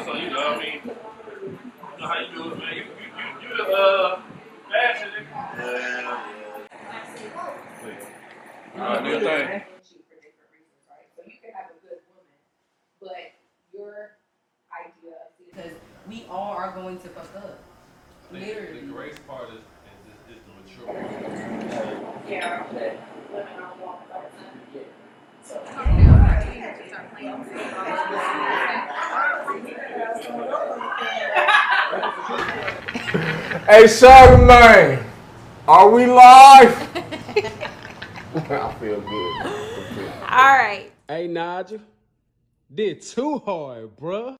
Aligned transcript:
know, 0.00 0.12
so 0.12 0.18
you 0.18 0.30
know, 0.30 0.40
I 0.40 0.58
mean, 0.58 0.80
you 0.84 0.90
know 1.98 2.08
how 2.08 2.20
you 2.20 2.34
do 2.34 2.52
it, 2.52 2.58
man. 2.58 2.74
You, 2.74 2.82
you, 2.82 2.88
you, 3.42 3.48
you 3.48 3.56
the 3.56 3.64
uh, 3.72 4.22
fashion 4.70 5.08
nigga. 5.18 6.18
Yeah, 8.76 9.02
do 9.02 9.08
your 9.10 9.20
thing. 9.20 9.28
different 9.28 9.64
reasons, 10.52 10.84
right? 10.88 11.08
So 11.16 11.22
you 11.26 11.36
can 11.42 11.52
have 11.54 11.70
a 11.70 11.86
good 11.86 12.00
woman, 12.08 12.38
but 13.00 13.34
your 13.74 14.16
idea 14.72 15.16
because 15.44 15.74
we 16.08 16.26
all 16.30 16.52
are 16.52 16.72
going 16.72 16.98
to 16.98 17.08
fuck 17.08 17.34
up. 17.36 17.58
I 18.30 18.38
Literally. 18.38 18.80
The 18.80 18.86
grace 18.86 19.18
part 19.26 19.48
is, 19.50 19.56
is, 19.56 20.36
is 20.36 20.42
the 20.46 20.52
mature. 20.56 20.94
Yeah, 22.28 22.64
but 22.72 23.00
women 23.32 23.52
are 23.58 23.74
one 23.74 24.00
Hey, 33.66 33.86
Charlemagne, 33.88 35.04
are 35.66 35.90
we 35.90 36.06
live? 36.06 36.88
I 38.34 38.76
feel 38.80 39.00
good. 39.00 39.46
All 40.22 40.54
right. 40.54 40.92
Hey, 41.08 41.26
Nigel. 41.26 41.80
Did 42.72 43.02
too 43.02 43.38
hard, 43.38 43.96
bruh. 43.96 44.39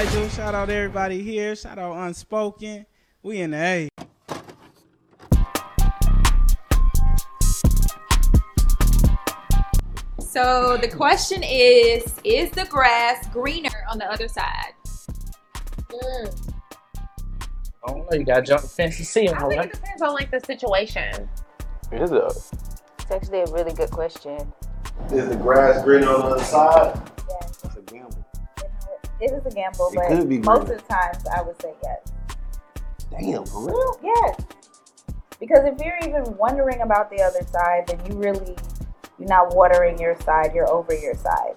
Nigel. 0.00 0.30
Shout 0.30 0.54
out 0.54 0.70
everybody 0.70 1.20
here. 1.20 1.54
Shout 1.54 1.78
out 1.78 1.94
Unspoken. 1.94 2.86
We 3.22 3.42
in 3.42 3.50
the 3.50 3.58
A. 3.58 3.88
So 10.20 10.78
the 10.80 10.88
question 10.88 11.42
is 11.42 12.14
Is 12.24 12.50
the 12.52 12.64
grass 12.70 13.28
greener 13.28 13.84
on 13.90 13.98
the 13.98 14.10
other 14.10 14.26
side? 14.26 14.72
I 15.92 16.30
don't 17.86 18.10
know. 18.10 18.18
You 18.18 18.24
gotta 18.24 18.40
jump 18.40 18.62
the 18.62 18.68
fence 18.68 18.96
to 18.96 19.04
see 19.04 19.26
him, 19.26 19.34
I 19.34 19.40
think 19.40 19.56
right? 19.56 19.66
it 19.66 19.72
depends 19.74 20.00
on 20.00 20.14
like 20.14 20.30
the 20.30 20.40
situation. 20.40 21.28
Is 21.92 22.10
it? 22.10 22.22
It's 22.22 23.10
actually 23.10 23.40
a 23.40 23.52
really 23.52 23.74
good 23.74 23.90
question. 23.90 24.50
Is 25.12 25.28
the 25.28 25.36
grass 25.36 25.84
greener 25.84 26.08
on 26.08 26.20
the 26.20 26.26
other 26.36 26.44
side? 26.44 26.98
That's 27.62 27.76
a 27.76 27.82
gamble. 27.82 28.19
It 29.20 29.32
is 29.32 29.44
a 29.44 29.50
gamble, 29.54 29.90
It 29.92 29.96
but 29.96 30.08
could 30.08 30.28
be 30.28 30.38
most 30.38 30.62
of 30.62 30.68
the 30.68 30.82
times 30.88 31.24
I 31.36 31.42
would 31.42 31.60
say 31.60 31.74
yes. 31.82 32.12
Damn, 33.10 33.44
for 33.44 33.66
real? 33.66 34.00
Yes. 34.02 34.40
Because 35.38 35.60
if 35.64 35.78
you're 35.84 35.98
even 36.02 36.36
wondering 36.36 36.82
about 36.82 37.10
the 37.10 37.22
other 37.22 37.42
side, 37.50 37.86
then 37.86 38.00
you 38.06 38.16
really 38.16 38.56
you're 39.18 39.28
not 39.28 39.54
watering 39.54 39.98
your 39.98 40.18
side, 40.22 40.54
you're 40.54 40.70
over 40.70 40.94
your 40.94 41.14
side. 41.14 41.54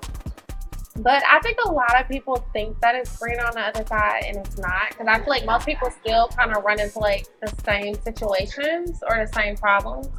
But 0.98 1.24
I 1.26 1.40
think 1.40 1.58
a 1.66 1.72
lot 1.72 2.00
of 2.00 2.08
people 2.08 2.46
think 2.54 2.80
that 2.82 2.94
it's 2.96 3.18
green 3.18 3.40
on 3.40 3.54
the 3.54 3.62
other 3.62 3.86
side 3.86 4.26
and 4.28 4.38
it's 4.38 4.58
not. 4.58 4.90
Because 4.90 5.08
I 5.08 5.18
feel 5.20 5.30
like 5.30 5.46
most 5.46 5.66
people 5.66 5.90
still 5.90 6.28
kind 6.28 6.56
of 6.56 6.64
run 6.64 6.80
into 6.80 7.00
like 7.00 7.26
the 7.42 7.52
same 7.66 7.96
situations 7.96 9.02
or 9.10 9.26
the 9.26 9.32
same 9.34 9.56
problems. 9.56 10.10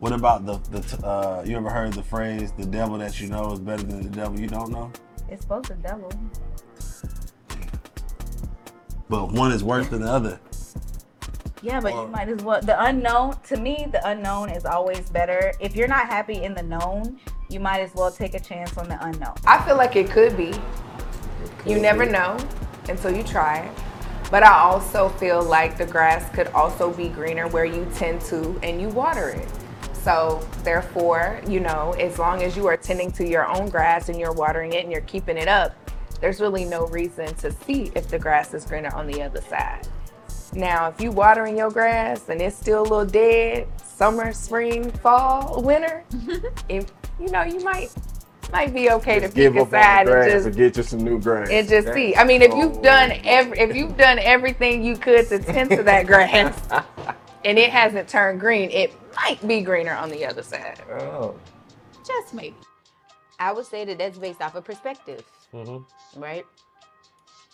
What 0.00 0.12
about 0.12 0.44
the, 0.44 0.58
the 0.70 1.06
uh, 1.06 1.42
you 1.46 1.56
ever 1.56 1.70
heard 1.70 1.94
the 1.94 2.02
phrase, 2.02 2.52
the 2.52 2.66
devil 2.66 2.98
that 2.98 3.20
you 3.20 3.28
know 3.28 3.52
is 3.52 3.60
better 3.60 3.82
than 3.82 4.02
the 4.02 4.10
devil 4.10 4.38
you 4.38 4.48
don't 4.48 4.70
know? 4.70 4.92
It's 5.30 5.42
supposed 5.42 5.66
to 5.66 5.74
double. 5.74 6.10
But 9.08 9.32
one 9.32 9.52
is 9.52 9.62
worse 9.64 9.88
than 9.88 10.02
the 10.02 10.10
other. 10.10 10.40
Yeah, 11.62 11.80
but 11.80 11.92
Well- 11.92 12.02
you 12.04 12.08
might 12.08 12.28
as 12.28 12.42
well. 12.42 12.60
The 12.60 12.82
unknown, 12.82 13.36
to 13.48 13.56
me, 13.56 13.86
the 13.90 14.06
unknown 14.06 14.50
is 14.50 14.64
always 14.64 15.10
better. 15.10 15.52
If 15.60 15.76
you're 15.76 15.88
not 15.88 16.06
happy 16.06 16.42
in 16.42 16.54
the 16.54 16.62
known, 16.62 17.18
you 17.48 17.60
might 17.60 17.80
as 17.80 17.94
well 17.94 18.10
take 18.10 18.34
a 18.34 18.40
chance 18.40 18.78
on 18.78 18.88
the 18.88 18.98
unknown. 19.04 19.34
I 19.46 19.60
feel 19.62 19.76
like 19.76 19.96
it 19.96 20.10
could 20.10 20.36
be. 20.36 20.52
You 21.66 21.78
never 21.80 22.06
know 22.06 22.36
until 22.88 23.14
you 23.14 23.22
try 23.22 23.58
it. 23.58 23.72
But 24.30 24.44
I 24.44 24.52
also 24.52 25.08
feel 25.08 25.42
like 25.42 25.76
the 25.76 25.84
grass 25.86 26.32
could 26.34 26.46
also 26.48 26.92
be 26.92 27.08
greener 27.08 27.48
where 27.48 27.64
you 27.64 27.86
tend 27.96 28.20
to 28.22 28.58
and 28.62 28.80
you 28.80 28.88
water 28.88 29.28
it. 29.28 29.48
So, 30.02 30.46
therefore, 30.62 31.40
you 31.46 31.60
know, 31.60 31.92
as 31.98 32.18
long 32.18 32.42
as 32.42 32.56
you 32.56 32.66
are 32.66 32.76
tending 32.76 33.12
to 33.12 33.28
your 33.28 33.46
own 33.46 33.68
grass 33.68 34.08
and 34.08 34.18
you're 34.18 34.32
watering 34.32 34.72
it 34.72 34.82
and 34.84 34.90
you're 34.92 35.02
keeping 35.02 35.36
it 35.36 35.48
up, 35.48 35.74
there's 36.20 36.40
really 36.40 36.64
no 36.64 36.86
reason 36.86 37.34
to 37.36 37.50
see 37.52 37.92
if 37.94 38.08
the 38.08 38.18
grass 38.18 38.54
is 38.54 38.64
greener 38.64 38.94
on 38.94 39.06
the 39.06 39.22
other 39.22 39.40
side. 39.42 39.86
Now, 40.54 40.88
if 40.88 41.00
you 41.00 41.10
watering 41.12 41.56
your 41.56 41.70
grass 41.70 42.28
and 42.28 42.40
it's 42.40 42.56
still 42.56 42.80
a 42.80 42.82
little 42.82 43.04
dead, 43.06 43.68
summer, 43.84 44.32
spring, 44.32 44.90
fall, 44.90 45.62
winter, 45.62 46.02
if 46.68 46.90
you 47.20 47.28
know, 47.28 47.42
you 47.42 47.60
might 47.60 47.90
might 48.52 48.74
be 48.74 48.90
okay 48.90 49.20
Just 49.20 49.36
to 49.36 49.42
pick 49.42 49.52
give 49.52 49.56
a 49.56 49.60
up 49.60 49.66
on 49.66 49.70
side 49.70 50.08
and 50.08 50.30
just 50.32 50.46
and 50.46 50.56
get 50.56 50.76
you 50.76 50.82
some 50.82 50.98
new 51.00 51.20
grass. 51.20 51.48
and 51.50 51.68
just 51.68 51.92
see. 51.94 52.16
I 52.16 52.24
mean, 52.24 52.42
if 52.42 52.52
you've 52.54 52.78
Oh. 52.78 52.82
done 52.82 53.12
every, 53.24 53.58
if 53.60 53.76
you've 53.76 53.96
done 53.96 54.18
everything 54.18 54.82
you 54.82 54.96
could 54.96 55.28
to 55.28 55.38
tend 55.38 55.70
to 55.70 55.82
that 55.84 56.06
grass, 56.08 56.58
and 57.44 57.58
it 57.58 57.70
hasn't 57.70 58.08
turned 58.08 58.40
green, 58.40 58.70
it 58.70 58.92
might 59.16 59.46
be 59.46 59.60
greener 59.60 59.94
on 59.94 60.10
the 60.10 60.24
other 60.24 60.42
side. 60.42 60.80
Oh. 60.90 61.34
Just 62.06 62.34
maybe. 62.34 62.56
I 63.38 63.52
would 63.52 63.66
say 63.66 63.84
that 63.84 63.98
that's 63.98 64.18
based 64.18 64.42
off 64.42 64.54
of 64.54 64.64
perspective, 64.64 65.24
mm-hmm. 65.52 66.20
right? 66.20 66.44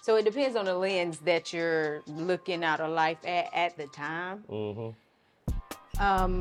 So 0.03 0.17
it 0.17 0.25
depends 0.25 0.57
on 0.57 0.65
the 0.65 0.75
lens 0.75 1.19
that 1.19 1.53
you're 1.53 2.03
looking 2.07 2.63
out 2.63 2.81
of 2.81 2.91
life 2.91 3.19
at 3.25 3.53
at 3.55 3.77
the 3.77 3.87
time. 3.89 4.45
Mm-hmm. 4.49 6.03
Um, 6.03 6.41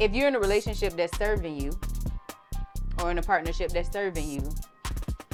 if 0.00 0.12
you're 0.12 0.28
in 0.28 0.34
a 0.34 0.40
relationship 0.40 0.94
that's 0.94 1.16
serving 1.16 1.58
you, 1.58 1.72
or 3.02 3.10
in 3.10 3.18
a 3.18 3.22
partnership 3.22 3.70
that's 3.70 3.90
serving 3.90 4.28
you, 4.28 4.42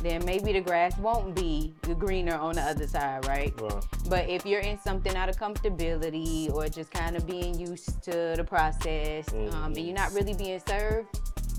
then 0.01 0.25
maybe 0.25 0.53
the 0.53 0.61
grass 0.61 0.97
won't 0.99 1.35
be 1.35 1.75
the 1.83 1.95
greener 1.95 2.37
on 2.37 2.55
the 2.55 2.63
other 2.63 2.87
side, 2.87 3.27
right? 3.27 3.59
Well, 3.61 3.83
But 4.09 4.29
if 4.29 4.47
you're 4.47 4.61
in 4.61 4.79
something 4.81 5.15
out 5.17 5.29
of 5.29 5.37
comfortability 5.37 6.53
or 6.53 6.69
just 6.69 6.91
kind 6.91 7.17
of 7.17 7.27
being 7.27 7.59
used 7.59 8.03
to 8.05 8.35
the 8.37 8.45
process 8.45 9.29
um, 9.33 9.75
and 9.75 9.79
you're 9.79 9.95
not 9.95 10.13
really 10.13 10.35
being 10.35 10.61
served, 10.67 11.09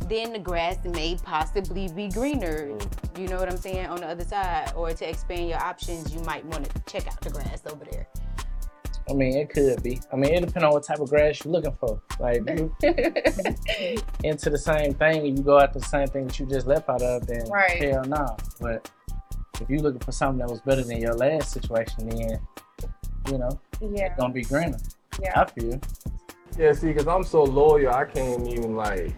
then 0.08 0.34
the 0.34 0.40
grass 0.40 0.78
may 0.86 1.18
possibly 1.24 1.90
be 1.90 2.08
greener. 2.10 2.78
You 3.18 3.28
know 3.28 3.38
what 3.38 3.50
I'm 3.50 3.58
saying? 3.58 3.88
On 3.88 4.00
the 4.00 4.08
other 4.08 4.24
side. 4.24 4.72
Or 4.76 4.92
to 4.92 5.10
expand 5.10 5.50
your 5.50 5.60
options, 5.60 6.14
you 6.14 6.22
might 6.22 6.46
want 6.46 6.70
to 6.70 6.82
check 6.92 7.08
out 7.08 7.20
the 7.22 7.30
grass 7.30 7.62
over 7.66 7.86
there. 7.86 8.08
I 9.10 9.14
mean, 9.14 9.36
it 9.38 9.50
could 9.50 9.82
be. 9.82 10.00
I 10.14 10.16
mean, 10.16 10.34
it 10.34 10.46
depends 10.46 10.64
on 10.64 10.72
what 10.72 10.84
type 10.84 11.00
of 11.00 11.10
grass 11.10 11.44
you're 11.44 11.52
looking 11.52 11.74
for. 11.80 12.02
Like, 12.20 12.38
into 14.24 14.50
the 14.50 14.58
same 14.58 14.94
thing 14.94 15.28
and 15.28 15.38
you 15.38 15.44
go 15.44 15.60
after 15.60 15.80
the 15.80 15.86
same 15.86 16.08
thing 16.08 16.28
that 16.28 16.40
you 16.40 16.46
just 16.46 16.68
left 16.68 16.88
out 16.90 17.02
of, 17.02 17.26
then 17.26 17.50
Right. 17.50 17.82
hell 17.84 18.04
no. 18.06 18.38
But 18.62 18.90
if 19.60 19.70
you're 19.70 19.80
looking 19.80 20.00
for 20.02 20.12
something 20.12 20.40
that 20.40 20.50
was 20.50 20.62
better 20.62 20.84
than 20.84 20.98
your 21.02 21.16
last 21.16 21.52
situation, 21.52 22.10
then, 22.10 22.40
you 23.32 23.38
know, 23.38 23.60
Yeah. 23.82 24.06
it's 24.08 24.20
going 24.20 24.32
to 24.32 24.34
be 24.34 24.44
greener. 24.44 24.78
Yeah. 25.22 25.42
I 25.42 25.46
feel. 25.46 25.80
yeah, 26.58 26.74
see, 26.74 26.88
because 26.88 27.08
I'm 27.08 27.24
so 27.24 27.44
loyal, 27.44 27.94
I 27.94 28.06
can't 28.06 28.48
even, 28.48 28.76
like, 28.76 29.14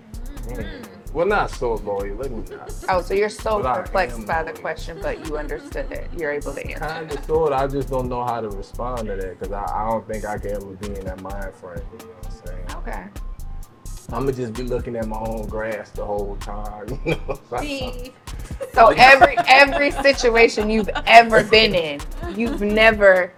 mm. 0.48 0.86
Well, 1.14 1.26
not 1.26 1.50
so 1.52 1.76
loyal. 1.76 2.16
Let 2.16 2.32
me 2.32 2.44
not. 2.50 2.74
Oh, 2.90 3.02
so 3.02 3.14
you're 3.14 3.30
so 3.30 3.62
But 3.62 3.66
I 3.68 3.82
perplexed 3.82 4.20
am 4.20 4.26
by 4.26 4.44
the 4.44 4.52
loyal. 4.52 4.62
question, 4.62 5.00
but 5.02 5.26
you 5.28 5.38
understood 5.38 5.92
it. 5.92 6.10
You're 6.18 6.32
able 6.32 6.54
to 6.54 6.66
answer. 6.66 6.80
Kind 6.86 7.12
of, 7.12 7.26
sort. 7.26 7.54
I 7.54 7.68
just 7.68 7.90
don't 7.90 8.08
know 8.10 8.24
how 8.24 8.42
to 8.42 8.50
respond 8.50 9.08
to 9.08 9.16
that 9.16 9.40
because 9.40 9.52
I, 9.54 9.64
I 9.64 9.90
don't 9.90 10.08
think 10.08 10.26
I 10.26 10.38
can 10.38 10.52
ever 10.52 10.66
be 10.66 10.88
in 10.88 11.06
that 11.06 11.22
mind 11.22 11.54
frame. 11.56 11.82
You 11.94 11.98
know 12.00 12.14
what 12.14 12.26
I'm 12.26 12.48
saying? 12.48 12.66
Okay. 12.78 13.04
I'm 14.14 14.26
gonna 14.26 14.34
just 14.34 14.54
be 14.54 14.64
looking 14.64 14.98
at 14.98 15.08
my 15.08 15.18
own 15.20 15.48
grass 15.48 15.90
the 15.92 16.06
whole 16.06 16.36
time. 16.38 16.88
You 17.06 17.16
know? 17.28 17.40
See, 17.62 18.12
So 18.74 18.88
every 18.98 19.38
every 19.48 19.92
situation 19.92 20.70
you've 20.70 20.90
ever 21.06 21.44
been 21.46 21.74
in, 21.76 22.02
you've 22.36 22.62
never 22.62 23.32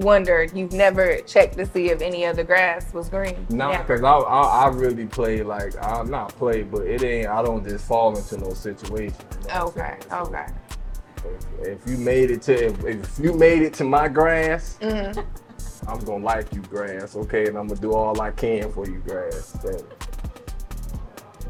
wondered, 0.00 0.56
you've 0.56 0.72
never 0.72 1.18
checked 1.22 1.56
to 1.58 1.66
see 1.66 1.90
if 1.90 2.00
any 2.00 2.24
of 2.24 2.36
the 2.36 2.44
grass 2.44 2.92
was 2.92 3.08
green. 3.08 3.46
Nah, 3.50 3.82
cause 3.84 4.02
I, 4.02 4.12
I 4.12 4.64
I 4.64 4.68
really 4.68 5.06
play 5.06 5.42
like 5.42 5.74
I'm 5.82 6.10
not 6.10 6.30
play, 6.36 6.62
but 6.62 6.82
it 6.86 7.02
ain't. 7.02 7.28
I 7.28 7.42
don't 7.42 7.66
just 7.66 7.86
fall 7.86 8.16
into 8.16 8.36
no 8.38 8.52
situation. 8.54 9.14
you 9.42 9.48
know 9.48 9.66
Okay. 9.66 9.96
So 10.08 10.16
Okay. 10.22 10.46
If, 11.62 11.84
if 11.84 11.90
you 11.90 11.98
made 11.98 12.30
it 12.30 12.42
to 12.42 12.66
if, 12.66 12.84
if 12.84 13.18
you 13.18 13.34
made 13.34 13.62
it 13.62 13.74
to 13.74 13.84
my 13.84 14.08
grass, 14.08 14.78
Mhm. 14.80 15.24
I'm 15.86 15.98
gonna 16.04 16.24
like 16.24 16.52
you 16.54 16.60
grass, 16.62 17.16
okay, 17.16 17.46
and 17.48 17.56
I'm 17.56 17.66
gonna 17.68 17.80
do 17.80 17.92
all 17.92 18.20
I 18.20 18.30
can 18.30 18.70
for 18.72 18.86
you 18.86 18.98
grass. 19.06 19.56
So, 19.62 19.70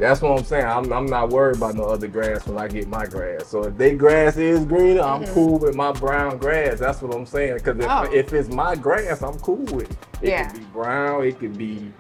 that's 0.00 0.20
what 0.22 0.36
I'm 0.38 0.44
saying. 0.44 0.64
I'm, 0.66 0.92
I'm 0.92 1.06
not 1.06 1.28
worried 1.30 1.56
about 1.58 1.74
no 1.76 1.84
other 1.84 2.08
grass 2.08 2.46
when 2.46 2.58
I 2.58 2.66
get 2.66 2.88
my 2.88 3.06
grass. 3.06 3.46
So 3.46 3.64
if 3.64 3.76
they 3.76 3.94
grass 3.94 4.36
is 4.36 4.64
greener, 4.64 5.02
I'm 5.02 5.22
Mhm. 5.24 5.34
cool 5.34 5.58
with 5.58 5.76
my 5.76 5.92
brown 5.92 6.38
grass. 6.38 6.78
That's 6.80 7.00
what 7.02 7.14
I'm 7.14 7.26
saying. 7.26 7.54
Because 7.58 7.78
if, 7.78 7.86
Oh. 7.88 8.08
if 8.12 8.32
it's 8.32 8.48
my 8.48 8.74
grass, 8.74 9.22
I'm 9.22 9.38
cool 9.40 9.56
with 9.76 9.90
it. 9.90 9.96
It 10.22 10.28
Yeah. 10.30 10.48
could 10.48 10.60
be 10.60 10.66
brown. 10.72 11.24
It 11.24 11.38
could 11.38 11.56
be 11.56 11.92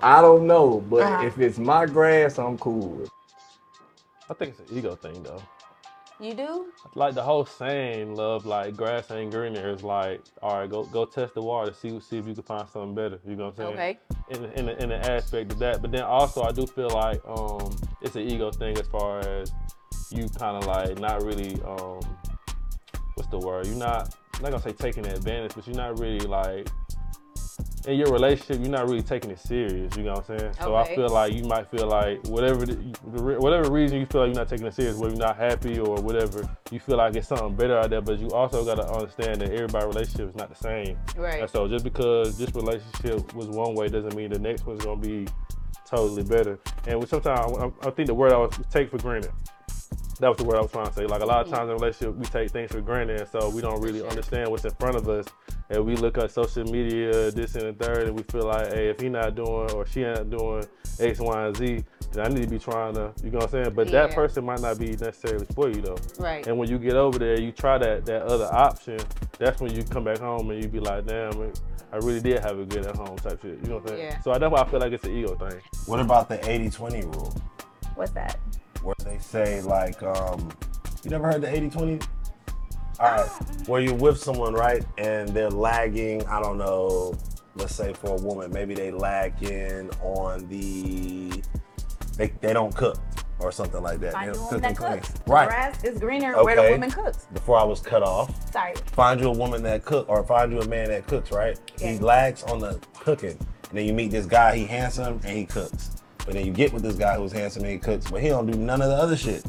I 0.00 0.20
don't 0.20 0.46
know, 0.46 0.80
but 0.88 1.02
Uh-huh. 1.02 1.26
if 1.26 1.38
it's 1.40 1.58
my 1.58 1.86
grass, 1.86 2.38
I'm 2.38 2.56
cool 2.58 2.88
with. 2.90 3.06
it. 3.06 3.12
I 4.30 4.34
think 4.34 4.54
it's 4.58 4.70
an 4.70 4.76
ego 4.78 4.94
thing 4.94 5.22
though. 5.24 5.42
You 6.22 6.34
do? 6.34 6.66
Like 6.94 7.14
the 7.14 7.22
whole 7.22 7.44
saying, 7.44 8.14
"Love 8.14 8.46
like 8.46 8.76
grass 8.76 9.10
ain't 9.10 9.32
greener." 9.32 9.68
is 9.70 9.82
like, 9.82 10.20
all 10.40 10.60
right, 10.60 10.70
go 10.70 10.84
go 10.84 11.04
test 11.04 11.34
the 11.34 11.42
water, 11.42 11.72
see 11.72 11.98
see 11.98 12.16
if 12.16 12.28
you 12.28 12.34
can 12.34 12.44
find 12.44 12.68
something 12.68 12.94
better. 12.94 13.18
You 13.26 13.34
know 13.34 13.46
what 13.46 13.58
I'm 13.58 13.74
saying? 13.74 13.74
Okay. 13.74 13.98
In 14.30 14.44
in 14.52 14.66
the, 14.66 14.82
in 14.84 14.88
the 14.90 15.12
aspect 15.12 15.50
of 15.50 15.58
that, 15.58 15.82
but 15.82 15.90
then 15.90 16.02
also 16.02 16.44
I 16.44 16.52
do 16.52 16.64
feel 16.64 16.90
like 16.90 17.20
um 17.26 17.76
it's 18.02 18.14
an 18.14 18.22
ego 18.22 18.52
thing 18.52 18.78
as 18.78 18.86
far 18.86 19.18
as 19.18 19.52
you 20.12 20.28
kind 20.28 20.56
of 20.56 20.66
like 20.66 20.96
not 21.00 21.24
really 21.24 21.60
um 21.62 22.00
what's 23.14 23.28
the 23.30 23.38
word? 23.38 23.66
You're 23.66 23.74
not 23.74 24.14
I'm 24.34 24.42
not 24.42 24.50
gonna 24.52 24.62
say 24.62 24.72
taking 24.72 25.04
advantage, 25.04 25.56
but 25.56 25.66
you're 25.66 25.76
not 25.76 25.98
really 25.98 26.20
like 26.20 26.68
in 27.86 27.98
your 27.98 28.12
relationship, 28.12 28.60
you're 28.60 28.70
not 28.70 28.84
really 28.84 29.02
taking 29.02 29.30
it 29.30 29.38
serious. 29.38 29.96
You 29.96 30.04
know 30.04 30.12
what 30.12 30.30
I'm 30.30 30.38
saying? 30.38 30.54
So 30.60 30.74
I 30.76 30.94
feel 30.94 31.08
like 31.08 31.32
you 31.32 31.44
might 31.44 31.70
feel 31.70 31.88
like 31.88 32.24
whatever 32.26 32.64
the, 32.64 32.74
the 32.74 33.22
whatever 33.40 33.70
reason 33.70 33.98
you 33.98 34.06
feel 34.06 34.22
like 34.22 34.28
you're 34.28 34.44
not 34.44 34.48
taking 34.48 34.66
it 34.66 34.74
serious, 34.74 34.96
whether 34.96 35.14
you're 35.14 35.26
not 35.26 35.36
happy 35.36 35.78
or 35.78 35.96
whatever, 35.96 36.48
you 36.70 36.78
feel 36.78 36.96
like 36.96 37.16
it's 37.16 37.28
something 37.28 37.54
better 37.56 37.78
out 37.78 37.90
there. 37.90 38.00
But 38.00 38.18
you 38.18 38.28
also 38.30 38.64
got 38.64 38.76
to 38.76 38.88
understand 38.92 39.40
that 39.40 39.50
everybody's 39.50 39.94
relationship 39.94 40.28
is 40.28 40.36
not 40.36 40.48
the 40.48 40.56
same. 40.56 40.96
Right. 41.16 41.40
And 41.40 41.50
so 41.50 41.66
just 41.66 41.84
because 41.84 42.38
this 42.38 42.54
relationship 42.54 43.34
was 43.34 43.48
one 43.48 43.74
way 43.74 43.88
doesn't 43.88 44.14
mean 44.14 44.30
the 44.30 44.38
next 44.38 44.64
one's 44.64 44.84
gonna 44.84 45.00
be 45.00 45.26
totally 45.84 46.22
better. 46.22 46.58
And 46.86 47.06
sometimes 47.08 47.52
I, 47.58 47.88
I 47.88 47.90
think 47.90 48.06
the 48.06 48.14
word 48.14 48.32
I 48.32 48.38
would 48.38 48.52
take 48.70 48.90
for 48.90 48.98
granted. 48.98 49.32
That 50.22 50.28
was 50.28 50.38
the 50.38 50.44
word 50.44 50.54
I 50.54 50.60
was 50.60 50.70
trying 50.70 50.86
to 50.86 50.92
say. 50.92 51.04
Like 51.04 51.20
a 51.20 51.26
lot 51.26 51.40
of 51.40 51.48
mm-hmm. 51.48 51.56
times 51.56 51.68
in 51.68 51.70
a 51.70 51.74
relationship, 51.74 52.14
we 52.14 52.26
take 52.26 52.52
things 52.52 52.70
for 52.70 52.80
granted, 52.80 53.22
and 53.22 53.28
so 53.28 53.50
we 53.50 53.60
don't 53.60 53.80
really 53.82 54.06
understand 54.06 54.48
what's 54.48 54.64
in 54.64 54.70
front 54.70 54.94
of 54.94 55.08
us. 55.08 55.26
And 55.68 55.84
we 55.84 55.96
look 55.96 56.16
at 56.16 56.30
social 56.30 56.62
media, 56.62 57.32
this 57.32 57.56
and 57.56 57.76
the 57.76 57.84
third, 57.84 58.06
and 58.06 58.16
we 58.16 58.22
feel 58.22 58.46
like, 58.46 58.68
hey, 58.68 58.88
if 58.88 59.00
he 59.00 59.08
not 59.08 59.34
doing 59.34 59.72
or 59.72 59.84
she 59.84 60.04
ain't 60.04 60.30
doing 60.30 60.64
X, 61.00 61.18
Y, 61.18 61.46
and 61.46 61.56
Z, 61.56 61.84
then 62.12 62.24
I 62.24 62.28
need 62.28 62.42
to 62.44 62.48
be 62.48 62.60
trying 62.60 62.94
to, 62.94 63.12
you 63.24 63.30
know 63.30 63.38
what 63.38 63.46
I'm 63.46 63.64
saying? 63.64 63.74
But 63.74 63.88
that 63.88 64.12
person 64.12 64.44
might 64.44 64.60
not 64.60 64.78
be 64.78 64.90
necessarily 64.90 65.46
for 65.56 65.68
you 65.68 65.80
though. 65.80 65.98
Right. 66.20 66.46
And 66.46 66.56
when 66.56 66.70
you 66.70 66.78
get 66.78 66.94
over 66.94 67.18
there, 67.18 67.40
you 67.40 67.50
try 67.50 67.78
that 67.78 68.06
that 68.06 68.22
other 68.22 68.48
option. 68.52 69.00
That's 69.40 69.60
when 69.60 69.74
you 69.74 69.82
come 69.82 70.04
back 70.04 70.18
home 70.18 70.48
and 70.52 70.62
you 70.62 70.68
be 70.68 70.78
like, 70.78 71.04
damn, 71.04 71.52
I 71.92 71.96
really 71.96 72.20
did 72.20 72.38
have 72.44 72.60
a 72.60 72.64
good 72.64 72.86
at 72.86 72.94
home 72.94 73.16
type 73.16 73.42
shit. 73.42 73.58
You 73.60 73.68
know 73.70 73.78
what 73.78 73.90
I'm 73.90 73.96
saying? 73.96 74.10
Yeah. 74.12 74.20
So 74.20 74.32
that's 74.32 74.52
why 74.52 74.60
I 74.60 74.68
feel 74.68 74.78
like 74.78 74.92
it's 74.92 75.02
an 75.02 75.16
ego 75.16 75.34
thing. 75.34 75.60
What 75.86 75.98
about 75.98 76.28
the 76.28 76.38
80-20 76.38 77.12
rule? 77.12 77.34
What's 77.96 78.12
that? 78.12 78.38
Where 78.82 78.94
they 79.04 79.18
say 79.18 79.60
like, 79.62 80.02
um, 80.02 80.50
you 81.04 81.10
never 81.10 81.30
heard 81.30 81.42
the 81.42 81.46
80-20? 81.48 82.06
All 83.00 83.10
right, 83.10 83.28
where 83.68 83.80
you're 83.80 83.94
with 83.94 84.18
someone, 84.18 84.52
right, 84.54 84.84
and 84.98 85.28
they're 85.30 85.50
lagging. 85.50 86.24
I 86.26 86.40
don't 86.40 86.58
know. 86.58 87.14
Let's 87.56 87.74
say 87.74 87.92
for 87.94 88.16
a 88.16 88.20
woman, 88.22 88.50
maybe 88.52 88.74
they 88.74 88.90
lagging 88.90 89.90
on 90.02 90.46
the 90.48 91.42
they, 92.16 92.28
they 92.40 92.52
don't 92.52 92.74
cook 92.74 92.98
or 93.40 93.50
something 93.50 93.82
like 93.82 93.98
that. 94.00 94.12
Find 94.12 94.34
They 94.34 94.56
a 94.56 94.60
that 94.60 94.76
cooks. 94.76 95.08
clean. 95.10 95.22
The 95.24 95.32
Right. 95.32 95.48
grass 95.48 95.82
is 95.84 95.98
greener 95.98 96.44
where 96.44 96.54
the 96.54 96.70
woman 96.70 96.90
cooks. 96.90 97.26
Before 97.32 97.58
I 97.58 97.64
was 97.64 97.80
cut 97.80 98.02
off, 98.02 98.52
Sorry. 98.52 98.74
find 98.92 99.20
you 99.20 99.28
a 99.28 99.32
woman 99.36 99.62
that 99.64 99.84
cook 99.84 100.08
or 100.08 100.22
find 100.22 100.52
you 100.52 100.60
a 100.60 100.66
man 100.68 100.88
that 100.90 101.06
cooks, 101.08 101.32
right? 101.32 101.58
He 101.80 101.98
lags 101.98 102.42
on 102.44 102.58
the 102.60 102.78
cooking. 103.00 103.36
And 103.70 103.78
then 103.78 103.86
you 103.86 103.92
meet 103.94 104.10
this 104.12 104.26
guy, 104.26 104.54
he 104.56 104.64
handsome 104.66 105.18
and 105.24 105.36
he 105.36 105.44
cooks. 105.46 105.90
But 106.24 106.34
then 106.34 106.46
you 106.46 106.52
get 106.52 106.72
with 106.72 106.82
this 106.82 106.96
guy 106.96 107.16
who's 107.16 107.32
handsome 107.32 107.64
and 107.64 107.72
he 107.72 107.78
cooks, 107.78 108.10
but 108.10 108.20
he 108.22 108.28
don't 108.28 108.50
do 108.50 108.56
none 108.58 108.80
of 108.80 108.88
the 108.88 108.94
other 108.96 109.16
shit. 109.16 109.44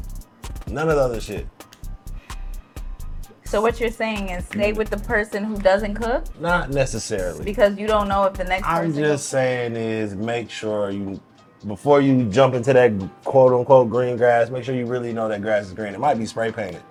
None 0.66 0.88
of 0.88 0.96
the 0.96 1.02
other 1.02 1.20
shit. 1.20 1.46
So 3.44 3.60
what 3.60 3.78
you're 3.78 3.90
saying 3.90 4.30
is 4.30 4.44
stay 4.46 4.72
with 4.72 4.90
the 4.90 4.96
person 4.96 5.44
who 5.44 5.56
doesn't 5.58 5.94
cook 5.94 6.24
Not 6.40 6.70
necessarily. 6.70 7.44
because 7.44 7.76
you 7.78 7.86
don't 7.86 8.08
know 8.08 8.24
if 8.24 8.34
the 8.34 8.44
next 8.44 8.66
I'm 8.66 8.86
person 8.86 9.02
just 9.04 9.28
saying 9.28 9.76
is 9.76 10.14
make 10.16 10.50
sure 10.50 10.90
you 10.90 11.20
before 11.66 12.00
you 12.00 12.24
jump 12.30 12.54
into 12.54 12.72
that 12.72 12.92
quote 13.24 13.52
unquote 13.52 13.90
green 13.90 14.16
grass, 14.16 14.50
make 14.50 14.64
sure 14.64 14.74
you 14.74 14.86
really 14.86 15.12
know 15.12 15.28
that 15.28 15.40
grass 15.40 15.66
is 15.66 15.72
green. 15.72 15.94
It 15.94 16.00
might 16.00 16.18
be 16.18 16.26
spray 16.26 16.50
painted. 16.50 16.82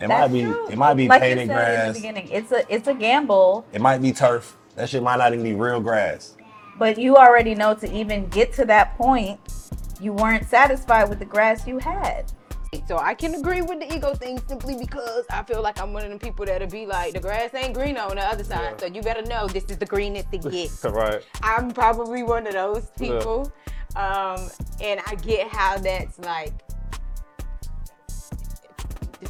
It 0.00 0.08
might 0.08 0.18
That's 0.28 0.32
be 0.32 0.42
true. 0.42 0.68
it 0.68 0.76
might 0.76 0.94
be 0.94 1.06
like 1.06 1.22
you 1.22 1.28
painted 1.28 1.36
said 1.36 1.42
in 1.42 1.48
the 1.48 1.54
grass. 1.54 1.94
beginning, 1.94 2.28
it's 2.30 2.50
a 2.52 2.74
it's 2.74 2.88
a 2.88 2.94
gamble, 2.94 3.64
It 3.72 3.80
might 3.80 4.02
be 4.02 4.12
turf. 4.12 4.56
That 4.74 4.88
shit 4.88 5.02
might 5.02 5.16
not 5.18 5.32
even 5.32 5.44
be 5.44 5.54
real 5.54 5.80
grass. 5.80 6.34
But 6.78 6.98
you 6.98 7.16
already 7.16 7.54
know 7.54 7.74
to 7.74 7.92
even 7.92 8.26
get 8.28 8.52
to 8.54 8.64
that 8.66 8.96
point, 8.96 9.38
you 10.00 10.12
weren't 10.12 10.46
satisfied 10.48 11.08
with 11.08 11.18
the 11.18 11.24
grass 11.24 11.66
you 11.66 11.78
had. 11.78 12.32
So 12.88 12.98
I 12.98 13.14
can 13.14 13.34
agree 13.36 13.62
with 13.62 13.78
the 13.78 13.94
ego 13.94 14.14
thing 14.14 14.40
simply 14.48 14.76
because 14.76 15.24
I 15.30 15.44
feel 15.44 15.62
like 15.62 15.80
I'm 15.80 15.92
one 15.92 16.04
of 16.04 16.10
the 16.10 16.18
people 16.18 16.44
that'll 16.44 16.68
be 16.68 16.86
like, 16.86 17.14
the 17.14 17.20
grass 17.20 17.54
ain't 17.54 17.72
green 17.72 17.96
on 17.96 18.16
the 18.16 18.22
other 18.22 18.42
side, 18.42 18.80
so 18.80 18.86
you 18.86 19.00
better 19.00 19.22
know 19.22 19.46
this 19.46 19.64
is 19.66 19.78
the 19.78 19.86
greenest 19.86 20.26
it 20.32 20.42
gets. 20.42 20.84
right. 20.84 21.22
I'm 21.42 21.70
probably 21.70 22.24
one 22.24 22.46
of 22.48 22.52
those 22.54 22.88
Yeah. 22.98 23.10
people. 23.18 23.52
Um, 23.94 24.50
and 24.82 25.00
I 25.06 25.14
get 25.14 25.46
how 25.46 25.78
that's 25.78 26.18
like, 26.18 26.52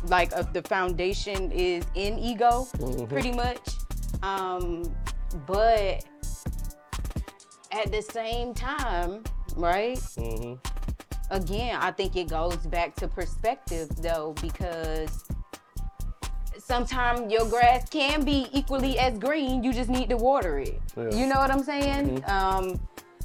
like 0.07 0.33
uh, 0.35 0.43
the 0.53 0.63
foundation 0.63 1.53
is 1.53 1.85
in 1.95 2.19
ego, 2.19 2.67
Mhm. 2.79 3.09
pretty 3.11 3.33
much. 3.33 3.61
Um, 4.23 4.85
but 5.47 6.03
at 7.75 7.91
the 7.91 8.03
same 8.03 8.55
time, 8.55 9.25
right? 9.57 9.99
Mm-hmm. 9.99 10.55
again, 11.31 11.77
I 11.81 11.91
think 11.91 12.17
it 12.17 12.29
goes 12.29 12.57
back 12.57 12.95
to 12.97 13.09
perspective 13.09 13.89
though, 13.97 14.35
because 14.41 15.25
sometimes 16.59 17.33
your 17.33 17.47
grass 17.49 17.89
can 17.89 18.25
be 18.25 18.47
equally 18.53 18.99
as 18.99 19.19
green. 19.19 19.63
You 19.65 19.73
just 19.73 19.91
need 19.91 20.09
to 20.11 20.17
water 20.17 20.59
it. 20.59 20.81
Yeah. 20.97 21.11
You 21.15 21.27
know 21.27 21.37
what 21.37 21.51
I'm 21.51 21.63
saying? 21.63 22.21
Mhm. 22.21 22.29
Um, 22.31 22.81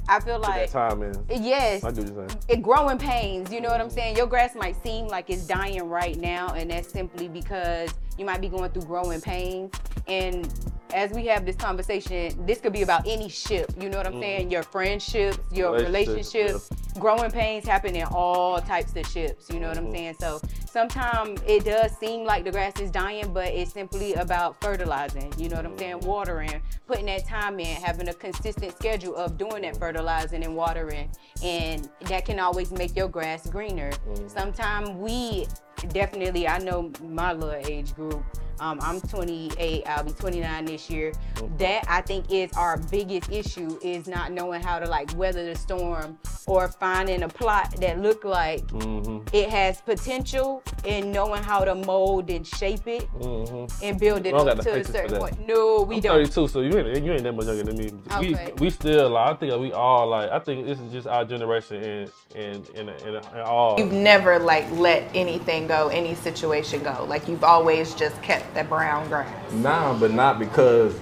I 0.08 0.18
feel 0.18 0.40
like 0.40 0.70
time 0.72 1.02
in. 1.02 1.14
yes, 1.28 1.84
I 1.84 1.90
do 1.92 2.02
the 2.02 2.28
same. 2.28 2.38
it 2.48 2.62
growing 2.62 2.98
pains. 2.98 3.52
You 3.52 3.60
know 3.60 3.68
what 3.68 3.80
I'm 3.80 3.90
saying? 3.90 4.16
Your 4.16 4.26
grass 4.26 4.54
might 4.56 4.82
seem 4.82 5.06
like 5.06 5.30
it's 5.30 5.46
dying 5.46 5.82
right 5.88 6.18
now, 6.18 6.48
and 6.54 6.70
that's 6.70 6.90
simply 6.90 7.28
because 7.28 7.90
you 8.18 8.24
might 8.24 8.40
be 8.40 8.48
going 8.48 8.70
through 8.72 8.82
growing 8.82 9.20
pains. 9.20 9.72
And 10.08 10.52
as 10.94 11.10
we 11.12 11.26
have 11.26 11.44
this 11.46 11.56
conversation, 11.56 12.44
this 12.46 12.60
could 12.60 12.72
be 12.72 12.82
about 12.82 13.06
any 13.06 13.28
ship. 13.28 13.72
You 13.80 13.88
know 13.88 13.98
what 13.98 14.06
I'm 14.06 14.14
Mhm. 14.14 14.20
saying? 14.20 14.50
Your 14.50 14.62
friendships, 14.62 15.38
your 15.52 15.72
Relationships, 15.72 16.34
relationships. 16.34 16.70
Growing 16.98 17.30
pains 17.30 17.66
happen 17.66 17.94
in 17.94 18.04
all 18.04 18.60
types 18.60 18.94
of 18.96 19.06
ships. 19.06 19.48
You 19.48 19.60
know 19.60 19.68
what 19.68 19.78
I'm 19.78 19.86
Mhm. 19.86 19.92
saying? 19.92 20.16
So 20.20 20.40
sometimes 20.68 21.40
it 21.46 21.64
does 21.64 21.96
seem 21.98 22.24
like 22.24 22.44
the 22.44 22.50
grass 22.50 22.78
is 22.80 22.90
dying, 22.90 23.32
but 23.32 23.46
it's 23.48 23.72
simply 23.72 24.14
about 24.14 24.60
fertilizing. 24.60 25.32
You 25.38 25.48
know 25.48 25.56
what 25.56 25.66
I'm 25.66 25.78
saying? 25.78 26.00
Watering, 26.00 26.60
putting 26.86 27.06
that 27.06 27.26
time 27.26 27.60
in, 27.60 27.66
having 27.66 28.08
a 28.08 28.14
consistent 28.14 28.76
schedule 28.76 29.14
of 29.16 29.38
doing 29.38 29.62
that 29.62 29.76
fertilizing 29.76 30.44
and 30.44 30.56
watering, 30.56 31.10
and 31.42 31.88
that 32.02 32.24
can 32.24 32.40
always 32.40 32.72
make 32.72 32.96
your 32.96 33.08
grass 33.08 33.46
greener. 33.48 33.92
Sometimes 34.26 34.90
we 34.90 35.46
definitely, 35.88 36.46
I 36.48 36.58
know 36.58 36.90
my 37.02 37.32
little 37.32 37.54
age 37.70 37.94
group. 37.94 38.22
Um, 38.58 38.78
I'm 38.82 39.00
28. 39.00 39.84
I'll 39.86 40.04
be 40.04 40.10
29 40.12 40.66
this 40.66 40.90
year. 40.90 41.12
That 41.56 41.82
I 41.88 42.02
think 42.02 42.30
is 42.30 42.52
our 42.52 42.76
biggest 42.76 43.32
issue 43.32 43.78
is 43.82 44.06
not 44.06 44.32
knowing 44.32 44.60
how 44.62 44.78
to 44.78 44.86
like 44.86 45.16
weather 45.16 45.46
the 45.46 45.56
storm 45.58 46.18
or 46.46 46.68
finding 46.68 47.22
a 47.22 47.28
plot 47.28 47.74
that 47.80 48.00
look 48.02 48.22
like 48.24 48.60
Mm-hmm. 48.66 49.34
it 49.34 49.48
has 49.48 49.80
potential 49.80 50.62
and 50.84 51.10
knowing 51.10 51.42
how 51.42 51.64
to 51.64 51.74
mold 51.74 52.28
and 52.28 52.46
shape 52.46 52.86
it 52.86 53.08
Mm-hmm. 53.18 53.82
and 53.82 53.98
build 53.98 54.26
it 54.26 54.34
up 54.34 54.58
to 54.60 54.80
a 54.80 54.84
certain 54.84 55.18
point. 55.18 55.46
No, 55.48 55.82
we 55.88 55.94
I'm 55.96 56.00
don't. 56.02 56.16
32, 56.26 56.48
so 56.48 56.60
you 56.60 56.76
ain't 56.78 57.02
you 57.02 57.12
ain't 57.12 57.22
that 57.22 57.32
much 57.32 57.46
younger 57.46 57.62
than 57.62 57.78
me. 57.78 57.90
Okay. 58.12 58.52
We 58.58 58.64
we 58.66 58.70
still 58.70 59.08
like 59.08 59.30
I 59.30 59.34
think 59.38 59.58
we 59.58 59.72
all 59.72 60.06
like 60.06 60.28
I 60.30 60.38
think 60.38 60.66
this 60.66 60.78
is 60.78 60.92
just 60.92 61.06
our 61.06 61.24
generation 61.24 61.82
and 61.82 62.10
and 62.36 62.68
and 62.76 62.90
and, 62.90 63.16
and 63.16 63.40
all. 63.40 63.78
You've 63.80 63.92
never 63.92 64.38
like 64.38 64.70
let 64.72 65.04
anything 65.14 65.69
go, 65.70 65.86
any 65.88 66.16
situation 66.16 66.82
go. 66.82 67.06
Like 67.08 67.28
you've 67.28 67.44
always 67.44 67.94
just 67.94 68.20
kept 68.22 68.52
that 68.54 68.68
brown 68.68 69.06
grass. 69.08 69.52
Nah, 69.52 69.96
but 69.98 70.10
not 70.10 70.40
because 70.40 70.98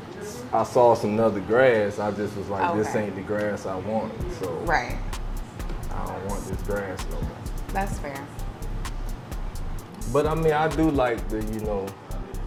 I 0.52 0.62
saw 0.62 0.94
some 0.94 1.18
other 1.18 1.40
grass. 1.40 1.98
I 1.98 2.10
just 2.10 2.36
was 2.36 2.48
like, 2.48 2.76
this 2.76 2.94
ain't 2.94 3.14
the 3.14 3.22
grass 3.22 3.64
I 3.64 3.76
want. 3.76 4.12
So 4.40 4.52
Right. 4.66 4.98
I 5.90 6.06
don't 6.06 6.26
want 6.26 6.44
this 6.44 6.60
grass 6.62 7.02
no 7.10 7.20
more. 7.22 7.30
That's 7.72 7.98
fair. 7.98 8.26
But 10.12 10.26
I 10.26 10.34
mean, 10.34 10.52
I 10.52 10.68
do 10.68 10.90
like 10.90 11.26
the 11.30 11.42
you 11.42 11.60
know 11.60 11.86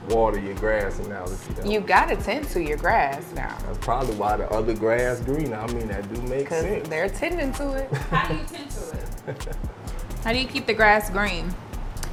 water 0.10 0.40
your 0.40 0.56
grass 0.56 1.00
analogy. 1.00 1.54
though. 1.56 1.70
You 1.70 1.80
gotta 1.80 2.16
tend 2.18 2.48
to 2.50 2.62
your 2.62 2.78
grass 2.78 3.32
now. 3.34 3.58
That's 3.66 3.80
probably 3.80 4.16
why 4.16 4.38
the 4.38 4.48
other 4.52 4.76
grass 4.76 5.22
green. 5.22 5.54
I 5.54 5.66
mean, 5.74 5.88
that 5.88 6.14
do 6.14 6.22
make 6.24 6.50
sense. 6.50 6.88
they're 6.88 7.10
tending 7.10 7.52
to 7.54 7.74
it. 7.74 7.92
How 7.92 8.28
do 8.28 8.36
you 8.36 8.46
tend 8.46 8.70
to 8.70 8.98
it? 9.28 9.58
How 10.24 10.34
do 10.34 10.38
you 10.38 10.48
keep 10.48 10.68
the 10.68 10.74
grass 10.74 11.10
green? 11.10 11.52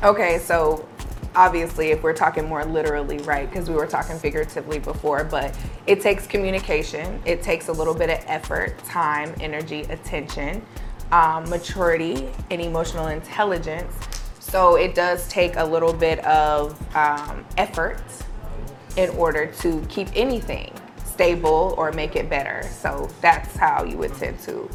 Okay, 0.04 0.38
so 0.38 0.86
obviously, 1.34 1.88
if 1.88 2.04
we're 2.04 2.12
talking 2.12 2.46
more 2.46 2.64
literally, 2.64 3.18
right? 3.18 3.50
Because 3.50 3.68
we 3.68 3.74
were 3.74 3.86
talking 3.86 4.16
figuratively 4.16 4.78
before, 4.78 5.24
but 5.24 5.58
it 5.88 6.00
takes 6.00 6.24
communication, 6.24 7.20
it 7.24 7.42
takes 7.42 7.66
a 7.66 7.72
little 7.72 7.94
bit 7.94 8.08
of 8.08 8.24
effort, 8.28 8.78
time, 8.84 9.34
energy, 9.40 9.80
attention, 9.90 10.64
um, 11.10 11.50
maturity, 11.50 12.28
and 12.52 12.62
emotional 12.62 13.08
intelligence. 13.08 13.92
So 14.38 14.76
it 14.76 14.94
does 14.94 15.26
take 15.26 15.56
a 15.56 15.64
little 15.64 15.92
bit 15.92 16.24
of 16.24 16.78
um, 16.94 17.44
effort 17.56 18.00
in 18.96 19.10
order 19.10 19.46
to 19.46 19.84
keep 19.88 20.06
anything 20.14 20.72
stable 21.04 21.74
or 21.76 21.90
make 21.90 22.14
it 22.14 22.30
better. 22.30 22.62
So 22.70 23.10
that's 23.20 23.56
how 23.56 23.82
you 23.82 23.96
would 23.98 24.14
tend 24.14 24.38
to 24.42 24.70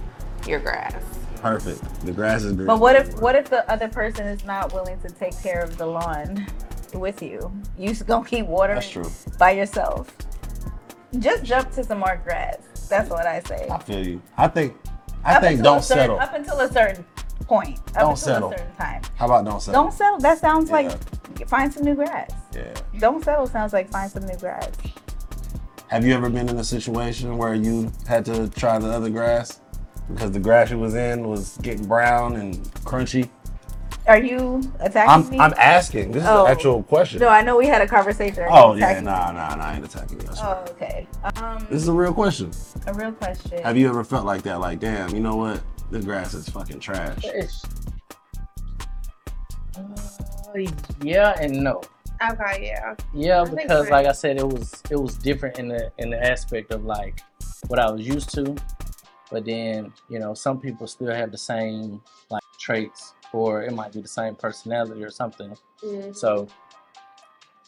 your 0.45 0.59
grass. 0.59 1.12
Perfect. 1.43 2.05
The 2.05 2.13
grass 2.13 2.43
is 2.43 2.53
green. 2.53 2.65
But 2.67 2.79
what 2.79 2.95
if 2.95 3.19
what 3.19 3.35
if 3.35 3.49
the 3.49 3.69
other 3.69 3.89
person 3.89 4.25
is 4.27 4.45
not 4.45 4.71
willing 4.73 4.97
to 5.01 5.09
take 5.09 5.37
care 5.43 5.61
of 5.61 5.77
the 5.77 5.85
lawn 5.85 6.47
with 6.93 7.21
you? 7.21 7.51
You 7.77 7.89
just 7.89 8.07
gonna 8.07 8.23
keep 8.25 8.45
watering 8.45 8.77
That's 8.77 8.89
true. 8.89 9.11
by 9.37 9.51
yourself. 9.51 10.15
Just 11.19 11.43
jump 11.43 11.69
to 11.73 11.83
some 11.83 11.99
more 11.99 12.19
grass. 12.23 12.59
That's 12.89 13.09
what 13.09 13.27
I 13.27 13.41
say. 13.41 13.67
I 13.69 13.77
feel 13.79 14.07
you. 14.07 14.21
I 14.37 14.47
think. 14.47 14.77
I 15.25 15.35
Up 15.35 15.41
think 15.41 15.61
don't 15.61 15.83
certain, 15.83 16.03
settle. 16.03 16.19
Up 16.21 16.33
until 16.33 16.59
a 16.61 16.71
certain 16.71 17.03
point. 17.41 17.77
Up 17.89 17.93
Don't 17.93 18.01
until 18.11 18.15
settle. 18.15 18.51
a 18.53 18.57
certain 18.57 18.75
time. 18.75 19.01
How 19.17 19.25
about 19.25 19.43
don't 19.43 19.61
settle? 19.61 19.83
Don't 19.83 19.91
settle. 19.91 20.19
That 20.19 20.37
sounds 20.39 20.69
Yeah. 20.69 20.75
like 20.77 21.47
find 21.49 21.73
some 21.73 21.83
new 21.83 21.95
grass. 21.95 22.31
Yeah. 22.55 22.73
Don't 22.99 23.21
settle 23.21 23.47
sounds 23.47 23.73
like 23.73 23.89
find 23.89 24.09
some 24.09 24.25
new 24.25 24.37
grass. 24.37 24.69
Have 25.89 26.05
you 26.05 26.13
ever 26.13 26.29
been 26.29 26.47
in 26.47 26.57
a 26.57 26.63
situation 26.63 27.37
where 27.37 27.53
you 27.53 27.91
had 28.07 28.23
to 28.25 28.47
try 28.49 28.79
the 28.79 28.89
other 28.89 29.09
grass 29.09 29.59
because 30.09 30.31
the 30.31 30.39
grass 30.39 30.69
you 30.71 30.77
was 30.79 30.95
in 30.95 31.27
was 31.27 31.57
getting 31.61 31.85
brown 31.85 32.35
and 32.35 32.55
crunchy? 32.85 33.29
Are 34.05 34.17
you 34.17 34.61
attacking 34.81 35.09
I'm 35.09 35.29
me? 35.29 35.39
I'm 35.39 35.53
asking. 35.57 36.11
This 36.11 36.23
is 36.23 36.29
Oh. 36.29 36.45
an 36.45 36.51
actual 36.51 36.83
question. 36.83 37.19
No, 37.19 37.29
I 37.29 37.41
know 37.41 37.55
we 37.57 37.67
had 37.67 37.81
a 37.81 37.87
conversation. 37.87 38.43
Are 38.43 38.47
you 38.47 38.51
oh 38.53 38.73
yeah, 38.75 38.85
attacking 38.89 39.05
me? 39.05 39.11
nah, 39.11 39.31
nah, 39.31 39.55
nah. 39.55 39.63
I 39.63 39.75
ain't 39.75 39.85
attacking 39.85 40.19
you. 40.19 40.27
I 40.29 40.33
swear. 40.33 40.55
Oh, 40.67 40.71
okay. 40.71 41.07
Um, 41.37 41.65
This 41.69 41.81
is 41.81 41.87
a 41.87 41.93
real 41.93 42.13
question. 42.13 42.51
a 42.85 42.93
real 42.93 43.13
question. 43.13 43.63
Have 43.63 43.77
you 43.77 43.87
ever 43.87 44.03
felt 44.03 44.25
like 44.25 44.41
that? 44.43 44.59
Like, 44.59 44.79
damn, 44.79 45.11
you 45.15 45.21
know 45.21 45.37
what? 45.37 45.61
The 45.91 46.01
grass 46.01 46.33
is 46.33 46.49
fucking 46.49 46.81
trash. 46.81 47.23
Uh, 47.25 47.41
yeah 51.01 51.35
and 51.39 51.63
no. 51.63 51.81
Okay, 52.31 52.67
yeah. 52.67 52.95
Yeah, 53.13 53.41
I 53.41 53.45
think 53.45 53.61
because 53.63 53.87
so. 53.87 53.91
like 53.91 54.05
I 54.05 54.11
said, 54.11 54.37
it 54.37 54.47
was 54.47 54.81
it 54.89 54.95
was 54.97 55.15
different 55.15 55.59
in 55.59 55.67
the 55.67 55.91
in 55.97 56.09
the 56.09 56.21
aspect 56.23 56.71
of 56.71 56.83
like 56.85 57.21
what 57.67 57.79
I 57.79 57.89
was 57.89 58.05
used 58.05 58.29
to, 58.35 58.55
but 59.31 59.45
then 59.45 59.93
you 60.09 60.19
know 60.19 60.33
some 60.33 60.59
people 60.59 60.87
still 60.87 61.13
have 61.13 61.31
the 61.31 61.37
same 61.37 62.01
like 62.29 62.43
traits, 62.59 63.13
or 63.31 63.63
it 63.63 63.73
might 63.73 63.91
be 63.91 64.01
the 64.01 64.07
same 64.07 64.35
personality 64.35 65.03
or 65.03 65.09
something. 65.09 65.55
Mhm. 65.83 66.15
So 66.15 66.47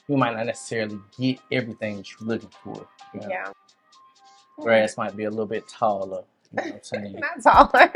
you 0.08 0.18
might 0.18 0.36
not 0.36 0.46
necessarily 0.46 1.00
get 1.18 1.40
everything 1.52 1.98
that 1.98 2.12
you're 2.12 2.28
looking 2.28 2.52
for. 2.64 2.88
You 3.14 3.22
know? 3.22 3.28
Yeah. 3.30 3.52
Grass 4.60 4.98
might 4.98 5.16
be 5.16 5.26
a 5.26 5.30
little 5.30 5.46
bit 5.46 5.68
taller. 5.68 6.24
You 6.52 6.58
know 6.58 6.64
what 6.64 6.74
I'm 6.76 6.84
saying? 6.84 7.16
Not 7.44 7.72
taller. 7.74 7.92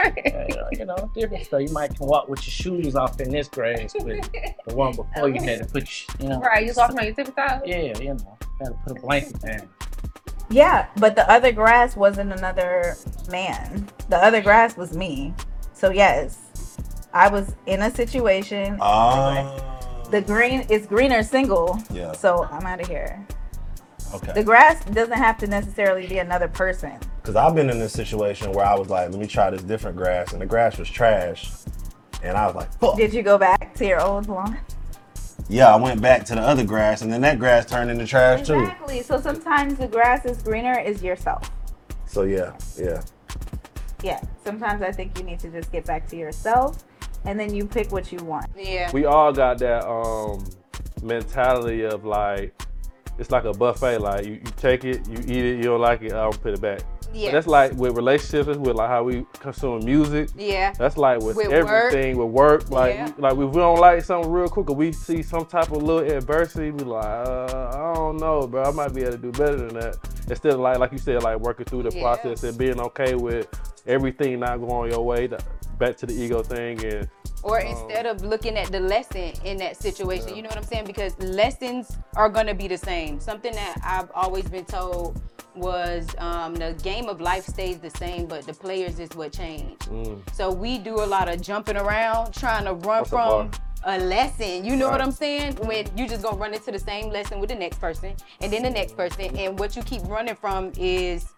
You, 0.72 0.86
know, 0.86 1.12
different 1.14 1.46
stuff. 1.46 1.62
You 1.62 1.70
might 1.72 1.96
can 1.96 2.08
walk 2.08 2.28
with 2.28 2.46
your 2.46 2.52
shoes 2.52 2.96
off 2.96 3.20
in 3.22 3.32
this 3.32 3.48
grass, 3.48 3.94
but 3.94 4.30
the 4.68 4.76
one 4.76 4.96
before 4.96 5.30
you 5.30 5.42
had 5.42 5.60
to 5.60 5.66
put, 5.66 5.84
your, 5.84 6.22
you 6.22 6.30
know. 6.30 6.40
Right, 6.40 6.64
you 6.64 6.70
was 6.70 6.78
walking 6.78 7.00
on 7.00 7.06
your 7.06 7.14
tippy 7.14 7.32
toes? 7.32 7.62
Yeah, 7.66 7.98
you 8.00 8.14
know, 8.14 8.38
gotta 8.60 8.76
put 8.86 8.98
a 8.98 9.02
blanket 9.02 9.40
down. 9.40 9.70
Yeah, 10.50 10.88
but 10.98 11.16
the 11.16 11.30
other 11.30 11.52
grass 11.52 11.96
wasn't 11.96 12.32
another 12.32 12.96
man. 13.30 13.88
The 14.10 14.18
other 14.18 14.42
grass 14.42 14.76
was 14.76 14.96
me. 14.96 15.34
So 15.74 15.92
yes, 15.92 16.78
I 17.14 17.30
was 17.30 17.56
in 17.66 17.82
a 17.82 17.92
situation. 17.92 18.78
Ah. 18.82 19.78
The 20.10 20.22
green 20.22 20.62
is 20.62 20.88
greener 20.88 21.22
single. 21.22 21.80
Yeah. 21.92 22.14
So 22.14 22.46
I'm 22.52 22.66
out 22.66 22.82
of 22.82 22.88
here. 22.88 23.26
Okay. 24.14 24.34
The 24.34 24.44
grass 24.44 24.84
doesn't 24.86 25.18
have 25.18 25.38
to 25.38 25.48
necessarily 25.48 26.08
be 26.08 26.18
another 26.18 26.48
person. 26.48 26.94
Because 27.22 27.36
I've 27.36 27.54
been 27.54 27.70
in 27.70 27.78
this 27.78 27.94
situation 27.94 28.52
where 28.54 28.66
I 28.66 28.74
was 28.74 28.90
like, 28.90 29.12
let 29.12 29.20
me 29.20 29.28
try 29.28 29.52
this 29.52 29.62
different 29.62 29.98
grass, 29.98 30.34
and 30.34 30.42
the 30.42 30.48
grass 30.48 30.80
was 30.80 30.90
trash. 30.90 31.52
And 32.24 32.36
I 32.36 32.48
was 32.48 32.56
like, 32.56 32.74
fuck. 32.80 32.98
Did 32.98 33.14
you 33.14 33.22
go 33.22 33.38
back 33.38 33.76
to 33.76 33.86
your 33.86 34.02
old 34.02 34.28
lawn? 34.28 34.58
Yeah, 35.50 35.74
I 35.74 35.78
went 35.78 36.00
back 36.00 36.26
to 36.26 36.36
the 36.36 36.42
other 36.42 36.64
grass, 36.64 37.02
and 37.02 37.12
then 37.12 37.22
that 37.22 37.40
grass 37.40 37.66
turned 37.66 37.90
into 37.90 38.06
trash 38.06 38.46
too. 38.46 38.60
Exactly. 38.60 39.02
So 39.02 39.20
sometimes 39.20 39.80
the 39.80 39.88
grass 39.88 40.24
is 40.26 40.42
greener 40.44 40.80
is 40.80 41.02
yourself. 41.02 41.50
So 42.06 42.24
yeah, 42.24 42.56
yeah. 42.78 43.02
Yeah. 44.04 44.22
Sometimes 44.44 44.82
I 44.82 44.92
think 44.92 45.18
you 45.18 45.24
need 45.24 45.40
to 45.40 45.50
just 45.50 45.72
get 45.72 45.86
back 45.86 46.08
to 46.10 46.16
yourself 46.16 46.84
and 47.26 47.40
then 47.40 47.54
you 47.54 47.66
pick 47.66 47.92
what 47.92 48.12
you 48.12 48.20
want. 48.20 48.48
Yeah. 48.56 48.92
We 48.92 49.06
all 49.06 49.34
got 49.34 49.58
that 49.60 49.86
um 49.88 50.46
mentality 51.02 51.84
of 51.84 52.06
like 52.06 52.54
it's 53.18 53.32
like 53.32 53.44
a 53.44 53.52
buffet. 53.52 54.00
Like 54.00 54.26
you, 54.26 54.34
you 54.34 54.52
take 54.58 54.86
it, 54.86 55.08
you 55.08 55.18
eat 55.20 55.46
it, 55.46 55.58
you 55.58 55.64
don't 55.64 55.82
like 55.82 56.02
it, 56.02 56.14
I'll 56.14 56.32
put 56.32 56.54
it 56.54 56.62
back. 56.62 56.82
Yeah. 57.14 57.28
But 57.28 57.32
that's 57.34 57.48
like 57.48 57.74
with 57.74 57.96
relationships, 57.96 58.58
with 58.58 58.76
like 58.76 58.90
how 58.90 59.04
we 59.04 59.26
consume 59.40 59.84
music. 59.86 60.30
Yeah. 60.38 60.74
That's 60.78 60.98
like 60.98 61.20
with, 61.22 61.36
With 61.38 61.48
work. 61.50 61.54
everything 61.54 62.18
with 62.18 62.28
work. 62.30 62.70
Like 62.70 62.96
Yeah. 62.96 63.12
like 63.18 63.34
if 63.34 63.38
we 63.40 63.52
don't 63.52 63.80
like 63.80 64.04
something 64.04 64.32
real 64.32 64.48
quick, 64.48 64.70
or 64.70 64.76
we 64.76 64.92
see 64.92 65.22
some 65.24 65.46
type 65.46 65.72
of 65.72 65.82
little 65.84 66.00
adversity, 66.12 66.72
we 66.72 66.84
like, 66.84 67.04
uh, 67.06 67.72
I 67.74 67.94
don't 67.96 68.18
know, 68.18 68.46
bro. 68.48 68.64
I 68.64 68.72
might 68.72 68.94
be 68.94 69.02
able 69.02 69.14
to 69.14 69.18
do 69.18 69.32
better 69.32 69.56
than 69.56 69.74
that. 69.80 69.98
Instead 70.30 70.54
of 70.54 70.60
like 70.60 70.78
like 70.80 70.92
you 70.92 70.98
said, 70.98 71.24
like 71.24 71.40
working 71.40 71.66
through 71.66 71.84
the 71.84 71.96
Yeah. 71.96 72.02
process 72.04 72.44
and 72.44 72.58
being 72.58 72.80
okay 72.80 73.16
with 73.16 73.48
everything 73.88 74.40
not 74.40 74.58
going 74.58 74.92
your 74.92 75.04
way. 75.04 75.28
the- 75.28 75.42
Back 75.80 75.96
to 75.98 76.06
the 76.06 76.14
ego 76.14 76.44
thing 76.44 76.84
and 76.84 77.08
Or 77.42 77.60
instead 77.60 78.06
of 78.06 78.22
looking 78.22 78.58
at 78.58 78.70
the 78.70 78.82
lesson 78.82 79.32
in 79.46 79.56
that 79.60 79.78
situation, 79.78 80.36
you 80.36 80.42
know 80.42 80.50
what 80.50 80.58
I'm 80.58 80.64
saying? 80.66 80.84
Because 80.86 81.18
lessons 81.20 81.98
are 82.18 82.28
gonna 82.28 82.54
be 82.54 82.68
the 82.68 82.78
same. 82.78 83.18
Something 83.22 83.54
that 83.54 83.78
I've 83.82 84.12
always 84.14 84.44
been 84.50 84.66
told 84.66 85.22
was 85.56 86.06
um, 86.18 86.54
the 86.56 86.74
game 86.84 87.08
of 87.08 87.22
life 87.22 87.46
stays 87.46 87.80
the 87.80 87.90
same, 87.92 88.26
but 88.26 88.46
the 88.46 88.54
players 88.54 89.00
is 89.00 89.10
what 89.16 89.32
change. 89.32 89.80
mm, 89.86 90.20
So 90.34 90.52
we 90.52 90.78
do 90.80 90.96
a 90.96 91.08
lot 91.08 91.30
of 91.30 91.40
jumping 91.42 91.78
around, 91.78 92.34
trying 92.34 92.66
to 92.66 92.74
run 92.74 93.00
That's 93.04 93.10
from 93.10 93.52
a 93.84 93.98
lesson. 94.00 94.66
You 94.66 94.76
know 94.76 94.90
what 94.90 95.02
I'm 95.02 95.12
saying? 95.12 95.56
When 95.56 95.88
you 95.98 96.08
just 96.08 96.24
gonna 96.24 96.38
run 96.38 96.54
into 96.54 96.72
the 96.72 96.80
same 96.80 97.10
lesson 97.10 97.40
with 97.40 97.50
the 97.50 97.56
next 97.56 97.80
person, 97.80 98.16
and 98.42 98.52
then 98.52 98.64
the 98.64 98.70
next 98.70 98.96
person, 98.96 99.36
and 99.38 99.58
what 99.58 99.76
you 99.76 99.84
keep 99.84 100.04
running 100.08 100.36
from 100.36 100.72
is 100.78 101.34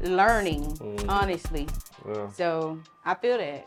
learning. 0.00 0.64
Mhm. 0.76 1.08
Honestly, 1.08 1.68
yeah. 2.06 2.30
so 2.30 2.78
I 3.04 3.14
feel 3.14 3.38
that 3.38 3.66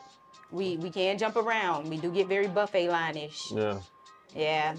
we 0.51 0.77
we 0.77 0.89
can 0.89 1.17
jump 1.17 1.35
around. 1.35 1.89
We 1.89 1.97
do 1.97 2.11
get 2.11 2.27
very 2.27 2.47
buffet 2.47 2.89
line-ish. 2.89 3.51
Yeah. 3.51 3.79
Yeah, 4.35 4.75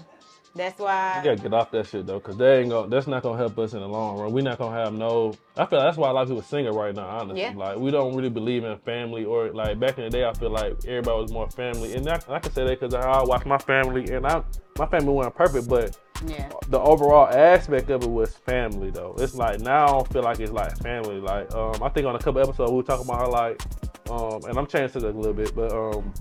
that's 0.55 0.79
why. 0.79 1.17
You 1.23 1.23
gotta 1.31 1.41
get 1.41 1.53
off 1.53 1.71
that 1.71 1.87
shit 1.87 2.05
though, 2.05 2.19
cause 2.19 2.37
they 2.37 2.59
ain't 2.59 2.69
gonna. 2.69 2.87
That's 2.89 3.07
not 3.07 3.23
gonna 3.23 3.37
help 3.37 3.57
us 3.59 3.73
in 3.73 3.79
the 3.79 3.87
long 3.87 4.17
run. 4.19 4.31
We're 4.33 4.43
not 4.43 4.57
gonna 4.57 4.75
have 4.77 4.93
no. 4.93 5.33
I 5.57 5.65
feel 5.65 5.79
that's 5.79 5.97
why 5.97 6.09
a 6.09 6.13
lot 6.13 6.23
of 6.23 6.27
people 6.29 6.41
single 6.43 6.73
right 6.77 6.93
now. 6.95 7.07
Honestly, 7.07 7.41
Yeah. 7.41 7.53
like 7.55 7.77
we 7.77 7.91
don't 7.91 8.15
really 8.15 8.29
believe 8.29 8.63
in 8.63 8.77
family 8.79 9.25
or 9.25 9.51
like 9.51 9.79
back 9.79 9.97
in 9.97 10.05
the 10.05 10.09
day. 10.09 10.25
I 10.25 10.33
feel 10.33 10.49
like 10.49 10.73
everybody 10.85 11.21
was 11.21 11.31
more 11.31 11.49
family, 11.51 11.93
and 11.93 12.07
I, 12.09 12.19
I 12.29 12.39
can 12.39 12.51
say 12.51 12.65
that 12.65 12.79
because 12.79 12.93
I 12.93 13.23
watch 13.23 13.45
my 13.45 13.57
family, 13.57 14.11
and 14.13 14.25
I 14.25 14.43
my 14.77 14.85
family 14.87 15.11
wasn't 15.13 15.35
perfect, 15.35 15.67
but 15.69 15.97
Yeah. 16.25 16.49
the 16.69 16.79
overall 16.79 17.27
aspect 17.27 17.89
of 17.89 18.03
it 18.03 18.09
was 18.09 18.35
family 18.35 18.91
though. 18.91 19.15
It's 19.19 19.35
like 19.35 19.59
now 19.59 19.85
I 19.85 19.91
don't 19.91 20.11
feel 20.13 20.23
like 20.23 20.39
it's 20.39 20.51
like 20.51 20.75
family. 20.77 21.19
Like 21.19 21.53
um, 21.53 21.81
I 21.83 21.89
think 21.89 22.07
on 22.07 22.15
a 22.15 22.19
couple 22.19 22.41
episodes 22.41 22.71
we 22.71 22.77
were 22.77 22.83
talking 22.83 23.05
about 23.05 23.19
how 23.19 23.29
like 23.31 23.61
um, 24.09 24.43
and 24.49 24.57
I'm 24.57 24.65
changing 24.65 25.03
it 25.05 25.15
a 25.15 25.17
little 25.17 25.33
bit, 25.33 25.53
but 25.53 25.71
um, 25.71 26.11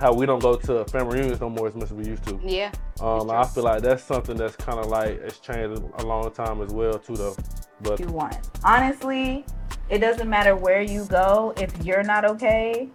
how 0.00 0.12
we 0.12 0.26
don't 0.26 0.40
go 0.40 0.56
to 0.56 0.84
family 0.86 1.18
reunions 1.18 1.40
no 1.40 1.50
more 1.50 1.68
as 1.68 1.74
much 1.74 1.84
as 1.84 1.92
we 1.92 2.06
used 2.06 2.24
to. 2.24 2.38
Yeah. 2.44 2.72
Um, 3.00 3.30
I 3.30 3.44
feel 3.44 3.64
like 3.64 3.82
that's 3.82 4.02
something 4.02 4.36
that's 4.36 4.56
kind 4.56 4.78
of 4.78 4.86
like 4.86 5.20
it's 5.20 5.38
changed 5.38 5.82
a 5.98 6.04
long 6.04 6.30
time 6.32 6.60
as 6.62 6.70
well 6.70 6.98
too 6.98 7.16
though. 7.16 7.36
But 7.80 8.00
you 8.00 8.06
want. 8.06 8.36
Honestly, 8.64 9.44
it 9.88 9.98
doesn't 9.98 10.28
matter 10.28 10.56
where 10.56 10.82
you 10.82 11.04
go. 11.06 11.54
If 11.56 11.72
you're 11.84 12.02
not 12.02 12.24
okay, 12.24 12.88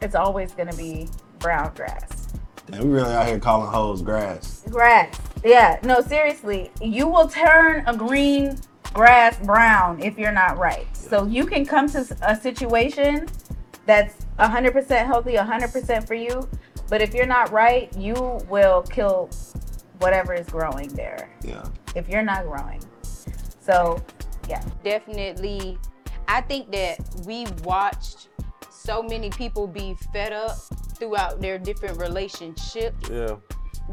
it's 0.00 0.14
always 0.14 0.52
gonna 0.52 0.76
be 0.76 1.08
brown 1.38 1.72
grass. 1.74 2.28
And 2.72 2.84
we 2.84 2.90
really 2.90 3.12
out 3.12 3.26
here 3.26 3.38
calling 3.38 3.68
hoes 3.68 4.02
grass. 4.02 4.64
Grass. 4.70 5.14
Yeah. 5.44 5.78
No, 5.82 6.00
seriously. 6.00 6.70
You 6.80 7.08
will 7.08 7.28
turn 7.28 7.84
a 7.86 7.96
green 7.96 8.58
grass 8.92 9.38
brown 9.44 10.00
if 10.02 10.18
you're 10.18 10.32
not 10.32 10.58
right. 10.58 10.86
So 10.96 11.26
you 11.26 11.46
can 11.46 11.66
come 11.66 11.88
to 11.90 12.16
a 12.22 12.36
situation 12.36 13.26
that's 13.86 14.26
100% 14.40 15.06
healthy, 15.06 15.34
100% 15.34 16.06
for 16.06 16.14
you. 16.14 16.48
But 16.88 17.02
if 17.02 17.14
you're 17.14 17.26
not 17.26 17.52
right, 17.52 17.94
you 17.96 18.14
will 18.48 18.82
kill 18.82 19.30
whatever 19.98 20.34
is 20.34 20.48
growing 20.48 20.88
there. 20.88 21.30
Yeah. 21.42 21.64
If 21.94 22.08
you're 22.08 22.22
not 22.22 22.46
growing. 22.46 22.82
So, 23.60 24.02
yeah. 24.48 24.62
Definitely, 24.82 25.78
I 26.26 26.40
think 26.40 26.72
that 26.72 26.98
we 27.26 27.46
watched 27.62 28.28
so 28.70 29.02
many 29.02 29.30
people 29.30 29.66
be 29.66 29.94
fed 30.12 30.32
up 30.32 30.56
throughout 30.96 31.40
their 31.40 31.58
different 31.58 31.98
relationships. 31.98 33.08
yeah, 33.08 33.36
and 33.36 33.40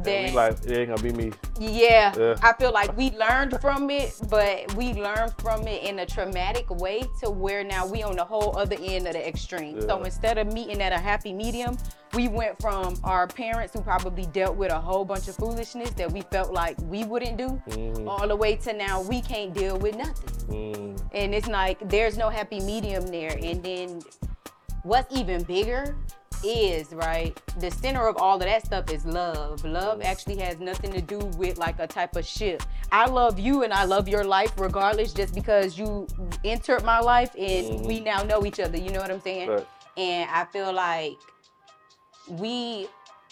That 0.03 0.29
we 0.29 0.31
like 0.31 0.53
it 0.65 0.71
ain't 0.77 0.89
gonna 0.89 1.01
be 1.01 1.11
me. 1.11 1.31
Yeah, 1.59 2.13
Yeah. 2.17 2.35
I 2.43 2.53
feel 2.53 2.71
like 2.71 2.95
we 2.95 3.11
learned 3.11 3.59
from 3.61 3.89
it, 3.89 4.13
but 4.29 4.73
we 4.75 4.93
learned 4.93 5.33
from 5.39 5.67
it 5.67 5.83
in 5.83 5.99
a 5.99 6.05
traumatic 6.05 6.69
way 6.69 7.03
to 7.21 7.29
where 7.31 7.63
now 7.63 7.85
we 7.87 8.03
on 8.03 8.15
the 8.15 8.23
whole 8.23 8.57
other 8.57 8.75
end 8.79 9.07
of 9.07 9.13
the 9.13 9.27
extreme. 9.27 9.81
So 9.81 10.03
instead 10.03 10.37
of 10.37 10.53
meeting 10.53 10.81
at 10.81 10.91
a 10.93 10.97
happy 10.99 11.33
medium, 11.33 11.77
we 12.13 12.27
went 12.27 12.59
from 12.61 12.95
our 13.03 13.27
parents 13.27 13.73
who 13.73 13.81
probably 13.81 14.25
dealt 14.27 14.55
with 14.55 14.71
a 14.71 14.79
whole 14.79 15.03
bunch 15.03 15.27
of 15.27 15.35
foolishness 15.35 15.89
that 15.91 16.11
we 16.11 16.21
felt 16.21 16.53
like 16.53 16.77
we 16.83 17.03
wouldn't 17.03 17.37
do, 17.37 17.61
Mhm. 17.67 18.07
all 18.07 18.27
the 18.27 18.35
way 18.35 18.55
to 18.55 18.73
now 18.73 19.01
we 19.01 19.21
can't 19.21 19.53
deal 19.53 19.77
with 19.77 19.95
nothing. 19.95 20.73
Mm, 20.73 20.97
And 21.13 21.33
it's 21.33 21.47
like 21.47 21.77
there's 21.89 22.17
no 22.17 22.29
happy 22.29 22.59
medium 22.59 23.07
there. 23.07 23.37
And 23.41 23.63
then 23.63 24.01
what's 24.83 25.13
even 25.15 25.43
bigger, 25.43 25.95
is, 26.43 26.93
right, 26.93 27.39
the 27.59 27.71
center 27.71 28.07
of 28.07 28.17
all 28.17 28.35
of 28.35 28.41
that 28.41 28.65
stuff 28.65 28.91
is 28.91 29.05
love. 29.05 29.63
Love 29.63 30.01
actually 30.01 30.37
has 30.37 30.59
nothing 30.59 30.91
to 30.93 31.01
do 31.01 31.19
with 31.37 31.57
like 31.57 31.79
a 31.79 31.87
type 31.87 32.15
of 32.15 32.25
ship. 32.25 32.63
I 32.91 33.07
love 33.07 33.39
you 33.39 33.63
and 33.63 33.73
I 33.73 33.85
love 33.85 34.07
your 34.07 34.23
life 34.23 34.53
regardless 34.57 35.13
just 35.13 35.35
because 35.35 35.77
you 35.77 36.07
entered 36.43 36.83
my 36.83 36.99
life 36.99 37.35
and 37.37 37.85
we 37.85 37.95
mm-hmm. 37.97 38.05
now 38.05 38.23
know 38.23 38.45
each 38.45 38.59
other. 38.59 38.77
You 38.77 38.91
know 38.91 39.01
what 39.01 39.11
I'm 39.11 39.21
saying? 39.21 39.49
Right. 39.49 39.67
And 39.97 40.29
I 40.29 40.45
feel 40.45 40.71
like 40.73 41.17
we 42.29 42.87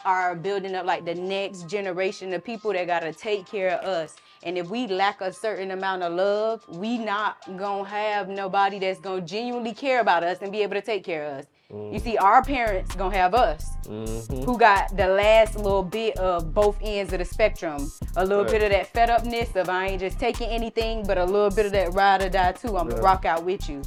are 0.05 0.35
building 0.35 0.75
up 0.75 0.85
like 0.85 1.03
the 1.03 1.15
next 1.15 1.67
generation 1.67 2.33
of 2.33 2.43
people 2.43 2.71
that 2.73 2.87
gotta 2.87 3.11
take 3.11 3.47
care 3.47 3.71
of 3.71 3.85
us. 3.85 4.15
And 4.43 4.57
if 4.57 4.69
we 4.69 4.87
lack 4.87 5.21
a 5.21 5.33
certain 5.33 5.71
amount 5.71 6.03
of 6.03 6.13
love, 6.13 6.63
we 6.69 6.97
not 6.97 7.37
gonna 7.57 7.89
have 7.89 8.29
nobody 8.29 8.77
that's 8.77 8.99
gonna 8.99 9.21
genuinely 9.21 9.73
care 9.73 9.99
about 9.99 10.23
us 10.23 10.37
and 10.41 10.51
be 10.51 10.61
able 10.61 10.75
to 10.75 10.81
take 10.81 11.03
care 11.03 11.25
of 11.25 11.33
us. 11.39 11.45
You 11.71 11.99
see, 11.99 12.15
our 12.17 12.43
parents 12.43 12.95
gonna 12.95 13.15
have 13.15 13.33
us, 13.33 13.65
Mm-hmm. 13.87 14.43
who 14.43 14.57
got 14.57 14.95
the 14.95 15.07
last 15.07 15.55
little 15.57 15.83
bit 15.83 16.17
of 16.17 16.53
both 16.53 16.77
ends 16.81 17.11
of 17.13 17.19
the 17.19 17.25
spectrum. 17.25 17.91
A 18.15 18.25
little 18.25 18.43
Right. 18.43 18.51
bit 18.53 18.63
of 18.63 18.69
that 18.71 18.87
fed 18.87 19.09
upness 19.09 19.55
of 19.55 19.69
I 19.69 19.87
ain't 19.87 19.99
just 19.99 20.19
taking 20.19 20.49
anything, 20.49 21.03
but 21.05 21.17
a 21.17 21.25
little 21.25 21.49
bit 21.49 21.65
of 21.65 21.71
that 21.73 21.93
ride 21.93 22.21
or 22.23 22.29
die 22.29 22.51
too. 22.53 22.77
I'm 22.77 22.87
Yeah. 22.87 22.95
gonna 22.95 23.03
rock 23.03 23.25
out 23.25 23.43
with 23.43 23.67
you. 23.69 23.81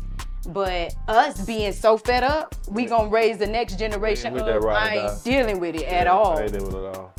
But 0.49 0.95
us 1.09 1.41
being 1.45 1.73
so 1.73 1.97
fed 1.99 2.25
up, 2.25 2.55
we 2.71 2.87
gonna 2.87 3.09
raise 3.09 3.39
the 3.39 3.47
next 3.47 3.79
generation 3.79 4.33
With 4.33 4.43
of 4.43 4.47
that 4.49 4.61
ride 4.61 4.97
or 4.97 5.01
I 5.03 5.11
ain't 5.13 5.25
dealing 5.25 5.61
with 5.61 5.75
it 5.77 5.85
at 5.85 6.07
Yeah, 6.07 6.13
all. 6.13 6.39
I 6.39 6.43
ain't 6.43 6.53
dealing 6.53 6.67
with 6.73 6.77
it 6.85 6.89
at 6.89 6.97
all. 6.97 7.13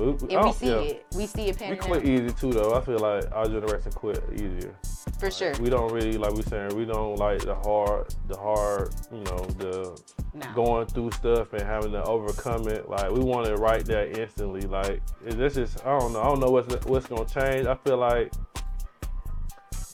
We, 0.00 0.06
we- 0.12 0.34
And 0.34 0.44
we 0.46 0.52
see 0.52 0.66
yeah. 0.66 0.76
it. 0.78 1.06
We 1.14 1.26
see 1.26 1.48
it 1.48 1.60
We 1.60 1.76
quit 1.76 2.00
out. 2.00 2.06
easy 2.08 2.30
too, 2.32 2.52
though. 2.52 2.74
I 2.74 2.80
feel 2.80 2.98
like 2.98 3.24
our 3.32 3.44
generation 3.46 3.92
quit 3.92 4.22
easier. 4.34 4.74
For 5.18 5.30
sure. 5.30 5.52
We 5.60 5.68
don't 5.68 5.92
really 5.92 6.16
like 6.16 6.32
we 6.32 6.42
saying 6.42 6.74
we 6.76 6.84
don't 6.86 7.16
like 7.16 7.40
the 7.40 7.54
hard, 7.54 8.14
the 8.28 8.36
hard, 8.36 8.94
you 9.12 9.20
know, 9.24 9.44
the 9.58 10.00
No. 10.32 10.52
going 10.54 10.86
through 10.86 11.10
stuff 11.12 11.52
and 11.52 11.62
having 11.62 11.92
to 11.92 12.02
overcome 12.04 12.68
it. 12.68 12.88
Like 12.88 13.10
we 13.10 13.20
want 13.20 13.46
it 13.48 13.56
right 13.56 13.84
there 13.84 14.06
instantly. 14.06 14.62
Like 14.62 15.02
this 15.22 15.56
is 15.56 15.76
I 15.84 15.98
don't 15.98 16.12
know. 16.12 16.20
I 16.22 16.24
don't 16.24 16.40
know 16.40 16.50
what's 16.50 16.86
what's 16.86 17.06
gonna 17.06 17.26
change. 17.26 17.66
I 17.66 17.74
feel 17.74 17.98
like 17.98 18.32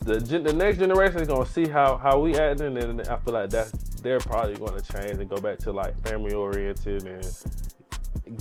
the 0.05 0.21
the 0.21 0.53
next 0.53 0.79
generation 0.79 1.21
is 1.21 1.27
gonna 1.29 1.47
see 1.47 1.67
how 1.69 1.97
how 1.97 2.21
we 2.21 2.37
acting, 2.37 2.77
and 2.79 3.01
I 3.09 3.17
feel 3.17 3.35
like 3.35 3.51
that's 3.51 3.73
they're 4.03 4.21
probably 4.21 4.55
gonna 4.55 4.81
change 4.81 5.19
and 5.19 5.29
go 5.29 5.39
back 5.39 5.59
to 5.61 5.73
like 5.73 5.99
family 6.07 6.35
oriented 6.35 7.05
and 7.05 7.27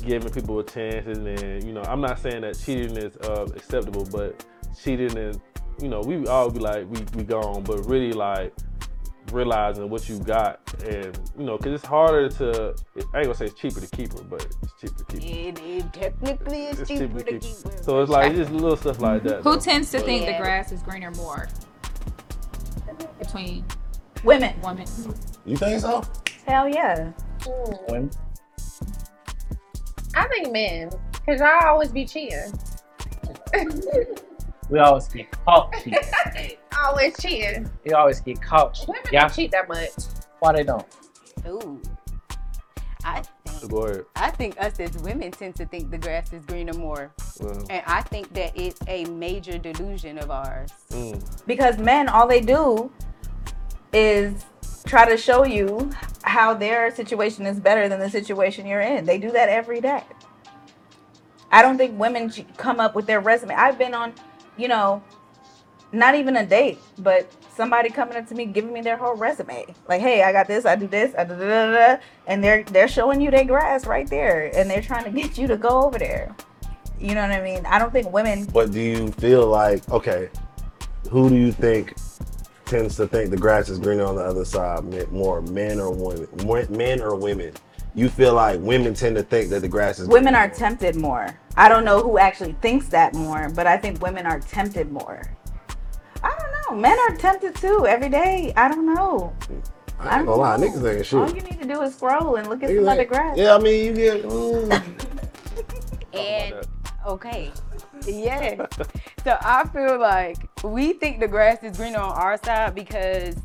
giving 0.05 0.31
people 0.31 0.59
a 0.59 0.63
chance. 0.63 1.07
And 1.07 1.25
then 1.25 1.65
you 1.65 1.73
know, 1.73 1.81
I'm 1.83 2.01
not 2.01 2.19
saying 2.19 2.41
that 2.41 2.59
cheating 2.59 2.95
is 2.97 3.15
uh, 3.17 3.47
acceptable, 3.55 4.05
but 4.11 4.45
cheating 4.83 5.17
is 5.17 5.37
you 5.81 5.87
know 5.89 6.01
we 6.01 6.25
all 6.27 6.49
be 6.49 6.59
like 6.59 6.89
we 6.89 6.99
we 7.15 7.23
gone, 7.23 7.63
but 7.63 7.85
really 7.85 8.13
like 8.13 8.53
realizing 9.31 9.89
what 9.89 10.07
you 10.07 10.19
got 10.19 10.59
and 10.83 11.17
you 11.37 11.43
know 11.45 11.57
because 11.57 11.73
it's 11.73 11.83
harder 11.85 12.29
to 12.29 12.75
i 12.95 13.17
ain't 13.17 13.25
gonna 13.25 13.33
say 13.33 13.45
it's 13.45 13.55
cheaper 13.59 13.79
to 13.81 13.87
keep 13.87 14.13
her 14.13 14.23
but 14.23 14.45
it's 14.61 14.73
cheaper 14.79 15.03
to 15.03 15.05
keep 15.17 15.23
her. 15.23 15.27
It, 15.49 15.59
it 15.83 15.93
technically 15.93 16.65
is 16.67 16.79
It's 16.81 16.87
cheaper 16.89 17.19
to 17.21 17.23
keep 17.23 17.41
keep. 17.41 17.63
her. 17.73 17.81
so 17.83 18.01
it's 18.01 18.11
like 18.11 18.35
just 18.35 18.51
little 18.51 18.77
stuff 18.77 19.01
like 19.01 19.23
that 19.23 19.37
Who 19.41 19.53
though. 19.55 19.59
tends 19.59 19.89
to 19.91 19.99
think 19.99 20.27
the 20.27 20.33
grass 20.37 20.71
is 20.71 20.83
greener 20.83 21.09
more? 21.11 21.49
Between 23.17 23.65
Women. 24.23 24.53
women. 24.61 24.85
You 25.43 25.57
think 25.57 25.81
so? 25.81 26.03
Hell 26.45 26.69
yeah. 26.69 27.11
Women. 27.89 28.11
I 30.15 30.27
think 30.27 30.51
men, 30.51 30.91
cause 31.25 31.39
y'all 31.39 31.65
always 31.65 31.89
be 31.91 32.05
cheating. 32.05 32.53
We 34.69 34.79
always 34.79 35.07
get 35.07 35.31
caught 35.45 35.73
cheating. 35.83 36.57
always 36.83 37.15
cheating. 37.19 37.69
We 37.85 37.91
always 37.93 38.19
get 38.21 38.41
caught 38.41 38.73
cheating. 38.73 38.95
Women 38.95 39.09
Yeah. 39.11 39.21
don't 39.21 39.33
cheat 39.33 39.51
that 39.51 39.67
much. 39.67 39.89
Why 40.39 40.53
they 40.53 40.63
don't? 40.63 40.85
Ooh. 41.47 41.81
I 43.03 43.21
think 43.21 43.71
go 43.71 43.83
ahead 43.85 44.05
I 44.15 44.31
think 44.31 44.59
us 44.59 44.79
as 44.79 44.97
women 44.97 45.31
tend 45.31 45.55
to 45.57 45.65
think 45.65 45.91
the 45.91 45.97
grass 45.97 46.33
is 46.33 46.43
greener 46.45 46.73
more. 46.73 47.11
Well, 47.39 47.63
And 47.69 47.83
I 47.85 48.01
think 48.01 48.33
that 48.33 48.51
it's 48.55 48.79
a 48.87 49.05
major 49.05 49.57
delusion 49.59 50.17
of 50.17 50.31
ours. 50.31 50.71
mm, 50.89 51.45
Because 51.45 51.77
men, 51.77 52.09
all 52.09 52.27
they 52.27 52.41
do 52.41 52.91
is 53.93 54.43
try 54.85 55.07
to 55.07 55.17
show 55.17 55.45
you 55.45 55.91
how 56.23 56.53
their 56.55 56.93
situation 56.93 57.45
is 57.45 57.59
better 57.59 57.87
than 57.87 57.99
the 57.99 58.09
situation 58.09 58.65
you're 58.65 58.81
in. 58.81 59.05
They 59.05 59.17
do 59.19 59.31
that 59.31 59.49
every 59.49 59.81
day. 59.81 60.03
I 61.51 61.61
don't 61.61 61.77
think 61.77 61.97
women 61.99 62.29
ch- 62.29 62.45
come 62.57 62.79
up 62.79 62.95
with 62.95 63.05
their 63.05 63.19
resume. 63.21 63.53
I've 63.53 63.77
been 63.77 63.93
on, 63.93 64.13
you 64.57 64.67
know, 64.67 65.03
not 65.91 66.15
even 66.15 66.37
a 66.37 66.45
date, 66.45 66.79
but 66.99 67.31
somebody 67.55 67.89
coming 67.89 68.17
up 68.17 68.27
to 68.27 68.35
me 68.35 68.45
giving 68.45 68.73
me 68.73 68.81
their 68.81 68.97
whole 68.97 69.15
resume. 69.15 69.65
Like, 69.87 70.01
hey, 70.01 70.23
I 70.23 70.31
got 70.31 70.47
this, 70.47 70.65
I 70.65 70.75
do 70.75 70.87
this, 70.87 71.13
I 71.15 71.99
and 72.27 72.43
they're 72.43 72.63
they're 72.63 72.87
showing 72.87 73.21
you 73.21 73.31
their 73.31 73.45
grass 73.45 73.85
right 73.85 74.09
there, 74.09 74.51
and 74.55 74.69
they're 74.69 74.81
trying 74.81 75.05
to 75.05 75.11
get 75.11 75.37
you 75.37 75.47
to 75.47 75.57
go 75.57 75.83
over 75.83 75.97
there. 75.97 76.35
You 76.99 77.13
know 77.13 77.21
what 77.21 77.31
I 77.31 77.41
mean? 77.41 77.65
I 77.65 77.77
don't 77.79 77.91
think 77.91 78.11
women 78.11 78.45
But 78.45 78.71
do 78.71 78.79
you 78.79 79.11
feel 79.11 79.47
like 79.47 79.87
okay? 79.89 80.29
Who 81.09 81.29
do 81.29 81.35
you 81.35 81.51
think 81.51 81.93
tends 82.65 82.95
to 82.97 83.07
think 83.07 83.29
the 83.29 83.37
grass 83.37 83.69
is 83.69 83.79
greener 83.79 84.05
on 84.05 84.15
the 84.15 84.23
other 84.23 84.45
side? 84.45 84.83
More 85.11 85.41
men 85.41 85.79
or 85.79 85.91
women? 85.91 86.27
Men 86.75 87.01
or 87.01 87.15
women? 87.15 87.53
You 87.95 88.09
feel 88.09 88.33
like 88.33 88.59
women 88.59 88.93
tend 88.93 89.15
to 89.15 89.23
think 89.23 89.49
that 89.51 89.61
the 89.61 89.69
grass 89.69 89.99
is 89.99 90.09
women 90.09 90.35
are 90.35 90.49
tempted 90.49 90.97
more. 90.97 91.29
I 91.55 91.69
don't 91.69 91.85
know 91.85 92.01
who 92.01 92.17
actually 92.17 92.51
thinks 92.61 92.89
that 92.89 93.13
more, 93.13 93.49
but 93.55 93.67
I 93.67 93.77
think 93.77 94.01
women 94.01 94.25
are 94.25 94.41
tempted 94.41 94.91
more. 94.91 95.21
I 96.21 96.35
don't 96.37 96.75
know. 96.75 96.81
Men 96.81 96.97
are 96.99 97.15
tempted 97.15 97.55
too 97.55 97.85
every 97.87 98.09
day. 98.09 98.51
I 98.57 98.67
don't 98.67 98.93
know. 98.93 99.33
I 99.97 100.17
ain't 100.17 100.25
gonna 100.25 100.41
lie, 100.41 100.57
niggas 100.57 100.97
ain't 100.97 101.13
All 101.13 101.33
you 101.33 101.41
need 101.41 101.61
to 101.61 101.67
do 101.67 101.81
is 101.83 101.95
scroll 101.95 102.35
and 102.35 102.49
look 102.49 102.63
at 102.63 102.69
Niggas 102.69 102.79
some 102.79 102.89
other 102.89 103.05
grass. 103.05 103.37
Yeah, 103.37 103.55
I 103.55 103.59
mean 103.59 103.85
you 103.85 103.93
get. 103.93 104.23
mm. 104.25 104.81
And 106.13 106.67
okay, 107.07 107.51
yeah. 108.05 108.65
so 109.23 109.37
I 109.39 109.65
feel 109.69 109.97
like 109.99 110.37
we 110.65 110.93
think 110.93 111.21
the 111.21 111.29
grass 111.29 111.63
is 111.63 111.77
greener 111.77 111.99
on 111.99 112.11
our 112.11 112.37
side 112.43 112.75
because 112.75 113.35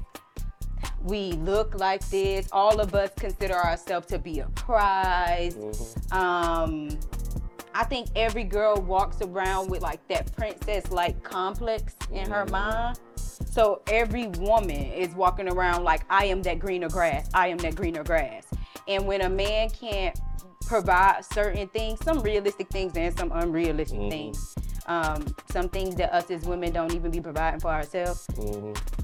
we 1.03 1.33
look 1.33 1.79
like 1.79 2.07
this. 2.11 2.49
All 2.53 2.81
of 2.81 2.95
us 2.95 3.11
consider 3.17 3.55
ourselves 3.55 4.07
to 4.09 4.19
be 4.19 4.41
a 4.41 4.49
prize. 4.51 5.55
Mm-hmm. 5.55 6.17
Um, 6.17 6.89
I 7.75 7.85
think 7.85 8.09
every 8.17 8.45
girl 8.45 8.77
walks 8.77 9.23
around 9.23 9.71
with 9.71 9.83
like 9.83 10.07
that 10.09 10.35
princess 10.37 10.91
like 10.91 11.23
complex 11.23 11.95
in 12.13 12.31
her 12.31 12.45
mm-hmm. 12.45 12.53
mind. 12.53 13.01
So 13.51 13.83
every 13.89 14.29
woman 14.29 14.93
is 14.93 15.15
walking 15.15 15.49
around 15.49 15.85
like 15.85 16.03
I 16.11 16.27
am 16.27 16.43
that 16.43 16.59
greener 16.59 16.89
grass. 16.89 17.31
I 17.35 17.49
am 17.49 17.59
that 17.59 17.75
greener 17.75 18.05
grass. 18.05 18.47
And 18.87 19.07
when 19.07 19.23
a 19.23 19.29
man 19.29 19.71
can't 19.71 20.19
provide 20.67 21.25
certain 21.25 21.69
things, 21.69 21.99
some 22.05 22.21
realistic 22.21 22.69
things 22.69 22.97
and 22.97 23.17
some 23.17 23.33
unrealistic 23.33 23.99
mm-hmm. 23.99 24.11
things. 24.11 24.55
Um, 24.91 25.25
some 25.53 25.69
things 25.69 25.95
that 25.97 26.13
us 26.13 26.33
as 26.33 26.43
women 26.43 26.73
don't 26.73 26.93
even 26.93 27.13
be 27.13 27.21
providing 27.21 27.61
for 27.61 27.69
ourselves. 27.69 28.27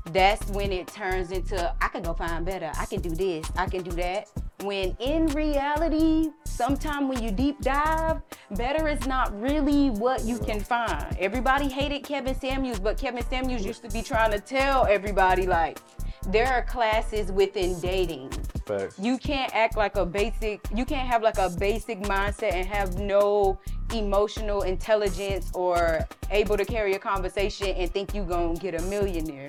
That's 0.07 0.45
when 0.51 0.73
it 0.73 0.89
turns 0.89 1.31
into 1.31 1.73
I 1.81 1.87
can 1.87 2.03
go 2.03 2.13
find 2.13 2.45
better. 2.45 2.73
I 2.77 2.87
can 2.87 3.01
do 3.01 3.11
this. 3.11 3.49
I 3.57 3.67
can 3.67 3.85
do 3.85 3.93
that. 3.93 4.29
When 4.65 4.97
in 4.99 5.29
reality, 5.29 6.31
sometime 6.45 7.07
when 7.07 7.23
you 7.23 7.31
deep 7.31 7.61
dive, 7.61 8.21
better 8.51 8.89
is 8.89 9.07
not 9.07 9.41
really 9.41 9.91
what 9.91 10.25
you 10.25 10.39
can 10.39 10.59
find. 10.59 11.17
Everybody 11.21 11.69
hated 11.69 12.03
Kevin 12.03 12.35
Samuels, 12.35 12.81
but 12.81 12.99
Kevin 12.99 13.25
Samuels 13.31 13.65
used 13.65 13.83
to 13.83 13.89
be 13.89 14.03
trying 14.03 14.33
to 14.33 14.41
tell 14.41 14.87
everybody 14.87 15.47
like 15.47 15.79
there 16.27 16.47
are 16.53 16.63
classes 16.63 17.31
within 17.31 17.79
dating. 17.81 18.31
Facts. 18.67 18.99
You 18.99 19.17
can't 19.17 19.55
act 19.55 19.77
like 19.77 19.97
a 19.97 20.05
basic, 20.05 20.61
you 20.75 20.85
can't 20.85 21.07
have 21.09 21.23
like 21.23 21.39
a 21.39 21.51
basic 21.51 22.01
mindset 22.01 22.53
and 22.53 22.67
have 22.67 22.99
no 22.99 23.59
emotional 23.95 24.63
intelligence 24.63 25.51
or 25.55 26.07
able 26.31 26.57
to 26.57 26.65
carry 26.65 26.95
a 26.95 26.99
conversation 26.99 27.69
and 27.69 27.91
think 27.93 28.15
you 28.15 28.25
gonna 28.25 28.59
get 28.59 28.75
a 28.75 28.83
millionaire. 28.83 29.47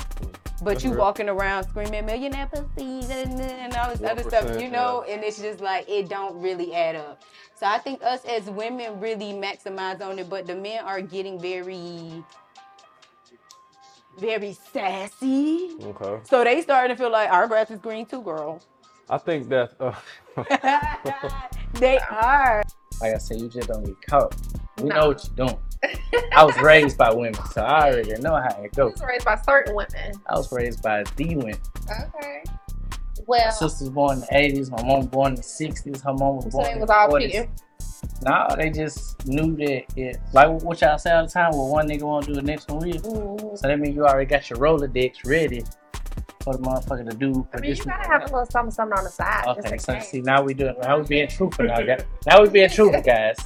But 0.62 0.74
That's 0.74 0.84
you 0.84 0.92
real. 0.92 1.00
walking 1.00 1.30
around 1.30 1.66
screaming 1.66 2.06
millionaire 2.06 2.48
pussy 2.48 3.02
and, 3.12 3.40
and 3.42 3.74
all 3.76 3.92
this 3.92 4.02
other 4.04 4.24
stuff, 4.24 4.60
you 4.60 4.70
know, 4.70 5.04
and 5.08 5.24
it's 5.24 5.40
just 5.40 5.62
like 5.62 5.88
it 5.90 6.10
don't 6.10 6.40
really 6.42 6.74
add 6.74 6.96
up. 6.96 7.22
So 7.56 7.66
I 7.66 7.80
think 7.80 8.04
us 8.04 8.24
as 8.26 8.44
women 8.46 9.00
really 9.00 9.34
maximize 9.34 10.02
on 10.02 10.20
it, 10.20 10.30
but 10.30 10.46
the 10.46 10.56
men 10.56 10.84
are 10.84 11.02
getting 11.02 11.40
very, 11.40 12.24
very 14.20 14.54
sassy. 14.74 15.72
okay 15.82 16.20
So 16.24 16.44
they 16.44 16.62
starting 16.62 16.96
to 16.96 17.02
feel 17.02 17.12
like 17.12 17.30
our 17.32 17.48
grass 17.48 17.72
is 17.72 17.80
green 17.80 18.06
too, 18.06 18.22
girl. 18.22 18.62
i 19.10 19.18
think 19.18 19.50
that 19.50 19.72
uh, 19.80 19.94
They 21.74 22.00
are. 22.10 22.64
Like 23.02 23.14
I 23.16 23.18
said, 23.18 23.40
you 23.42 23.50
just 23.50 23.68
don't 23.68 23.84
get 23.86 24.02
caught. 24.02 24.36
We 24.82 24.90
No. 24.90 24.96
know 24.96 25.08
what 25.10 25.30
you're 25.38 25.48
doing. 25.48 25.60
I 26.34 26.44
was 26.44 26.58
raised 26.62 26.98
by 26.98 27.12
women, 27.14 27.36
so 27.52 27.62
I 27.62 27.92
already 27.92 28.14
know 28.22 28.36
how 28.36 28.62
it 28.64 28.72
I 28.74 28.76
goes. 28.76 28.94
was 28.94 29.02
raised 29.08 29.26
by 29.26 29.36
certain 29.38 29.76
women. 29.76 30.14
I 30.28 30.36
was 30.38 30.52
raised 30.52 30.82
by 30.82 31.04
the 31.16 31.36
women. 31.36 31.58
Okay. 31.90 32.44
Well, 33.26 33.40
My 33.40 33.46
Well, 33.46 33.52
sister's 33.52 33.90
born 33.90 34.16
in 34.16 34.20
the 34.22 34.28
80s, 34.62 34.72
my 34.72 34.82
mom 34.84 35.06
born 35.08 35.30
in 35.32 35.36
the 35.36 35.42
60s, 35.42 36.02
her 36.04 36.14
mom 36.14 36.38
was 36.38 36.46
born 36.46 36.66
it 36.68 36.72
in 36.78 36.80
the 36.86 36.94
all 36.94 37.10
40s. 37.10 37.22
cheating. 37.22 37.50
No, 38.22 38.48
they 38.56 38.70
just 38.70 39.26
knew 39.28 39.56
that 39.58 39.84
it, 39.96 40.18
like 40.34 40.50
what 40.62 40.82
y'all 40.82 40.98
say 40.98 41.12
all 41.14 41.26
the 41.26 41.32
time, 41.32 41.52
well, 41.52 41.70
one 41.70 41.88
nigga 41.88 42.04
want 42.04 42.26
to 42.26 42.34
do 42.34 42.36
the 42.36 42.42
next 42.42 42.70
one 42.70 42.80
will. 42.80 42.94
Mhm. 42.96 43.58
So 43.58 43.68
that 43.68 43.80
means 43.80 43.96
you 43.96 44.06
already 44.06 44.26
got 44.26 44.50
your 44.50 44.60
Rolodex 44.60 45.26
ready 45.26 45.64
for 46.42 46.54
the 46.54 46.60
motherfucker 46.60 47.10
to 47.10 47.16
do. 47.16 47.48
I 47.54 47.60
mean, 47.60 47.76
you 47.76 47.84
gotta 47.84 48.08
have 48.08 48.22
a 48.24 48.26
little 48.26 48.46
something, 48.46 48.72
something 48.72 48.98
on 48.98 49.04
the 49.04 49.10
side. 49.10 49.46
Okay, 49.48 49.78
so 49.78 50.00
see 50.00 50.22
now 50.22 50.42
we 50.42 50.54
doing 50.54 50.76
now 50.82 50.98
we 51.00 51.06
being 51.06 51.28
truthful 51.28 51.66
now. 51.66 51.80
Now 52.26 52.42
we 52.42 52.50
being 52.50 52.70
truthful, 52.78 53.02
guys. 53.02 53.38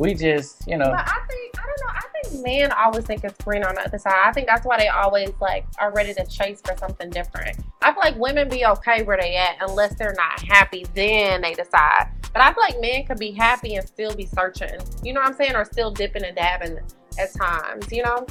We 0.00 0.14
just 0.14 0.66
you 0.66 0.78
know 0.78 0.86
But 0.86 1.06
I 1.06 1.20
think 1.28 1.58
I 1.58 1.66
don't 1.66 1.80
know. 1.80 1.92
I 1.92 2.22
think 2.22 2.42
men 2.42 2.72
always 2.72 3.04
think 3.04 3.22
it's 3.22 3.36
green 3.44 3.62
on 3.62 3.74
the 3.74 3.82
other 3.82 3.98
side. 3.98 4.16
I 4.24 4.32
think 4.32 4.46
that's 4.46 4.64
why 4.64 4.78
they 4.78 4.88
always 4.88 5.30
like 5.42 5.66
are 5.78 5.92
ready 5.92 6.14
to 6.14 6.24
chase 6.26 6.62
for 6.64 6.74
something 6.78 7.10
different. 7.10 7.58
I 7.82 7.92
feel 7.92 8.00
like 8.02 8.16
women 8.16 8.48
be 8.48 8.64
okay 8.64 9.02
where 9.02 9.18
they 9.20 9.36
at 9.36 9.56
unless 9.60 9.94
they're 9.96 10.14
not 10.16 10.40
happy, 10.40 10.86
then 10.94 11.42
they 11.42 11.52
decide. 11.52 12.08
But 12.32 12.40
I 12.40 12.50
feel 12.54 12.62
like 12.62 12.80
men 12.80 13.04
could 13.04 13.18
be 13.18 13.32
happy 13.32 13.74
and 13.74 13.86
still 13.86 14.14
be 14.14 14.24
searching. 14.24 14.78
You 15.02 15.12
know 15.12 15.20
what 15.20 15.30
I'm 15.30 15.36
saying? 15.36 15.54
Or 15.54 15.66
still 15.66 15.90
dipping 15.90 16.24
and 16.24 16.34
dabbing 16.34 16.78
at 17.18 17.34
times. 17.34 17.92
You 17.92 18.02
know. 18.04 18.26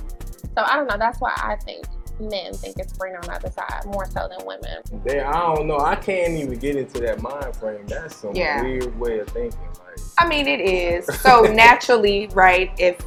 So 0.58 0.64
I 0.66 0.76
don't 0.76 0.88
know. 0.88 0.98
That's 0.98 1.22
why 1.22 1.34
I 1.38 1.56
think 1.58 1.86
men 2.20 2.54
think 2.54 2.78
it's 2.78 2.94
green 2.94 3.16
on 3.16 3.22
the 3.22 3.34
other 3.34 3.52
side 3.52 3.84
more 3.86 4.06
so 4.10 4.28
than 4.28 4.46
women. 4.46 4.82
They, 5.04 5.20
I 5.20 5.32
don't 5.56 5.68
know. 5.68 5.80
I 5.80 5.96
can't 5.96 6.34
even 6.34 6.58
get 6.60 6.76
into 6.76 7.00
that 7.02 7.22
mind 7.22 7.56
frame. 7.56 7.86
That's 7.88 8.16
some 8.16 8.36
Yeah. 8.36 8.62
weird 8.62 8.98
way 9.00 9.20
of 9.20 9.28
thinking. 9.30 9.60
Like, 9.60 10.00
I 10.18 10.28
mean, 10.28 10.48
it 10.48 10.62
is. 10.62 11.06
So 11.22 11.42
naturally, 11.54 12.28
right, 12.34 12.72
if 12.78 12.98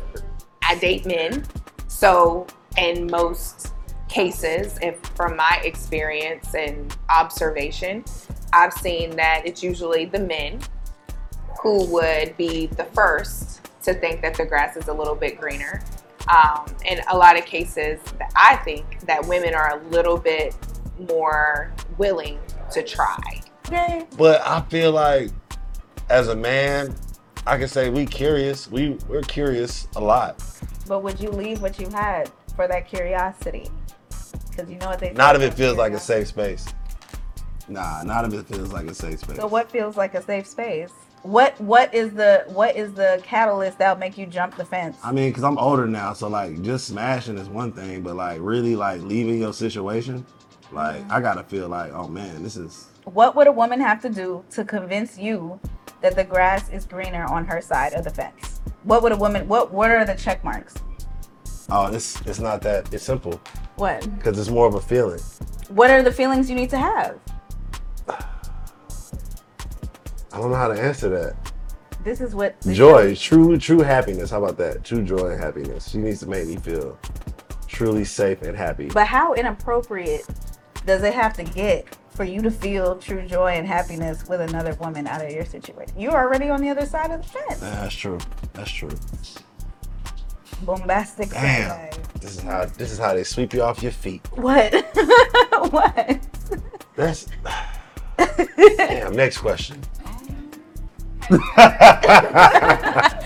I 0.65 0.77
date 0.77 1.07
men, 1.07 1.45
so 1.89 2.47
in 2.79 3.07
most 3.11 3.73
cases, 4.09 4.79
if 4.83 4.99
from 5.15 5.37
my 5.37 5.61
experience 5.65 6.55
and 6.55 6.95
observation, 7.11 8.05
I've 8.53 8.73
seen 8.73 9.17
that 9.17 9.43
it's 9.45 9.63
usually 9.63 10.05
the 10.05 10.19
men 10.21 10.61
who 11.63 11.85
would 11.87 12.37
be 12.37 12.67
the 12.67 12.85
first 12.87 13.61
to 13.85 13.95
think 13.95 14.21
that 14.23 14.35
the 14.35 14.45
grass 14.45 14.77
is 14.77 14.89
a 14.89 14.93
little 14.93 15.15
bit 15.15 15.41
greener. 15.41 15.83
Um, 16.29 16.67
in 16.87 17.01
a 17.11 17.17
lot 17.17 17.37
of 17.37 17.45
cases, 17.45 18.01
that 18.19 18.33
I 18.37 18.57
think 18.57 19.01
that 19.01 19.27
women 19.27 19.55
are 19.55 19.79
a 19.79 19.83
little 19.89 20.17
bit 20.17 20.57
more 21.11 21.73
willing 21.99 22.39
to 22.71 22.83
try. 22.83 23.41
But 24.17 24.41
I 24.47 24.61
feel 24.69 24.93
like 24.93 25.31
as 26.11 26.29
a 26.29 26.37
man, 26.37 26.95
I 27.47 27.59
can 27.59 27.69
say 27.69 27.91
we 27.91 28.07
curious. 28.07 28.71
We 28.71 28.99
we're 29.09 29.23
curious 29.23 29.89
a 29.97 30.01
lot. 30.01 30.43
But 30.87 31.03
would 31.03 31.19
you 31.19 31.31
leave 31.31 31.63
what 31.63 31.81
you 31.81 31.89
had 31.89 32.31
for 32.55 32.69
that 32.69 32.87
curiosity? 32.87 33.69
Because 34.51 34.71
you 34.71 34.79
know 34.79 34.89
what 34.89 34.99
they 34.99 35.09
say. 35.09 35.15
Not 35.15 35.37
if 35.37 35.43
it 35.43 35.47
about 35.47 35.59
feels 35.59 35.77
like 35.77 35.93
a 35.93 35.99
safe 35.99 36.29
space. 36.29 36.67
Nah, 37.69 38.03
not 38.03 38.27
if 38.27 38.35
it 38.35 38.47
feels 38.47 38.73
like 38.73 38.87
a 38.87 38.95
safe 38.95 39.21
space. 39.21 39.37
So 39.37 39.47
what 39.47 39.71
feels 39.71 39.97
like 39.97 40.15
a 40.15 40.23
safe 40.23 40.47
space? 40.47 40.93
What 41.23 41.61
what 41.61 41.95
is 41.95 42.13
the 42.15 42.45
what 42.49 42.75
is 42.75 42.95
the 42.95 43.21
catalyst 43.23 43.79
that'll 43.79 43.99
make 43.99 44.19
you 44.19 44.27
jump 44.27 44.57
the 44.57 44.65
fence? 44.65 44.99
I 45.05 45.13
mean, 45.13 45.33
cause 45.33 45.45
I'm 45.45 45.57
older 45.57 45.87
now, 45.87 46.13
so 46.15 46.29
like 46.29 46.61
just 46.63 46.89
smashing 46.89 47.39
is 47.39 47.49
one 47.49 47.73
thing, 47.73 48.03
but 48.03 48.17
like 48.17 48.39
really 48.41 48.75
like 48.75 49.01
leaving 49.03 49.39
your 49.39 49.53
situation, 49.53 50.27
like 50.73 51.01
mm-hmm. 51.01 51.13
I 51.13 51.21
gotta 51.21 51.45
feel 51.45 51.69
like, 51.69 51.93
oh 51.93 52.09
man, 52.09 52.43
this 52.43 52.57
is 52.57 52.89
What 53.05 53.37
would 53.37 53.47
a 53.47 53.53
woman 53.53 53.81
have 53.81 54.03
to 54.03 54.09
do 54.11 54.45
to 54.51 54.65
convince 54.65 55.17
you 55.17 55.61
that 56.01 56.17
the 56.17 56.25
grass 56.25 56.69
is 56.71 56.85
greener 56.85 57.25
on 57.27 57.45
her 57.47 57.61
side 57.61 57.93
of 57.93 58.03
the 58.03 58.11
fence? 58.11 58.61
What 58.83 59.05
would 59.05 59.13
a 59.13 59.17
woman 59.17 59.47
what 59.47 59.73
what 59.73 59.93
are 59.93 60.05
the 60.05 60.15
check 60.15 60.43
marks? 60.43 60.75
oh 61.71 61.87
it's 61.87 62.21
it's 62.27 62.41
not 62.41 62.61
that 62.63 62.93
it's 62.93 63.05
simple 63.05 63.41
What? 63.77 64.01
because 64.17 64.37
it's 64.39 64.51
more 64.51 64.67
of 64.67 64.75
a 64.75 64.81
feeling. 64.81 65.21
What 65.69 65.91
are 65.91 66.03
the 66.03 66.13
feelings 66.13 66.51
you 66.51 66.57
need 66.57 66.71
to 66.71 66.79
have? 66.79 67.19
I 70.33 70.39
don't 70.39 70.51
know 70.51 70.57
how 70.57 70.69
to 70.69 70.81
answer 70.81 71.09
that. 71.11 71.53
This 72.05 72.21
is 72.21 72.35
what 72.35 72.61
Joy, 72.63 73.15
true 73.15 73.57
true 73.59 73.81
happiness. 73.81 74.31
How 74.31 74.43
about 74.43 74.57
that? 74.59 74.83
True 74.83 75.03
joy 75.03 75.29
and 75.29 75.41
happiness. 75.41 75.89
She 75.89 75.99
needs 75.99 76.21
to 76.21 76.27
make 76.27 76.49
me 76.49 76.57
feel 76.57 76.99
truly 77.69 78.05
safe 78.05 78.43
and 78.43 78.57
happy. 78.57 78.87
But 78.87 79.07
how 79.07 79.35
inappropriate 79.35 80.27
does 80.85 81.03
it 81.05 81.15
have 81.15 81.35
to 81.35 81.45
get 81.45 81.97
for 82.11 82.25
you 82.25 82.43
to 82.43 82.51
feel 82.51 82.99
true 82.99 83.27
joy 83.27 83.53
and 83.53 83.67
happiness 83.67 84.29
with 84.29 84.41
another 84.41 84.75
woman 84.75 85.07
out 85.07 85.25
of 85.25 85.31
your 85.31 85.45
situation? 85.45 85.95
You're 85.97 86.17
already 86.17 86.51
on 86.51 86.61
the 86.61 86.71
other 86.71 86.87
side 86.87 87.13
of 87.13 87.23
the 87.23 87.29
fence. 87.29 87.61
That's 87.61 87.95
true. 87.95 88.19
That's 88.55 88.71
true. 88.71 88.91
Bombastic. 90.63 91.31
Damn. 91.31 91.91
This 92.21 92.37
is 92.37 92.41
how 92.41 92.65
this 92.65 92.91
is 92.91 92.99
how 92.99 93.15
they 93.15 93.25
sweep 93.25 93.53
you 93.53 93.63
off 93.63 93.83
your 93.83 93.93
feet. 93.93 94.27
What? 94.35 94.73
what? 95.71 96.21
That's 96.97 97.27
damn. 98.57 99.15
Next 99.15 99.39
question. 99.39 99.81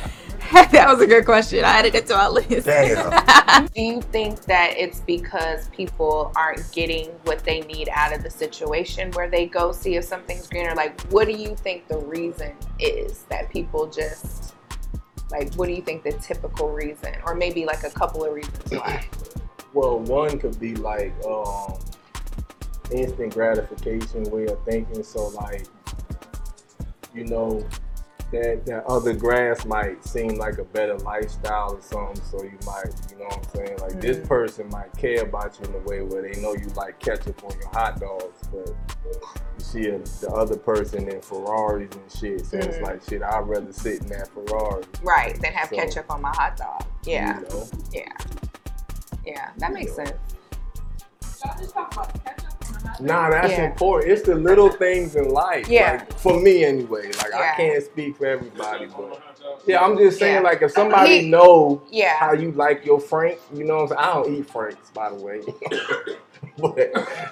that 0.70 0.87
was 0.87 1.00
a 1.00 1.06
good 1.06 1.24
question. 1.24 1.64
I 1.64 1.78
added 1.78 1.94
it 1.94 2.06
to 2.06 2.16
our 2.16 2.30
list. 2.30 2.66
Damn. 2.66 3.66
Do 3.74 3.82
you 3.82 4.02
think 4.02 4.42
that 4.42 4.74
it's 4.76 5.00
because 5.00 5.68
people 5.70 6.32
aren't 6.37 6.70
getting 6.72 7.09
what 7.24 7.44
they 7.44 7.61
need 7.62 7.88
out 7.92 8.14
of 8.14 8.22
the 8.22 8.30
situation 8.30 9.11
where 9.12 9.28
they 9.28 9.46
go 9.46 9.72
see 9.72 9.96
if 9.96 10.04
something's 10.04 10.48
greener? 10.48 10.74
Like, 10.74 11.00
what 11.11 11.26
do 11.26 11.32
you 11.32 11.56
think 11.56 11.88
the 11.88 11.98
reason 11.98 12.52
is 12.78 13.24
that 13.30 13.50
people 13.50 13.87
just, 13.87 14.54
like, 15.30 15.54
what 15.54 15.66
do 15.66 15.74
you 15.74 15.82
think 15.82 16.04
the 16.04 16.12
typical 16.12 16.70
reason? 16.70 17.14
Or 17.24 17.35
maybe 17.35 17.64
like 17.64 17.85
a 17.85 17.90
couple 17.90 18.24
of 18.24 18.32
reasons 18.32 18.70
why? 18.70 19.09
well, 19.74 20.00
one 20.00 20.38
could 20.38 20.59
be 20.61 20.76
like 20.76 21.12
um, 21.24 21.78
instant 22.92 23.35
gratification 23.35 24.24
way 24.24 24.46
of 24.46 24.62
thinking. 24.64 25.02
So 25.02 25.28
like, 25.28 25.66
you 27.14 27.24
know, 27.24 27.66
that 28.32 28.66
that 28.66 28.84
other 28.86 29.14
grass 29.14 29.64
might 29.64 30.04
seem 30.04 30.36
like 30.36 30.58
a 30.58 30.64
better 30.64 30.98
lifestyle 30.98 31.74
or 31.74 31.80
something. 31.80 32.22
So 32.24 32.42
you 32.42 32.58
might, 32.66 32.92
you 33.10 33.18
know 33.18 33.24
what 33.26 33.38
I'm 33.38 33.54
saying? 33.66 33.78
Like 33.78 34.00
this 34.00 34.16
Mhm. 34.18 34.26
person 34.28 34.68
might 34.70 34.96
care 34.96 35.22
about 35.22 35.58
you 35.60 35.66
in 35.68 35.74
a 35.76 35.84
way 35.86 36.02
where 36.02 36.22
they 36.22 36.40
know 36.40 36.52
you 36.54 36.66
like 36.76 36.98
ketchup 36.98 37.42
on 37.44 37.56
your 37.58 37.68
hot 37.68 38.00
dogs, 38.00 38.40
but 38.52 38.68
you 39.04 39.64
see 39.64 39.88
a, 39.90 39.98
the 39.98 40.30
other 40.34 40.56
person 40.56 41.08
in 41.08 41.20
Ferraris 41.22 41.94
and 41.94 42.10
shit. 42.12 42.44
So 42.46 42.56
it's 42.58 42.78
Mhm. 42.78 42.82
like 42.82 43.02
shit. 43.08 43.22
I'd 43.22 43.46
rather 43.48 43.72
sit 43.72 44.02
in 44.02 44.08
that 44.08 44.28
Ferrari. 44.28 44.82
Right, 45.02 45.40
than 45.40 45.52
have 45.52 45.68
So, 45.68 45.76
ketchup 45.76 46.10
on 46.10 46.22
my 46.22 46.32
hot 46.34 46.56
dog. 46.56 46.82
Yeah, 47.04 47.40
You 47.40 47.48
know? 47.48 47.64
yeah. 47.92 48.12
Yeah, 49.24 49.50
that 49.58 49.72
makes 49.72 49.94
sense. 49.94 50.12
Nah, 53.01 53.31
that's 53.31 53.53
Yeah. 53.53 53.66
important. 53.70 54.12
It's 54.12 54.22
the 54.22 54.35
little 54.35 54.68
things 54.70 55.16
in 55.16 55.29
life. 55.31 55.68
Yeah. 55.68 55.92
Like, 55.92 56.12
for 56.18 56.38
me 56.40 56.64
anyway. 56.64 57.07
Like 57.07 57.31
Yeah. 57.31 57.53
I 57.53 57.57
can't 57.57 57.85
speak 57.85 58.16
for 58.16 58.27
everybody, 58.27 58.87
but 58.87 59.20
yeah, 59.66 59.83
I'm 59.85 59.96
just 59.99 60.18
saying 60.18 60.37
Yeah. 60.37 60.40
like 60.40 60.62
if 60.62 60.70
somebody 60.72 61.20
He- 61.22 61.29
know 61.29 61.83
Yeah. 61.90 62.16
how 62.16 62.33
you 62.33 62.53
like 62.53 62.85
your 62.87 62.99
Frank, 63.01 63.38
you 63.55 63.64
know 63.64 63.77
what 63.77 63.83
I'm 63.83 63.88
saying? 63.88 64.01
I 64.01 64.14
don't 64.14 64.35
eat 64.35 64.51
Franks, 64.51 64.90
by 64.90 65.11
the 65.11 65.16
way. 65.16 65.40
but 66.59 66.77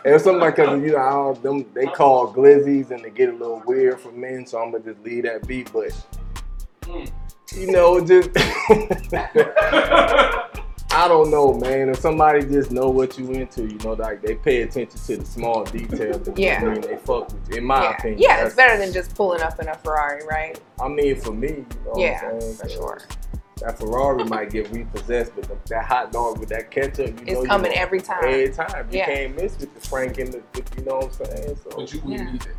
if 0.05 0.23
somebody 0.23 0.55
cause 0.57 0.81
you 0.83 0.93
know, 0.93 0.99
I 0.99 1.11
don't, 1.11 1.43
them 1.43 1.67
they 1.75 1.87
call 1.87 2.33
glizzies 2.33 2.91
and 2.91 3.05
they 3.05 3.11
get 3.11 3.29
a 3.31 3.33
little 3.33 3.63
weird 3.67 4.01
for 4.01 4.13
men, 4.13 4.47
so 4.47 4.61
I'm 4.61 4.71
gonna 4.73 4.85
just 4.85 5.01
leave 5.05 5.25
that 5.25 5.47
be. 5.47 5.63
But 5.65 5.93
you 7.57 7.71
know, 7.71 8.01
just 8.01 8.31
I 10.95 11.09
don't 11.09 11.29
know, 11.31 11.53
man. 11.55 11.89
If 11.89 11.99
somebody 11.99 12.43
just 12.45 12.71
know 12.71 12.89
what 12.89 13.19
you 13.19 13.29
into, 13.33 13.63
you 13.67 13.79
know, 13.79 13.95
like 13.95 14.23
they 14.23 14.37
pay 14.37 14.63
attention 14.63 14.97
to 15.07 15.17
the 15.17 15.25
small 15.27 15.65
details. 15.65 16.29
and 16.29 16.39
Yeah. 16.39 16.61
I 16.63 16.65
mean, 16.69 16.81
they 16.83 16.97
fuck 16.99 17.33
with 17.33 17.49
you. 17.51 17.57
In 17.57 17.65
my 17.65 17.83
yeah, 17.83 17.97
opinion, 17.97 18.19
yeah, 18.21 18.29
That's- 18.29 18.47
it's 18.49 18.57
better 18.57 18.79
than 18.79 18.93
just 18.93 19.15
pulling 19.17 19.41
up 19.43 19.59
in 19.61 19.69
a 19.69 19.75
Ferrari, 19.75 20.25
right? 20.25 20.59
I 20.81 20.87
mean, 20.89 21.17
for 21.17 21.33
me, 21.33 21.49
you 21.49 21.67
know 21.85 21.93
Yeah, 21.97 22.25
what 22.25 22.35
I'm 22.35 22.41
saying? 22.41 22.55
for 22.57 22.69
sure. 22.69 22.99
That 23.59 23.79
Ferrari 23.79 24.25
might 24.25 24.51
get 24.51 24.71
repossessed, 24.71 25.35
but 25.35 25.45
the, 25.49 25.57
that 25.71 25.85
hot 25.85 26.13
dog 26.13 26.39
with 26.39 26.49
that 26.51 26.71
ketchup, 26.71 26.99
you 26.99 27.15
It's 27.27 27.33
know, 27.33 27.43
you 27.43 27.49
coming 27.49 27.73
know, 27.73 27.81
every 27.81 28.01
time. 28.01 28.25
Every 28.25 28.51
time, 28.51 28.87
you 28.93 28.99
Yeah. 28.99 29.07
can't 29.07 29.37
miss 29.37 29.59
with 29.59 29.75
the 29.75 29.89
Frank 29.89 30.19
and 30.19 30.33
the, 30.33 30.43
with- 30.55 30.71
you 30.79 30.85
know 30.85 30.97
what 30.99 31.05
I'm 31.21 31.27
saying? 31.37 31.57
So, 31.65 31.71
But 31.77 31.93
you 31.93 32.01
wouldn't 32.05 32.29
Yeah. 32.29 32.35
eat 32.37 32.47
it. 32.47 32.57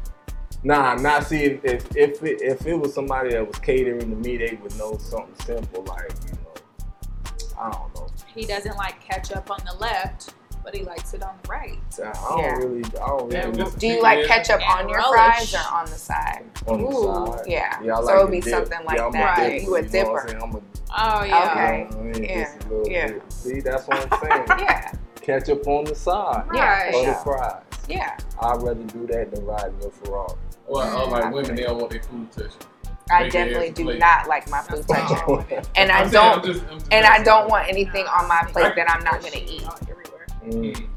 nah, 0.64 0.92
I'm 0.92 1.02
not 1.02 1.26
seeing 1.26 1.62
if 1.64 1.96
if 1.96 2.22
it, 2.24 2.42
if 2.42 2.66
it 2.66 2.76
was 2.76 2.94
somebody 2.94 3.30
that 3.32 3.48
was 3.48 3.58
catering 3.60 4.00
to 4.02 4.06
me, 4.08 4.36
they 4.38 4.58
would 4.62 4.76
know 4.78 4.98
something 4.98 5.36
simple 5.46 5.84
like 5.84 6.12
you 6.26 6.32
know, 6.34 7.60
I 7.60 7.70
don't 7.72 7.96
know. 7.96 8.05
He 8.36 8.46
doesn't 8.46 8.76
like 8.78 9.00
ketchup 9.04 9.50
on 9.50 9.60
the 9.66 9.76
left, 9.80 10.34
but 10.64 10.76
he 10.76 10.84
likes 10.84 11.14
it 11.14 11.24
on 11.24 11.36
the 11.44 11.50
right. 11.50 11.78
I 12.00 12.12
don't 12.12 12.40
Yeah. 12.40 12.56
really, 12.58 12.84
I 12.86 13.08
don't 13.08 13.30
really 13.34 13.52
just- 13.58 13.78
Do 13.80 13.88
you 13.88 14.02
like 14.02 14.20
Yeah. 14.20 14.28
ketchup 14.28 14.62
And 14.62 14.82
on 14.82 14.90
your 14.90 14.98
relish. 15.00 15.14
fries 15.14 15.56
or 15.56 15.76
on 15.76 15.86
the 15.86 15.92
side? 15.92 16.44
on 16.68 16.82
the 16.82 16.88
Ooh, 16.88 17.34
side. 17.38 17.48
yeah. 17.48 17.80
Yeah, 17.82 17.98
I 17.98 18.02
So 18.04 18.10
it 18.10 18.18
would 18.18 18.28
the 18.28 18.32
be 18.32 18.42
dip. 18.42 18.54
something 18.54 18.86
like 18.86 18.98
yeah, 18.98 19.06
I'm 19.06 19.12
that. 19.14 19.40
A 19.40 19.42
Right. 19.42 19.60
dipper, 19.60 19.62
You 19.62 19.62
a 19.62 19.64
know 19.64 19.72
what 19.72 19.84
I'm 19.86 19.92
dipper. 19.92 20.28
saying? 20.28 20.44
I'm 20.44 20.56
a, 20.56 20.62
Oh 20.98 21.24
yeah. 21.24 21.52
Okay. 21.52 21.78
you 21.78 21.84
know 21.84 21.98
what 21.98 22.16
I 22.16 22.20
mean? 22.20 22.24
Yeah. 22.24 22.44
Just 22.44 22.56
a 22.66 22.68
little 22.70 22.88
Yeah. 22.92 23.08
bit. 23.08 23.34
See, 23.34 23.60
that's 23.62 23.88
what 23.88 24.14
I'm 24.14 24.20
saying. 24.48 24.60
Yeah, 24.60 24.92
Ketchup 25.22 25.68
on 25.68 25.84
the 25.86 25.96
side. 25.96 26.44
yeah, 26.54 26.88
Or 26.90 26.92
for 26.92 27.00
the 27.00 27.06
sure. 27.06 27.38
fries. 27.38 27.62
Yeah, 27.88 28.18
I'd 28.42 28.62
rather 28.62 28.74
do 28.84 29.08
that 29.08 29.32
than 29.32 29.46
riding 29.46 29.82
your 29.82 29.92
Ferrari. 29.92 30.34
Or, 30.68 30.84
or 30.84 31.06
like 31.08 31.32
women, 31.32 31.56
they 31.56 31.64
don't 31.64 31.78
want 31.78 31.92
their 31.92 32.02
food 32.02 32.32
touched. 32.32 32.66
I 33.12 33.30
definitely 33.30 33.70
do 33.72 33.84
plate. 33.86 34.00
not 34.00 34.28
like 34.28 34.50
my 34.50 34.62
food 34.62 34.88
touching, 34.88 35.64
and 35.76 35.92
I 35.92 36.02
I'm 36.02 36.10
saying, 36.10 36.24
I'm 36.26 36.42
don't, 36.42 36.46
just- 36.46 36.66
I'm 36.72 36.80
just 36.80 36.94
and 36.94 37.06
I 37.06 37.24
don't 37.24 37.50
want 37.50 37.68
anything 37.70 38.06
on 38.08 38.28
my 38.28 38.42
plate 38.52 38.74
that 38.76 38.90
I'm 38.90 39.04
not 39.04 39.22
gonna 39.22 39.36
eat. 39.36 39.64
Everywhere. 39.90 40.28
Mm. 40.46 40.88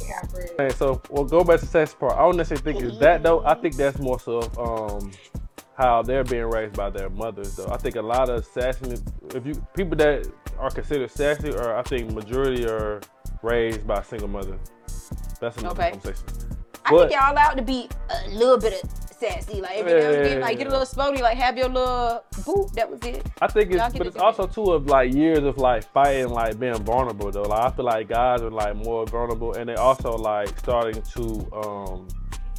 Yeah. 0.00 0.22
Hey, 0.58 0.70
so 0.70 1.00
we'll 1.10 1.24
go 1.24 1.42
back 1.44 1.60
to 1.60 1.64
the 1.66 1.70
sex 1.70 1.94
part. 1.94 2.12
I 2.12 2.18
don't 2.18 2.36
necessarily 2.36 2.78
think 2.80 2.84
it's 2.90 2.98
that 3.00 3.22
though. 3.22 3.44
I 3.44 3.54
think 3.54 3.76
that's 3.76 3.98
more 3.98 4.18
so 4.20 4.40
um, 4.58 5.12
how 5.78 6.02
they're 6.02 6.24
being 6.24 6.44
raised 6.44 6.74
by 6.76 6.90
their 6.90 7.08
mothers 7.10 7.56
though. 7.56 7.68
I 7.68 7.76
think 7.78 7.96
a 7.96 8.02
lot 8.02 8.28
of 8.28 8.44
sassy, 8.44 8.96
if 9.34 9.46
you 9.46 9.54
people 9.74 9.96
that 9.98 10.26
are 10.58 10.70
considered 10.70 11.10
sassy, 11.10 11.50
or 11.52 11.76
I 11.76 11.82
think 11.82 12.12
majority 12.12 12.66
are 12.66 13.00
raised 13.42 13.86
by 13.86 14.02
single 14.02 14.28
mothers. 14.28 14.58
That's 15.40 15.56
another 15.58 15.80
Okay. 15.82 15.90
conversation. 15.92 16.26
I 16.84 16.90
But- 16.90 17.08
think 17.08 17.20
y'all 17.20 17.32
allowed 17.32 17.54
to 17.54 17.62
be 17.62 17.88
a 18.10 18.28
little 18.28 18.58
bit 18.58 18.82
of 18.84 19.03
sassy, 19.14 19.60
like 19.60 19.76
every 19.76 19.94
now 19.94 20.10
and 20.12 20.24
then, 20.24 20.40
like 20.40 20.58
get 20.58 20.66
a 20.66 20.70
little 20.70 20.86
spody, 20.86 21.20
like 21.20 21.36
have 21.36 21.56
your 21.56 21.68
little 21.68 22.22
boot. 22.44 22.72
That 22.74 22.90
was 22.90 23.00
it. 23.04 23.26
I 23.40 23.46
think 23.48 23.72
it's, 23.72 23.94
but 23.96 24.06
it's 24.06 24.16
also 24.16 24.46
too 24.46 24.72
of 24.72 24.86
like 24.86 25.12
years 25.12 25.40
of 25.44 25.58
like 25.58 25.84
fighting, 25.92 26.28
like 26.30 26.58
being 26.58 26.74
vulnerable 26.84 27.30
though. 27.30 27.42
Like 27.42 27.72
I 27.72 27.76
feel 27.76 27.84
like 27.84 28.08
guys 28.08 28.42
are 28.42 28.50
like 28.50 28.76
more 28.76 29.06
vulnerable, 29.06 29.54
and 29.54 29.68
they 29.68 29.74
also 29.76 30.16
like 30.16 30.58
starting 30.58 31.02
to 31.02 31.50
um 31.52 32.08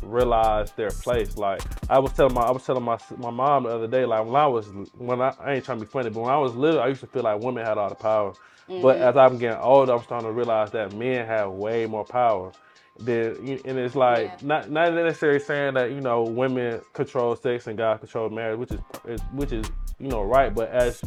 realize 0.04 0.72
their 0.74 0.90
place. 0.92 1.38
Like 1.38 1.62
I 1.90 2.00
was 2.00 2.14
telling 2.14 2.34
my 2.34 2.42
I 2.42 2.52
was 2.52 2.66
telling 2.66 2.84
my 2.84 2.98
my 3.18 3.32
mom 3.32 3.64
the 3.64 3.70
other 3.70 3.88
day, 3.88 4.06
like 4.06 4.26
when 4.26 4.36
I 4.36 4.48
was 4.48 4.68
when 4.98 5.22
I, 5.22 5.34
I 5.40 5.54
ain't 5.56 5.66
trying 5.66 5.80
to 5.80 5.86
be 5.86 5.90
funny, 5.90 6.10
but 6.10 6.22
when 6.22 6.32
I 6.32 6.38
was 6.38 6.56
little, 6.56 6.82
I 6.82 6.88
used 6.88 7.02
to 7.02 7.08
feel 7.08 7.24
like 7.24 7.42
women 7.42 7.66
had 7.66 7.78
all 7.78 7.90
the 7.90 7.96
power. 7.96 8.34
But 8.68 8.98
Mhm. 8.98 9.02
as 9.02 9.16
I'm 9.18 9.38
getting 9.38 9.60
older, 9.60 9.94
I'm 9.94 10.02
starting 10.04 10.28
to 10.28 10.34
realize 10.34 10.72
that 10.72 10.94
men 10.94 11.26
have 11.28 11.52
way 11.52 11.86
more 11.86 12.04
power. 12.06 12.52
Then 12.98 13.36
and 13.66 13.78
it's 13.78 13.96
like 13.96 14.42
not 14.42 14.72
not 14.72 14.94
necessarily 14.94 15.40
saying 15.40 15.74
that 15.74 15.92
you 15.92 16.00
know 16.00 16.24
women 16.24 16.82
control 16.94 17.36
sex 17.36 17.68
and 17.68 17.78
guys 17.78 18.00
control 18.00 18.30
marriage, 18.30 18.58
which 18.58 18.72
is, 18.72 19.22
which 19.34 19.52
is 19.52 19.66
you 20.00 20.08
know 20.08 20.24
right. 20.24 20.54
But 20.54 20.70
as 20.70 21.02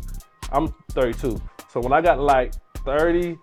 I'm 0.52 0.68
32, 0.90 1.40
so 1.68 1.80
when 1.80 1.92
I 1.92 2.02
got 2.02 2.20
like 2.20 2.52
30, 2.84 3.38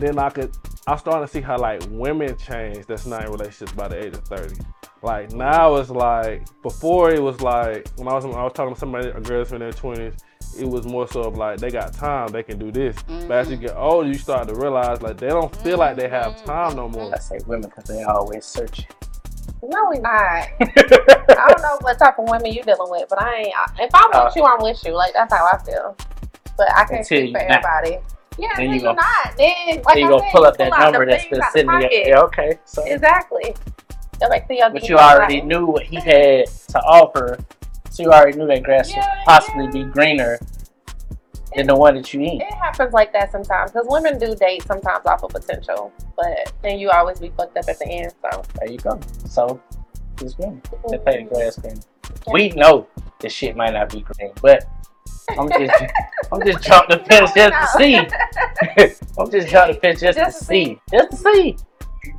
then 0.00 0.18
I 0.18 0.30
could 0.30 0.56
I 0.86 0.96
started 0.96 1.26
to 1.26 1.32
see 1.32 1.42
how 1.42 1.58
like 1.58 1.82
women 1.90 2.34
change 2.38 2.86
that's 2.86 3.04
not 3.04 3.26
in 3.26 3.30
relationships 3.30 3.72
by 3.72 3.88
the 3.88 4.02
age 4.02 4.14
of 4.14 4.24
30. 4.24 4.54
Like 5.02 5.32
now 5.32 5.76
it's 5.76 5.90
like 5.90 6.46
before 6.62 7.12
it 7.12 7.22
was 7.22 7.40
like 7.42 7.86
when 7.96 8.08
I 8.08 8.14
was 8.14 8.24
when 8.24 8.34
I 8.34 8.44
was 8.44 8.54
talking 8.54 8.74
to 8.74 8.80
somebody 8.80 9.08
a 9.08 9.20
girls 9.20 9.52
in 9.52 9.60
their 9.60 9.72
20s, 9.72 10.18
it 10.58 10.66
was 10.66 10.86
more 10.86 11.06
so 11.08 11.22
of 11.22 11.36
like 11.36 11.58
they 11.58 11.70
got 11.70 11.92
time, 11.92 12.28
they 12.28 12.42
can 12.42 12.58
do 12.58 12.70
this. 12.70 12.96
But 13.06 13.30
as 13.30 13.50
you 13.50 13.56
mm-hmm. 13.56 13.66
get 13.66 13.76
older, 13.76 14.08
you 14.08 14.14
start 14.14 14.48
to 14.48 14.54
realize 14.54 15.02
like 15.02 15.18
they 15.18 15.28
don't 15.28 15.54
feel 15.56 15.78
like 15.78 15.96
they 15.96 16.08
have 16.08 16.34
mm-hmm. 16.34 16.46
time 16.46 16.76
no 16.76 16.88
more. 16.88 17.14
I 17.14 17.18
say 17.18 17.38
women 17.46 17.68
because 17.68 17.84
they 17.84 18.02
always 18.02 18.44
searching. 18.44 18.86
No, 19.62 19.88
we 19.90 19.98
not. 19.98 20.12
I 20.60 21.46
don't 21.48 21.62
know 21.62 21.78
what 21.80 21.98
type 21.98 22.18
of 22.18 22.28
women 22.28 22.52
you 22.52 22.62
dealing 22.62 22.90
with, 22.90 23.08
but 23.08 23.20
I 23.20 23.36
ain't. 23.36 23.54
If 23.78 23.90
I'm 23.94 24.12
Uh, 24.12 24.24
with 24.26 24.36
you, 24.36 24.44
I'm 24.44 24.62
with 24.62 24.84
you. 24.84 24.94
Like 24.94 25.12
that's 25.12 25.32
how 25.32 25.46
I 25.46 25.58
feel. 25.58 25.96
But 26.56 26.68
I 26.76 26.84
can't 26.84 27.04
speak 27.04 27.34
for 27.34 27.42
you 27.42 27.48
not. 27.48 27.64
everybody. 27.64 27.98
Yeah, 28.38 28.48
Then 28.56 28.66
you 28.70 28.74
you're 28.74 28.94
go- 28.94 29.00
not. 29.00 29.36
Then 29.36 29.82
like 29.84 29.84
then 29.84 29.98
you 29.98 30.06
I 30.06 30.08
go 30.08 30.18
said, 30.20 30.32
pull 30.32 30.44
up 30.44 30.56
that 30.58 30.72
out 30.72 30.78
the 30.78 30.90
number 30.90 31.06
that's 31.06 31.26
been 31.26 31.40
out 31.42 31.52
the 31.52 31.58
sitting 31.58 31.70
in 31.70 31.80
your 31.80 31.90
pocket. 31.90 32.06
yeah, 32.06 32.20
okay. 32.20 32.58
So 32.64 32.84
Exactly. 32.84 33.54
Like, 34.20 34.48
back 34.48 34.48
to 34.48 34.70
but 34.72 34.88
you 34.88 34.96
already 34.96 35.38
line. 35.38 35.48
knew 35.48 35.66
what 35.66 35.84
he 35.84 35.96
mm-hmm. 35.96 36.08
had 36.08 36.46
to 36.46 36.80
offer, 36.80 37.38
so 37.98 38.04
you 38.04 38.12
already 38.12 38.38
knew 38.38 38.46
that 38.46 38.62
grass 38.62 38.94
would 38.94 39.04
possibly 39.24 39.66
be 39.66 39.82
greener 39.82 40.38
than 41.56 41.66
the 41.66 41.74
one 41.74 41.96
that 41.96 42.14
you 42.14 42.20
eat. 42.20 42.40
It 42.40 42.54
happens 42.54 42.92
like 42.92 43.12
that 43.12 43.32
sometimes 43.32 43.72
because 43.72 43.88
women 43.90 44.20
do 44.20 44.36
date 44.36 44.62
sometimes 44.62 45.04
off 45.04 45.24
of 45.24 45.30
potential, 45.30 45.92
but 46.14 46.52
then 46.62 46.78
you 46.78 46.90
always 46.90 47.18
be 47.18 47.32
fucked 47.36 47.56
up 47.56 47.68
at 47.68 47.76
the 47.80 47.88
end. 47.88 48.12
So 48.22 48.44
There 48.60 48.70
you 48.70 48.78
go. 48.78 49.00
So 49.26 49.60
it's 50.20 50.34
green. 50.34 50.62
They 50.88 50.98
play 50.98 51.24
the 51.24 51.24
mm-hmm. 51.24 51.34
grass 51.34 51.56
green. 51.58 51.80
We 52.32 52.50
know 52.50 52.86
the 53.18 53.28
shit 53.28 53.56
might 53.56 53.72
not 53.72 53.90
be 53.90 54.02
green, 54.02 54.30
but 54.42 54.64
I'm 55.30 55.48
just 55.48 55.82
I'm 56.32 56.42
just 56.44 56.64
jumping 56.64 56.98
the 56.98 57.04
fence 57.04 57.32
just 57.34 57.72
to 57.72 57.78
see. 57.78 57.96
I'm 59.18 59.30
just 59.32 59.48
jumping 59.48 59.74
the 59.74 59.80
fence 59.80 60.00
just, 60.00 60.18
to 60.18 60.44
see. 60.44 60.80
Just 60.92 61.10
to 61.10 61.16
see. 61.16 61.56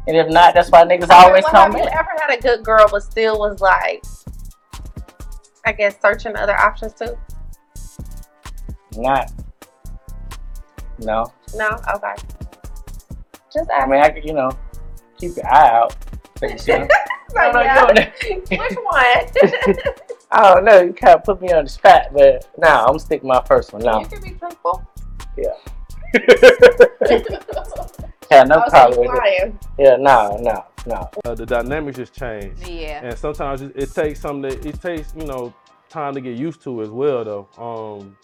And 0.08 0.18
if 0.18 0.28
not, 0.28 0.54
that's 0.54 0.70
why 0.72 0.84
niggas 0.84 1.10
always 1.10 1.46
well, 1.46 1.52
come 1.54 1.72
have 1.72 1.80
you 1.80 1.86
back. 1.86 2.00
ever 2.00 2.10
had 2.20 2.38
a 2.38 2.42
good 2.42 2.66
girl 2.66 2.86
but 2.92 3.02
still 3.02 3.40
was 3.40 3.62
like, 3.62 4.04
I 5.66 5.72
guess 5.72 5.96
searching 6.02 6.36
other 6.36 6.56
options 6.58 6.94
too? 6.94 7.18
Not. 8.98 9.32
No. 11.00 11.32
No, 11.56 11.70
okay. 11.96 12.14
Just 13.54 13.70
I 13.72 13.86
mean 13.88 14.02
I 14.02 14.10
could, 14.10 14.26
you 14.26 14.34
know, 14.34 14.52
keep 15.18 15.36
your 15.36 15.48
eye 15.48 15.70
out. 15.70 15.96
But 16.40 16.52
you 16.52 16.58
see, 16.58 16.72
Like, 16.74 16.90
no, 17.34 17.52
no, 17.52 17.62
yeah. 17.62 17.88
you 17.88 17.94
don't- 18.50 18.60
Which 18.60 18.78
one? 18.84 19.96
I 20.32 20.54
don't 20.54 20.64
know, 20.66 20.82
you 20.82 20.94
kinda 20.94 21.20
put 21.26 21.42
me 21.42 21.52
on 21.52 21.64
the 21.64 21.70
spot, 21.70 22.08
but 22.14 22.48
nah, 22.58 22.86
I'm 22.86 23.00
sticking 23.00 23.28
my 23.28 23.42
first 23.48 23.74
one 23.74 23.82
now. 23.84 24.02
You 24.02 24.08
can 24.08 24.22
be 24.22 24.32
truthful. 24.32 24.84
Yeah. 25.38 25.54
Yeah, 28.32 28.44
no 28.44 28.64
so 28.66 28.70
problem 28.70 29.00
with 29.00 29.22
it. 29.24 29.56
Yeah, 29.78 29.96
no, 29.96 30.38
no, 30.38 30.66
no. 30.86 31.10
Uh, 31.26 31.36
the 31.36 31.46
dynamics 31.46 31.98
just 31.98 32.14
change. 32.14 32.60
Yeah. 32.68 33.02
And 33.04 33.18
sometimes 33.18 33.62
it, 33.62 33.72
it 33.76 33.92
takes 33.94 34.20
something. 34.20 34.52
that 34.52 34.66
it 34.66 34.82
takes 34.82 35.14
you 35.16 35.26
know 35.26 35.54
time 35.90 36.14
to 36.14 36.22
get 36.22 36.38
used 36.38 36.62
to 36.64 36.82
as 36.82 36.90
well 36.90 37.24
though. 37.24 38.00
Um, 38.00 38.18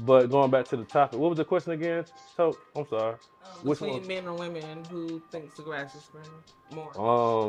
but 0.00 0.26
going 0.26 0.50
back 0.50 0.66
to 0.68 0.76
the 0.76 0.84
topic, 0.84 1.18
what 1.18 1.30
was 1.30 1.38
the 1.38 1.44
question 1.44 1.72
again? 1.72 2.04
So 2.36 2.56
I'm 2.74 2.86
sorry. 2.86 3.16
Which 3.62 3.78
Between 3.78 4.00
one? 4.00 4.06
men 4.06 4.26
and 4.26 4.38
women, 4.38 4.84
who 4.90 5.22
thinks 5.30 5.56
the 5.56 5.62
grass 5.62 5.94
is 5.94 6.02
greener 6.12 6.28
more? 6.74 7.00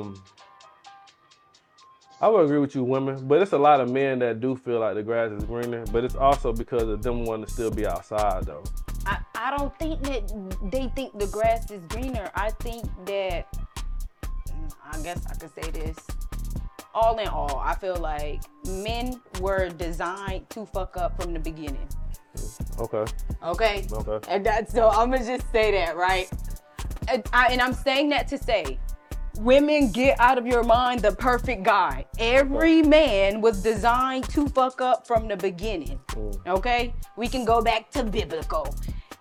Um, 0.01 0.23
I 2.21 2.29
would 2.29 2.45
agree 2.45 2.59
with 2.59 2.73
you, 2.73 2.83
women, 2.83 3.27
but 3.27 3.41
it's 3.41 3.51
a 3.51 3.57
lot 3.57 3.81
of 3.81 3.91
men 3.91 4.19
that 4.19 4.39
do 4.39 4.55
feel 4.55 4.79
like 4.79 4.95
the 4.95 5.03
grass 5.03 5.31
is 5.31 5.43
greener. 5.43 5.85
But 5.91 6.03
it's 6.05 6.15
also 6.15 6.53
because 6.53 6.83
of 6.83 7.03
them 7.03 7.25
wanting 7.25 7.45
to 7.45 7.51
still 7.51 7.69
be 7.71 7.85
outside 7.85 8.45
though. 8.45 8.63
I, 9.07 9.19
I 9.35 9.57
don't 9.57 9.73
think 9.79 10.03
that 10.03 10.69
they 10.71 10.89
think 10.95 11.17
the 11.17 11.27
grass 11.27 11.71
is 11.71 11.81
greener. 11.87 12.29
I 12.35 12.49
think 12.49 12.83
that 13.05 13.51
mm, 13.53 14.73
I 14.91 15.01
guess 15.01 15.25
I 15.27 15.33
could 15.35 15.53
say 15.55 15.71
this. 15.71 15.97
All 16.93 17.17
in 17.19 17.27
all, 17.27 17.59
I 17.63 17.75
feel 17.75 17.95
like 17.95 18.41
men 18.67 19.21
were 19.39 19.69
designed 19.69 20.49
to 20.49 20.65
fuck 20.65 20.97
up 20.97 21.21
from 21.21 21.33
the 21.33 21.39
beginning. 21.39 21.87
Okay. 22.79 23.05
Okay. 23.43 23.87
Okay. 23.91 24.19
And 24.29 24.45
that's 24.45 24.73
so 24.73 24.89
I'm 24.89 25.11
gonna 25.11 25.25
just 25.25 25.49
say 25.51 25.71
that, 25.71 25.95
right? 25.95 26.29
And, 27.07 27.23
I, 27.31 27.47
and 27.51 27.61
I'm 27.61 27.73
saying 27.73 28.09
that 28.09 28.27
to 28.29 28.37
say, 28.37 28.77
women 29.39 29.91
get 29.91 30.19
out 30.19 30.37
of 30.37 30.45
your 30.45 30.63
mind 30.63 31.01
the 31.01 31.11
perfect 31.13 31.63
guy. 31.63 32.05
Every 32.19 32.81
man 32.81 33.39
was 33.39 33.61
designed 33.63 34.27
to 34.29 34.47
fuck 34.49 34.81
up 34.81 35.07
from 35.07 35.27
the 35.27 35.37
beginning. 35.37 35.99
Okay? 36.45 36.93
We 37.15 37.27
can 37.27 37.45
go 37.45 37.61
back 37.61 37.89
to 37.91 38.03
biblical. 38.03 38.75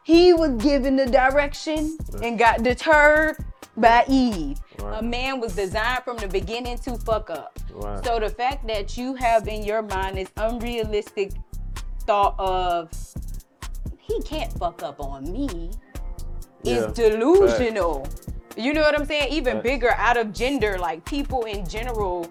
He 0.07 0.33
was 0.33 0.51
given 0.63 0.95
the 0.95 1.07
direction 1.07 1.99
and 2.23 2.39
got 2.39 2.63
deterred 2.63 3.39
by 3.77 4.05
Eve. 4.07 4.57
Right. 4.79 5.01
A 5.01 5.03
man 5.03 5.41
was 5.41 5.57
designed 5.57 6.05
from 6.05 6.17
the 6.19 6.29
beginning 6.29 6.79
to 6.79 6.97
fuck 6.97 7.29
up. 7.29 7.59
Right. 7.73 8.05
So 8.05 8.21
the 8.21 8.31
fact 8.31 8.69
that 8.69 8.97
you 8.97 9.17
have 9.17 9.49
in 9.49 9.65
your 9.65 9.83
mind 9.83 10.19
this 10.19 10.31
unrealistic 10.37 11.33
thought 12.03 12.37
of 12.39 12.89
he 13.99 14.23
can't 14.23 14.53
fuck 14.53 14.85
up 14.85 15.01
on 15.01 15.25
me 15.33 15.73
Yeah. 16.63 16.87
is 16.87 16.93
delusional. 16.93 18.07
You 18.57 18.75
know 18.75 18.83
what 18.83 18.97
I'm 18.97 19.07
saying? 19.07 19.33
Even 19.33 19.61
bigger 19.61 19.91
out 19.91 20.17
of 20.17 20.33
gender, 20.33 20.79
like 20.79 21.05
people 21.05 21.47
in 21.47 21.69
general, 21.69 22.31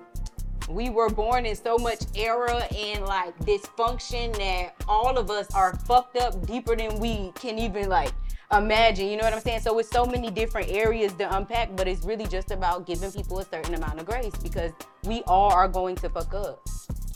we 0.70 0.90
were 0.90 1.10
born 1.10 1.46
in 1.46 1.56
so 1.56 1.78
much 1.78 2.00
error 2.16 2.62
and 2.76 3.06
like 3.06 3.38
dysfunction 3.40 4.36
that 4.38 4.76
all 4.88 5.18
of 5.18 5.30
us 5.30 5.54
are 5.54 5.76
fucked 5.86 6.18
up 6.18 6.46
deeper 6.46 6.76
than 6.76 7.00
we 7.00 7.32
can 7.36 7.60
even 7.60 7.90
like 7.90 8.12
imagine. 8.52 9.08
You 9.08 9.18
know 9.18 9.24
what 9.24 9.34
I'm 9.34 9.42
saying? 9.42 9.62
So 9.62 9.78
it's 9.80 9.90
so 9.90 10.06
many 10.06 10.32
different 10.32 10.70
areas 10.70 11.14
to 11.14 11.36
unpack, 11.36 11.76
but 11.76 11.88
it's 11.88 12.04
really 12.04 12.26
just 12.26 12.52
about 12.52 12.86
giving 12.88 13.12
people 13.12 13.40
a 13.40 13.46
certain 13.46 13.76
amount 13.76 14.00
of 14.00 14.06
grace 14.06 14.36
because 14.42 14.72
we 15.04 15.22
all 15.24 15.52
are 15.52 15.68
going 15.68 15.96
to 15.98 16.10
fuck 16.10 16.34
up. 16.34 16.68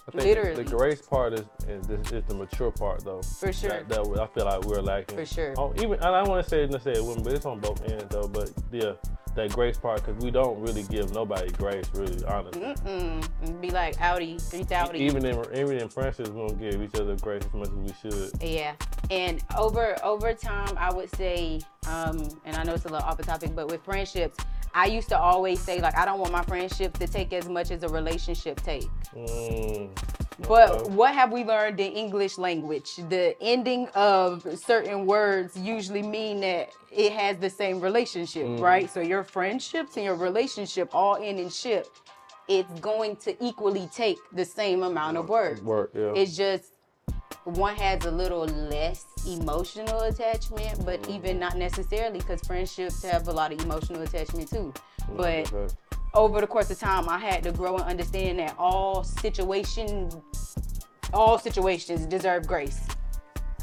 I 0.10 0.12
think 0.12 0.24
Literally. 0.24 0.64
the 0.64 0.70
grace 0.76 1.04
part 1.04 1.34
is 1.34 1.46
is, 1.68 1.88
is, 1.88 2.12
is 2.12 2.24
the 2.28 2.34
mature 2.34 2.72
part 2.72 3.06
though. 3.06 3.22
For 3.22 3.54
sure. 3.54 3.70
That, 3.70 3.90
that 3.90 4.20
I 4.20 4.26
feel 4.26 4.46
like 4.46 4.66
we're 4.66 4.82
lacking. 4.82 5.18
For 5.18 5.26
sure. 5.26 5.54
Oh, 5.56 5.72
even 5.76 5.94
and 5.94 6.04
I 6.04 6.22
don't 6.22 6.30
want 6.30 6.44
to 6.44 6.50
say 6.50 6.66
necessarily 6.66 7.08
women, 7.08 7.24
but 7.24 7.34
it's 7.34 7.46
on 7.46 7.60
both 7.60 7.88
ends 7.88 8.06
though. 8.10 8.28
But 8.28 8.52
yeah, 8.72 8.94
that 9.36 9.52
grace 9.52 9.78
part 9.78 10.04
because 10.04 10.22
we 10.24 10.32
don't 10.32 10.60
really 10.60 10.82
give 10.84 11.14
nobody 11.14 11.52
grace, 11.52 11.86
really, 11.94 12.24
honestly. 12.26 12.62
Mm-mm. 12.62 13.62
Be 13.62 13.70
like 13.70 14.02
Audi, 14.02 14.40
3000. 14.40 14.96
Even 14.96 15.26
in 15.26 15.38
even 15.56 15.78
in 15.78 15.90
friendships, 15.90 16.30
we 16.30 16.40
don't 16.40 16.60
give 16.60 16.82
each 16.82 16.96
other 16.96 17.16
grace 17.18 17.44
as 17.46 17.54
much 17.54 17.68
as 17.68 17.74
we 17.76 17.94
should. 18.02 18.32
Yeah, 18.42 18.74
and 19.12 19.44
over 19.56 19.96
over 20.04 20.34
time, 20.34 20.76
I 20.76 20.92
would 20.92 21.16
say, 21.16 21.62
um, 21.88 22.18
and 22.46 22.56
I 22.56 22.64
know 22.64 22.74
it's 22.74 22.86
a 22.86 22.90
little 22.90 23.08
off 23.08 23.18
the 23.18 23.24
topic, 23.24 23.56
but 23.56 23.68
with 23.70 23.84
friendships, 23.84 24.38
I 24.74 24.86
used 24.86 25.10
to 25.10 25.20
always 25.20 25.60
say 25.60 25.80
like 25.82 25.98
I 25.98 26.06
don't 26.06 26.20
want 26.20 26.32
my 26.32 26.44
friendship 26.44 26.98
to 27.00 27.08
take 27.08 27.34
as 27.34 27.48
much 27.50 27.72
as 27.72 27.84
a 27.84 27.90
relationship 27.90 28.62
take. 28.62 28.88
Mm, 29.16 29.90
But 30.48 30.90
what 30.92 31.14
have 31.14 31.32
we 31.34 31.44
learned 31.44 31.80
in 31.80 31.92
English 31.92 32.38
language? 32.38 32.96
The 33.10 33.36
ending 33.42 33.88
of 33.90 34.48
certain 34.58 35.06
words 35.06 35.58
usually 35.58 36.02
mean 36.02 36.40
that 36.42 36.70
it 36.92 37.12
has 37.14 37.38
the 37.38 37.50
same 37.50 37.82
relationship, 37.82 38.46
Mhm. 38.46 38.62
right? 38.62 38.90
So 38.90 39.02
your 39.02 39.24
friendships 39.24 39.98
and 39.98 40.06
your 40.06 40.16
relationship 40.16 40.96
all 40.96 41.16
end 41.18 41.40
in 41.40 41.50
ship. 41.50 41.88
It's 42.48 42.72
going 42.80 43.18
to 43.18 43.36
equally 43.44 43.88
take 43.94 44.18
the 44.32 44.46
same 44.46 44.82
amount 44.82 45.18
of 45.18 45.30
work. 45.30 45.62
Work, 45.62 45.92
yeah. 45.94 46.14
It's 46.16 46.36
just 46.36 46.72
one 47.50 47.76
has 47.76 48.06
a 48.06 48.12
little 48.12 48.46
less 48.46 49.06
emotional 49.28 50.02
attachment, 50.02 50.86
but 50.86 51.02
mm-hmm. 51.02 51.14
even 51.14 51.40
not 51.40 51.58
necessarily 51.58 52.20
because 52.20 52.42
friendships 52.42 53.04
have 53.04 53.28
a 53.28 53.32
lot 53.32 53.52
of 53.54 53.62
emotional 53.62 54.02
attachment 54.02 54.50
too. 54.50 54.74
Mm-hmm. 55.02 55.18
But 55.18 55.54
Okay. 55.54 55.74
over 56.14 56.42
the 56.42 56.48
course 56.48 56.70
of 56.72 56.80
time, 56.80 57.10
I 57.10 57.18
had 57.18 57.44
to 57.44 57.52
grow 57.52 57.76
and 57.78 57.86
understand 57.86 58.40
that 58.40 58.56
all 58.58 59.04
situations, 59.04 60.16
all 61.14 61.38
situations 61.38 62.06
deserve 62.06 62.48
grace. 62.48 62.80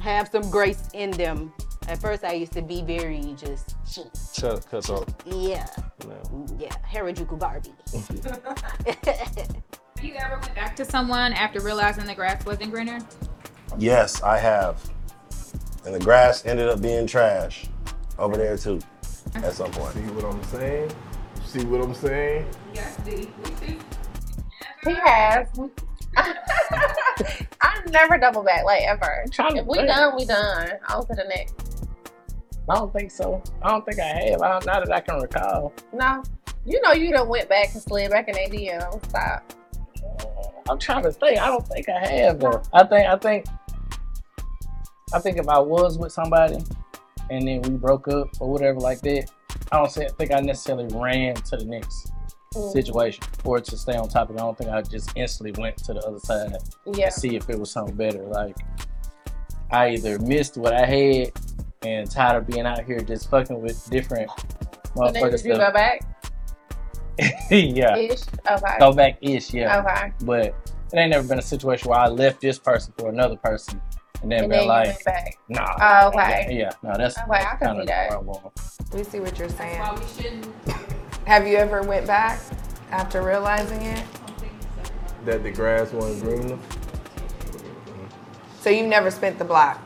Have 0.00 0.28
some 0.28 0.50
grace 0.50 0.88
in 0.92 1.10
them 1.12 1.52
At 1.88 2.00
first, 2.00 2.24
I 2.24 2.32
used 2.32 2.52
to 2.54 2.62
be 2.62 2.82
very 2.82 3.34
just 3.36 3.76
cheap. 3.88 4.06
Cut, 4.40 4.68
cut 4.68 4.90
off. 4.90 5.06
Yeah. 5.24 5.66
No. 6.04 6.46
Yeah. 6.58 6.74
Harajuku 6.92 7.38
Barbie. 7.38 7.70
You 10.02 10.14
ever 10.16 10.38
went 10.38 10.54
back 10.54 10.76
to 10.76 10.84
someone 10.84 11.32
after 11.32 11.60
realizing 11.60 12.04
the 12.04 12.14
grass 12.14 12.44
wasn't 12.44 12.70
greener? 12.70 12.98
Yes, 13.78 14.22
I 14.22 14.38
have. 14.38 14.80
And 15.84 15.94
the 15.94 16.00
grass 16.00 16.44
ended 16.46 16.68
up 16.68 16.80
being 16.82 17.06
trash 17.06 17.66
over 18.18 18.36
there 18.36 18.56
too 18.56 18.80
at 19.36 19.52
some 19.52 19.70
point. 19.70 19.94
See 19.94 20.00
what 20.12 20.24
I'm 20.24 20.42
saying? 20.44 20.90
See 21.44 21.64
what 21.64 21.80
I'm 21.82 21.94
saying? 21.94 22.46
Yes, 22.74 22.96
D. 23.04 23.28
See. 23.60 23.78
He 24.84 24.94
has. 24.94 25.48
I 26.16 27.82
never 27.90 28.18
double 28.18 28.42
back 28.42 28.64
like 28.64 28.82
ever. 28.82 29.24
trying 29.30 29.56
If 29.56 29.66
we 29.66 29.76
think. 29.78 29.88
done, 29.88 30.16
we 30.16 30.24
done. 30.24 30.70
On 30.88 31.06
to 31.06 31.14
the 31.14 31.24
next. 31.28 31.54
I 32.68 32.74
don't 32.74 32.92
think 32.92 33.10
so. 33.10 33.42
I 33.62 33.70
don't 33.70 33.84
think 33.84 34.00
I 34.00 34.04
have. 34.06 34.42
I 34.42 34.48
don't, 34.52 34.66
not 34.66 34.84
that 34.86 34.92
I 34.92 35.00
can 35.00 35.20
recall. 35.20 35.72
No. 35.92 36.22
You 36.64 36.80
know 36.82 36.92
you 36.92 37.12
done 37.12 37.28
went 37.28 37.48
back 37.48 37.72
and 37.74 37.82
slid 37.82 38.10
back 38.10 38.28
in 38.28 38.34
ADM. 38.34 39.04
Stop. 39.08 39.52
I'm 40.68 40.78
trying 40.78 41.04
to 41.04 41.12
think. 41.12 41.38
I 41.40 41.46
don't 41.46 41.66
think 41.68 41.88
I 41.88 42.04
have 42.06 42.40
though. 42.40 42.60
I 42.72 42.82
think 42.84 43.06
I 43.08 43.16
think 43.16 43.46
I 45.14 45.20
think 45.20 45.38
if 45.38 45.48
I 45.48 45.58
was 45.60 45.98
with 45.98 46.10
somebody 46.12 46.56
and 47.30 47.46
then 47.46 47.62
we 47.62 47.70
broke 47.70 48.08
up 48.08 48.28
or 48.40 48.50
whatever 48.50 48.80
like 48.80 49.00
that, 49.02 49.30
I 49.70 49.78
don't 49.78 49.90
say, 49.90 50.08
think 50.18 50.32
I 50.32 50.40
necessarily 50.40 50.88
ran 50.94 51.34
to 51.36 51.56
the 51.56 51.64
next 51.64 52.12
Mm. 52.54 52.72
situation 52.72 53.22
or 53.44 53.60
to 53.60 53.76
stay 53.76 53.96
on 53.96 54.08
top 54.08 54.30
of 54.30 54.36
it. 54.36 54.40
I 54.40 54.44
don't 54.44 54.56
think 54.56 54.70
I 54.70 54.80
just 54.80 55.10
instantly 55.14 55.52
went 55.60 55.76
to 55.78 55.92
the 55.94 56.00
other 56.06 56.18
side 56.20 56.56
Yeah. 56.94 57.10
to 57.10 57.12
see 57.12 57.36
if 57.36 57.50
it 57.50 57.58
was 57.58 57.70
something 57.70 57.94
better. 57.94 58.22
Like 58.24 58.56
I 59.70 59.90
either 59.90 60.18
missed 60.20 60.56
what 60.56 60.72
I 60.72 60.86
had 60.86 61.32
and 61.82 62.10
tired 62.10 62.38
of 62.38 62.46
being 62.46 62.64
out 62.64 62.82
here 62.84 63.00
just 63.00 63.28
fucking 63.30 63.60
with 63.60 63.88
different 63.90 64.30
And 64.96 65.14
then 65.14 65.22
motherfuckers. 65.22 65.42
did 65.42 65.44
you 65.44 65.56
go 65.56 65.72
back? 65.72 66.00
yeah. 67.50 67.96
Ish. 67.96 68.22
Okay. 68.50 68.76
Go 68.78 68.92
back 68.92 69.18
ish, 69.20 69.52
yeah. 69.52 69.80
Okay. 69.80 70.12
But 70.24 70.46
it 70.46 70.54
ain't 70.94 71.10
never 71.10 71.26
been 71.28 71.38
a 71.38 71.42
situation 71.42 71.90
where 71.90 71.98
I 71.98 72.08
left 72.08 72.40
this 72.40 72.58
person 72.58 72.92
for 72.96 73.08
another 73.10 73.36
person 73.36 73.80
and 74.22 74.30
then 74.32 74.44
And 74.44 74.50
been 74.50 74.50
then 74.50 74.62
you 74.62 74.68
like, 74.68 74.86
went 74.88 75.04
back. 75.04 75.38
nah. 75.48 75.76
Oh, 75.80 76.08
okay. 76.08 76.46
Yeah, 76.50 76.58
yeah. 76.58 76.72
no, 76.82 76.96
that's, 76.98 77.16
Okay, 77.18 77.30
I 77.30 77.56
can 77.56 77.58
kind 77.58 77.76
see 77.76 77.80
of 77.82 77.86
that. 77.86 78.24
where 78.24 78.40
We 78.92 79.04
see 79.04 79.20
what 79.20 79.38
you're 79.38 79.48
saying. 79.48 79.80
Why 79.80 79.94
we 79.94 80.22
shouldn't. 80.22 80.46
Have 81.26 81.46
you 81.46 81.56
ever 81.56 81.82
went 81.82 82.06
back 82.06 82.40
after 82.90 83.22
realizing 83.22 83.82
it? 83.82 84.04
That 85.24 85.42
the 85.42 85.50
grass 85.50 85.92
wasn't 85.92 86.22
greener. 86.22 86.58
So 88.60 88.70
you 88.70 88.86
never 88.86 89.10
spent 89.10 89.38
the 89.38 89.44
block? 89.44 89.82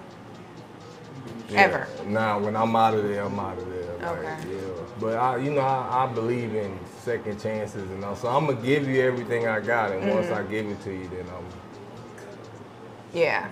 Ever? 1.55 1.89
Nah, 2.07 2.39
when 2.39 2.55
I'm 2.57 2.77
out 2.77 2.95
of 2.95 3.03
there, 3.03 3.25
I'm 3.25 3.39
out 3.39 3.59
of 3.59 3.69
there. 3.69 3.97
Like, 3.97 4.19
Okay. 4.19 4.37
Yeah. 4.53 4.61
But 5.01 5.17
I, 5.17 5.37
you 5.39 5.51
know, 5.51 5.63
I, 5.63 6.05
I 6.05 6.13
believe 6.13 6.55
in 6.55 6.79
second 7.01 7.41
chances 7.43 7.91
and 7.91 8.05
all. 8.05 8.15
So 8.17 8.29
I'm 8.29 8.47
gonna 8.47 8.61
give 8.61 8.87
you 8.87 9.01
everything 9.03 9.47
I 9.49 9.61
got, 9.61 9.91
and 9.93 10.09
once 10.11 10.27
Mhm. 10.27 10.37
I 10.37 10.43
give 10.51 10.67
it 10.67 10.81
to 10.85 10.93
you, 10.93 11.09
then 11.09 11.27
I'm 11.37 11.45
Yeah. 13.13 13.49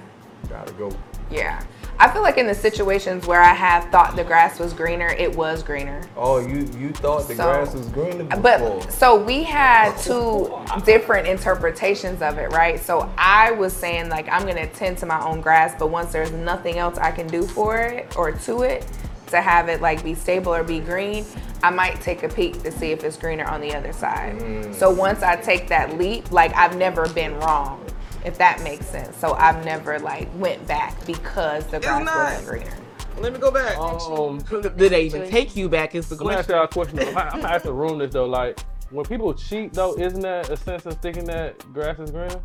Gotta 0.48 0.72
go. 0.74 0.90
Yeah. 1.30 1.62
I 2.00 2.08
feel 2.08 2.22
like 2.22 2.38
in 2.38 2.46
the 2.46 2.54
situations 2.54 3.26
where 3.26 3.40
I 3.42 3.52
have 3.52 3.90
thought 3.90 4.14
the 4.14 4.22
grass 4.22 4.60
was 4.60 4.72
greener, 4.72 5.08
it 5.08 5.34
was 5.34 5.64
greener. 5.64 6.00
Oh, 6.16 6.38
you 6.38 6.58
you 6.78 6.90
thought 6.90 7.26
the 7.26 7.34
So- 7.34 7.44
grass 7.44 7.74
was 7.74 7.88
greener 7.88 8.24
before? 8.24 8.40
But 8.40 8.92
so 8.92 9.20
we 9.20 9.42
had 9.42 9.96
two 9.98 10.48
different 10.84 11.26
interpretations 11.26 12.22
of 12.22 12.38
it, 12.38 12.52
right? 12.52 12.78
So 12.78 13.10
I 13.18 13.50
was 13.50 13.72
saying 13.72 14.10
like 14.10 14.28
I'm 14.30 14.46
gonna 14.46 14.68
tend 14.68 14.98
to 14.98 15.06
my 15.06 15.22
own 15.24 15.40
grass, 15.40 15.74
but 15.78 15.88
once 15.88 16.12
there's 16.12 16.30
nothing 16.32 16.78
else 16.78 16.98
I 16.98 17.10
can 17.10 17.26
do 17.26 17.42
for 17.42 17.76
it 17.78 18.16
or 18.16 18.30
to 18.32 18.62
it 18.62 18.86
to 19.26 19.40
have 19.42 19.68
it 19.68 19.82
like 19.82 20.02
be 20.04 20.14
stable 20.14 20.54
or 20.54 20.62
be 20.62 20.78
green, 20.80 21.24
I 21.62 21.70
might 21.70 22.00
take 22.00 22.22
a 22.22 22.28
peek 22.28 22.62
to 22.62 22.70
see 22.70 22.92
if 22.92 23.02
it's 23.02 23.16
greener 23.16 23.44
on 23.44 23.60
the 23.60 23.74
other 23.74 23.92
side. 23.92 24.38
Mm. 24.38 24.74
So 24.74 24.90
once 24.90 25.22
I 25.22 25.34
take 25.36 25.68
that 25.68 25.98
leap, 25.98 26.30
like 26.30 26.54
I've 26.54 26.76
never 26.76 27.08
been 27.08 27.38
wrong, 27.40 27.84
if 28.24 28.38
that 28.38 28.62
makes 28.62 28.86
sense. 28.86 29.16
So 29.16 29.32
I've 29.34 29.64
never 29.64 29.98
like 29.98 30.28
went 30.36 30.66
back 30.66 30.94
because 31.06 31.66
the 31.66 31.80
grass 31.80 32.04
not. 32.04 32.16
wasn't 32.32 32.48
greener. 32.48 32.76
Let 33.18 33.32
me 33.32 33.38
go 33.40 33.50
back. 33.50 33.76
Um, 33.78 34.38
Did 34.76 34.92
they 34.92 35.02
even 35.02 35.28
take 35.28 35.56
you 35.56 35.68
back? 35.68 35.94
Is 35.94 36.08
the 36.08 36.14
Let 36.16 36.24
me 36.26 36.34
ask 36.34 36.48
question. 36.48 36.54
y'all 36.54 36.64
a 36.64 36.68
question. 36.68 37.16
I'm, 37.16 37.40
I'm 37.40 37.46
asking 37.46 37.72
room 37.74 37.98
this 37.98 38.12
though. 38.12 38.26
Like, 38.26 38.60
when 38.90 39.04
people 39.06 39.34
cheat 39.34 39.72
though, 39.72 39.98
isn't 39.98 40.20
that 40.20 40.48
a 40.50 40.56
sense 40.56 40.86
of 40.86 40.98
thinking 41.00 41.24
that 41.24 41.58
grass 41.72 41.98
is 41.98 42.10
greener? 42.10 42.40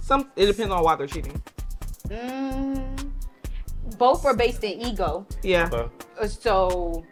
Some. 0.00 0.30
It 0.36 0.46
depends 0.46 0.72
on 0.72 0.82
why 0.84 0.96
they're 0.96 1.06
cheating. 1.06 1.40
Mm, 2.08 3.10
both 3.98 4.24
are 4.24 4.36
based 4.36 4.62
in 4.64 4.80
ego. 4.80 5.26
Yeah. 5.42 5.68
Uh, 6.20 6.26
So 6.28 7.04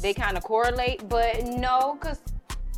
they 0.00 0.12
kind 0.14 0.36
of 0.36 0.42
correlate, 0.44 1.08
but 1.08 1.44
no, 1.44 1.96
because 2.00 2.20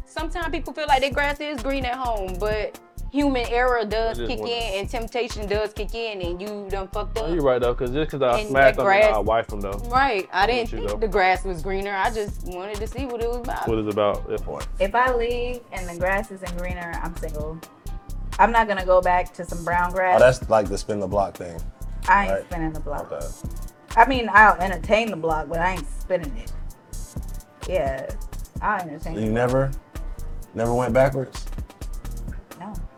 sometimes 0.07 0.48
people 0.50 0.72
feel 0.72 0.87
like 0.87 1.00
their 1.00 1.11
grass 1.12 1.40
is 1.40 1.62
green 1.62 1.85
at 1.85 1.96
home, 1.96 2.37
but 2.38 2.78
human 3.14 3.46
error 3.48 3.85
does 3.85 4.18
It 4.18 4.22
is 4.24 4.29
kick 4.29 4.40
one- 4.40 4.48
in 4.48 4.81
and 4.81 4.90
temptation 4.90 5.46
does 5.46 5.72
kick 5.72 5.94
in, 5.94 6.20
and 6.20 6.42
you 6.42 6.66
done 6.68 6.88
fucked 6.88 7.16
Oh, 7.16 7.27
up. 7.27 7.33
you're 7.33 7.44
right 7.44 7.61
though, 7.61 7.72
because 7.72 7.92
just 7.92 8.11
because 8.11 8.22
I 8.22 8.40
And 8.40 8.48
smacked 8.48 8.77
that 8.77 8.83
them, 8.83 8.92
I 8.92 9.00
grass- 9.00 9.24
wipe 9.24 9.46
them 9.46 9.61
though. 9.61 9.81
Right. 9.88 10.29
I 10.33 10.46
didn't 10.48 10.70
think 10.70 10.88
go. 10.88 10.96
the 10.96 11.07
grass 11.07 11.44
was 11.44 11.62
greener. 11.62 11.92
I 11.94 12.11
just 12.11 12.44
wanted 12.48 12.74
to 12.79 12.88
see 12.88 13.07
what 13.07 13.22
it 13.22 13.29
was 13.29 13.38
about. 13.38 13.68
What 13.68 13.79
is 13.79 13.87
about? 13.87 14.29
That 14.29 14.42
point. 14.42 14.66
If 14.81 14.96
I 14.96 15.14
leave 15.14 15.61
and 15.72 15.88
the 15.88 15.96
grass 15.96 16.33
isn't 16.33 16.59
greener, 16.59 16.92
I'm 17.05 17.16
single. 17.16 17.57
I'm 18.40 18.50
not 18.50 18.66
gonna 18.66 18.85
go 18.85 19.00
back 19.00 19.33
to 19.35 19.44
some 19.44 19.64
brown 19.64 19.90
oh, 19.92 19.94
grass. 19.94 20.16
Oh, 20.16 20.24
that's 20.24 20.50
like 20.50 20.68
the 20.68 20.77
spin 20.77 20.98
the 20.98 21.07
block 21.07 21.37
thing. 21.37 21.57
I 22.09 22.24
ain't 22.24 22.33
right. 22.33 22.44
spinning 22.50 22.72
the 22.72 22.81
block. 22.81 23.12
Okay. 23.12 23.24
I 23.96 24.07
mean, 24.09 24.29
I'll 24.33 24.61
entertain 24.61 25.11
the 25.11 25.16
block, 25.16 25.48
but 25.48 25.61
I 25.61 25.74
ain't 25.74 26.00
spinning 26.00 26.37
it. 26.37 26.50
Yeah, 27.68 28.11
I'll 28.61 28.81
entertain. 28.81 29.14
You 29.14 29.22
it. 29.22 29.31
never, 29.31 29.70
never 30.53 30.74
went 30.74 30.92
backwards. 30.92 31.46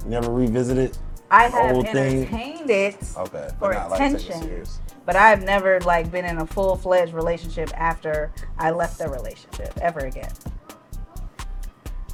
No. 0.06 0.16
You 0.16 0.20
never 0.20 0.32
revisited. 0.32 0.96
I 1.30 1.48
the 1.48 1.56
have 1.56 1.70
whole 1.72 1.82
thing? 1.82 2.18
entertained 2.22 2.70
it 2.70 2.94
Okay. 3.16 3.48
for 3.58 3.70
but 3.70 3.72
not 3.74 3.90
like 3.90 3.98
taking 3.98 4.14
it 4.16 4.22
attention, 4.22 4.42
serious. 4.48 4.80
but 5.04 5.16
I've 5.16 5.42
never 5.42 5.80
like 5.80 6.10
been 6.10 6.24
in 6.24 6.38
a 6.38 6.46
full 6.46 6.76
fledged 6.76 7.12
relationship 7.14 7.70
after 7.76 8.32
I 8.58 8.70
left 8.70 8.98
the 8.98 9.08
relationship 9.08 9.76
ever 9.80 10.00
again. 10.00 10.32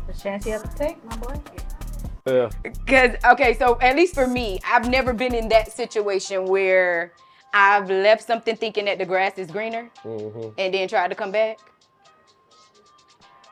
The 0.07 0.13
chance 0.15 0.47
you 0.47 0.53
have 0.53 0.63
to 0.71 0.77
take, 0.77 1.05
my 1.05 1.17
boy. 1.17 1.41
Yeah. 2.27 2.49
Cause 2.87 3.17
okay, 3.33 3.55
so 3.59 3.79
at 3.81 3.97
least 3.97 4.15
for 4.15 4.27
me, 4.27 4.61
I've 4.67 4.89
never 4.89 5.13
been 5.13 5.35
in 5.35 5.49
that 5.51 5.73
situation 5.73 6.47
where 6.47 7.13
I've 7.53 7.91
left 7.91 8.27
something 8.27 8.57
thinking 8.57 8.87
that 8.87 8.97
the 8.99 9.05
grass 9.05 9.37
is 9.37 9.51
greener 9.51 9.91
Mm-hmm. 10.05 10.51
and 10.57 10.73
then 10.73 10.89
tried 10.89 11.09
to 11.09 11.15
come 11.15 11.33
back. 11.33 11.59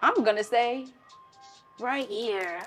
I'm 0.03 0.23
gonna 0.25 0.45
say 0.45 0.87
right 1.79 2.09
here. 2.09 2.63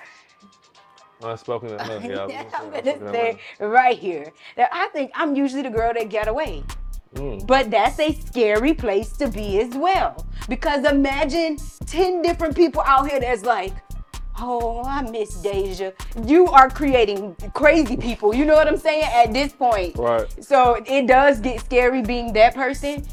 Unspoken 1.22 1.70
enough. 1.70 2.04
Yeah. 2.04 2.44
I'm 2.54 2.70
gonna 2.70 3.12
say 3.12 3.38
right 3.60 3.98
here 3.98 4.32
that 4.56 4.68
I 4.72 4.88
think 4.88 5.10
I'm 5.14 5.34
usually 5.34 5.62
the 5.62 5.70
girl 5.70 5.92
that 5.94 6.08
get 6.08 6.28
away. 6.28 6.64
Mm. 7.14 7.46
But 7.46 7.70
that's 7.70 7.98
a 8.00 8.12
scary 8.12 8.74
place 8.74 9.16
to 9.18 9.28
be 9.28 9.60
as 9.60 9.74
well. 9.74 10.26
Because 10.48 10.84
imagine 10.84 11.58
10 11.86 12.22
different 12.22 12.56
people 12.56 12.82
out 12.84 13.08
here 13.08 13.20
that's 13.20 13.44
like, 13.44 13.72
oh, 14.38 14.82
I 14.84 15.02
miss 15.02 15.34
Deja. 15.40 15.92
You 16.26 16.46
are 16.48 16.68
creating 16.68 17.36
crazy 17.54 17.96
people. 17.96 18.34
You 18.34 18.44
know 18.44 18.54
what 18.54 18.66
I'm 18.66 18.76
saying? 18.76 19.04
At 19.04 19.32
this 19.32 19.52
point. 19.52 19.96
Right. 19.96 20.26
So 20.44 20.82
it 20.86 21.06
does 21.06 21.40
get 21.40 21.60
scary 21.60 22.02
being 22.02 22.32
that 22.32 22.54
person. 22.54 23.06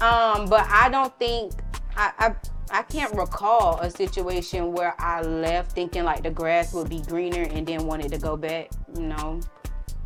Um, 0.00 0.46
but 0.48 0.64
I 0.68 0.88
don't 0.90 1.16
think 1.18 1.52
I, 1.96 2.12
I 2.18 2.34
I 2.70 2.82
can't 2.82 3.14
recall 3.14 3.78
a 3.80 3.90
situation 3.90 4.72
where 4.72 4.94
I 4.98 5.22
left 5.22 5.72
thinking 5.72 6.04
like 6.04 6.22
the 6.22 6.30
grass 6.30 6.74
would 6.74 6.88
be 6.88 7.00
greener 7.02 7.42
and 7.42 7.66
then 7.66 7.86
wanted 7.86 8.12
to 8.12 8.18
go 8.18 8.36
back. 8.36 8.70
you 8.96 9.02
know. 9.02 9.40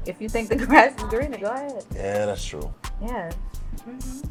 If 0.06 0.20
you 0.20 0.28
think 0.28 0.48
the 0.48 0.56
grass 0.66 0.96
is 0.96 1.04
greener, 1.04 1.38
go 1.38 1.50
ahead. 1.52 1.84
Yeah, 1.94 2.26
that's 2.26 2.44
true. 2.44 2.72
Yeah. 3.00 3.30
Mm-hmm. 3.86 4.28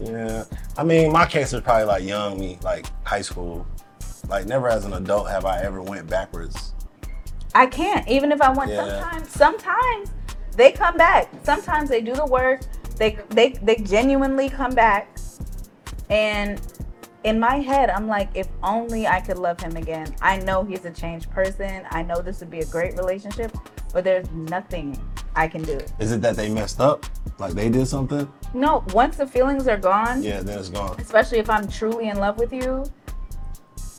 Yeah. 0.00 0.44
I 0.76 0.84
mean, 0.84 1.12
my 1.12 1.26
case 1.26 1.52
is 1.52 1.60
probably 1.60 1.84
like 1.84 2.04
young 2.04 2.38
me, 2.38 2.58
like 2.62 2.86
high 3.06 3.22
school. 3.22 3.66
Like 4.28 4.46
never 4.46 4.68
as 4.68 4.84
an 4.84 4.92
adult 4.92 5.28
have 5.28 5.44
I 5.44 5.62
ever 5.62 5.82
went 5.82 6.08
backwards. 6.08 6.74
I 7.54 7.66
can't. 7.66 8.06
Even 8.08 8.30
if 8.30 8.40
I 8.40 8.50
want 8.52 8.70
Yeah. 8.70 9.00
sometimes 9.00 9.30
sometimes 9.30 10.10
they 10.54 10.70
come 10.72 10.96
back. 10.96 11.30
Sometimes 11.42 11.88
they 11.88 12.00
do 12.00 12.14
the 12.14 12.26
work. 12.26 12.60
They 12.98 13.18
they 13.30 13.50
they 13.50 13.76
genuinely 13.76 14.48
come 14.48 14.74
back. 14.74 15.16
And 16.10 16.60
in 17.24 17.38
my 17.38 17.56
head, 17.56 17.90
I'm 17.90 18.06
like, 18.06 18.30
if 18.34 18.48
only 18.62 19.06
I 19.06 19.20
could 19.20 19.38
love 19.38 19.60
him 19.60 19.76
again. 19.76 20.14
I 20.22 20.38
know 20.38 20.64
he's 20.64 20.84
a 20.84 20.90
changed 20.90 21.30
person. 21.30 21.84
I 21.90 22.02
know 22.02 22.20
this 22.22 22.40
would 22.40 22.50
be 22.50 22.60
a 22.60 22.66
great 22.66 22.96
relationship, 22.96 23.56
but 23.92 24.04
there's 24.04 24.30
nothing 24.30 24.98
I 25.34 25.48
can 25.48 25.62
do. 25.62 25.78
Is 25.98 26.12
it 26.12 26.20
that 26.22 26.36
they 26.36 26.48
messed 26.48 26.80
up? 26.80 27.04
Like 27.38 27.52
they 27.52 27.68
did 27.68 27.86
something? 27.86 28.30
No, 28.54 28.84
once 28.94 29.16
the 29.16 29.26
feelings 29.26 29.68
are 29.68 29.76
gone, 29.76 30.22
Yeah, 30.22 30.40
then 30.40 30.58
it's 30.58 30.70
gone. 30.70 30.96
especially 30.98 31.38
if 31.38 31.50
I'm 31.50 31.68
truly 31.68 32.08
in 32.08 32.18
love 32.18 32.38
with 32.38 32.52
you, 32.52 32.84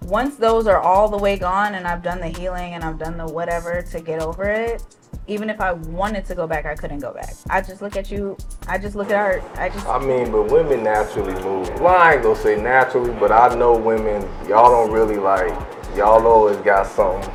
once 0.04 0.36
those 0.36 0.66
are 0.66 0.80
all 0.80 1.08
the 1.08 1.18
way 1.18 1.38
gone 1.38 1.76
and 1.76 1.86
I've 1.88 2.02
done 2.02 2.20
the 2.20 2.28
healing 2.30 2.74
and 2.74 2.84
I've 2.84 2.98
done 2.98 3.18
the 3.18 3.28
whatever 3.28 3.82
to 3.82 4.00
get 4.00 4.22
over 4.22 4.46
it, 4.46 4.84
even 5.30 5.50
if 5.50 5.62
I 5.62 5.74
wanted 5.74 6.26
to 6.26 6.36
go 6.36 6.48
back, 6.48 6.66
I 6.66 6.76
couldn't 6.76 7.00
go 7.00 7.14
back. 7.14 7.36
I 7.50 7.62
just 7.62 7.82
look 7.82 7.96
at 7.96 8.10
you. 8.10 8.36
I 8.68 8.78
just 8.78 8.96
look 8.96 9.12
at 9.12 9.18
her. 9.18 9.44
I 9.62 9.70
just. 9.70 9.86
I 9.88 10.00
mean, 10.00 10.32
but 10.32 10.52
women 10.52 10.84
naturally 10.84 11.34
move. 11.44 11.70
Well, 11.80 11.96
I 11.96 12.16
ain't 12.16 12.24
gonna 12.24 12.36
say 12.36 12.60
naturally, 12.60 13.14
but 13.20 13.32
I 13.32 13.54
know 13.56 13.78
women, 13.78 14.24
y'all 14.48 14.72
don't 14.72 14.92
really 14.92 15.18
like, 15.18 15.52
y'all 15.96 16.26
always 16.26 16.58
got 16.58 16.88
something 16.88 17.32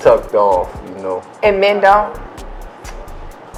tucked 0.00 0.34
off, 0.34 0.68
you 0.88 0.94
know. 1.02 1.22
And 1.42 1.60
men 1.60 1.80
don't. 1.80 2.18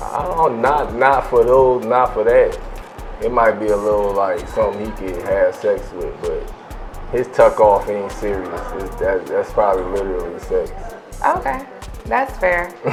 I 0.02 0.22
don't 0.36 0.60
not 0.60 0.94
not 0.94 1.30
for 1.30 1.44
those, 1.44 1.84
not 1.86 2.12
for 2.12 2.24
that. 2.24 2.58
It 3.22 3.30
might 3.30 3.52
be 3.52 3.68
a 3.68 3.76
little 3.76 4.12
like 4.12 4.46
something 4.48 4.84
he 4.84 4.92
could 4.92 5.22
have 5.22 5.54
sex 5.54 5.90
with, 5.92 6.20
but 6.20 6.52
his 7.10 7.28
tuck 7.28 7.60
off 7.60 7.88
ain't 7.88 8.10
serious. 8.12 8.60
It's, 8.74 8.96
that, 8.96 9.24
that's 9.26 9.52
probably 9.52 9.84
literally 9.84 10.38
sex. 10.40 10.72
Okay, 11.24 11.64
that's 12.06 12.36
fair. 12.38 12.72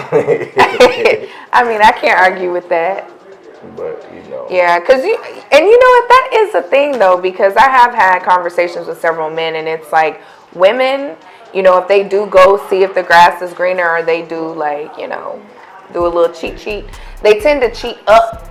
I 1.52 1.64
mean, 1.64 1.82
I 1.82 1.92
can't 1.92 2.20
argue 2.20 2.52
with 2.52 2.70
that. 2.70 3.10
But 3.76 4.10
you 4.14 4.22
know, 4.30 4.48
Yeah, 4.50 4.80
cause 4.80 5.04
you 5.04 5.16
and 5.52 5.66
you 5.66 5.80
know 5.80 5.88
what 5.88 6.10
that 6.10 6.30
is 6.34 6.56
a 6.56 6.62
thing 6.64 6.98
though 6.98 7.22
because 7.22 7.56
I 7.56 7.70
have 7.70 7.94
had 7.94 8.24
conversations 8.24 8.88
with 8.88 9.00
several 9.00 9.30
men 9.30 9.56
and 9.56 9.68
it's 9.68 9.92
like 9.92 10.22
women, 10.54 11.16
you 11.54 11.62
know, 11.62 11.78
if 11.78 11.88
they 11.88 12.08
do 12.08 12.26
go 12.26 12.58
see 12.70 12.82
if 12.82 12.96
the 12.96 13.04
grass 13.04 13.42
is 13.44 13.54
greener 13.54 13.88
or 13.88 14.02
they 14.02 14.24
do 14.24 14.52
like 14.54 14.98
you 14.98 15.08
know 15.08 15.40
do 15.94 16.06
a 16.06 16.08
little 16.08 16.34
cheat 16.34 16.60
sheet, 16.60 16.86
they 17.22 17.40
tend 17.40 17.62
to 17.62 17.72
cheat 17.72 18.00
up. 18.08 18.50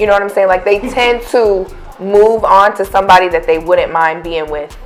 You 0.00 0.06
know 0.06 0.12
what 0.12 0.22
I'm 0.22 0.30
saying? 0.30 0.48
Like 0.48 0.64
they 0.64 0.80
tend 0.80 1.22
to 1.28 1.66
move 2.00 2.42
on 2.42 2.76
to 2.76 2.84
somebody 2.84 3.28
that 3.28 3.46
they 3.46 3.58
wouldn't 3.58 3.92
mind 3.92 4.24
being 4.24 4.50
with. 4.50 4.76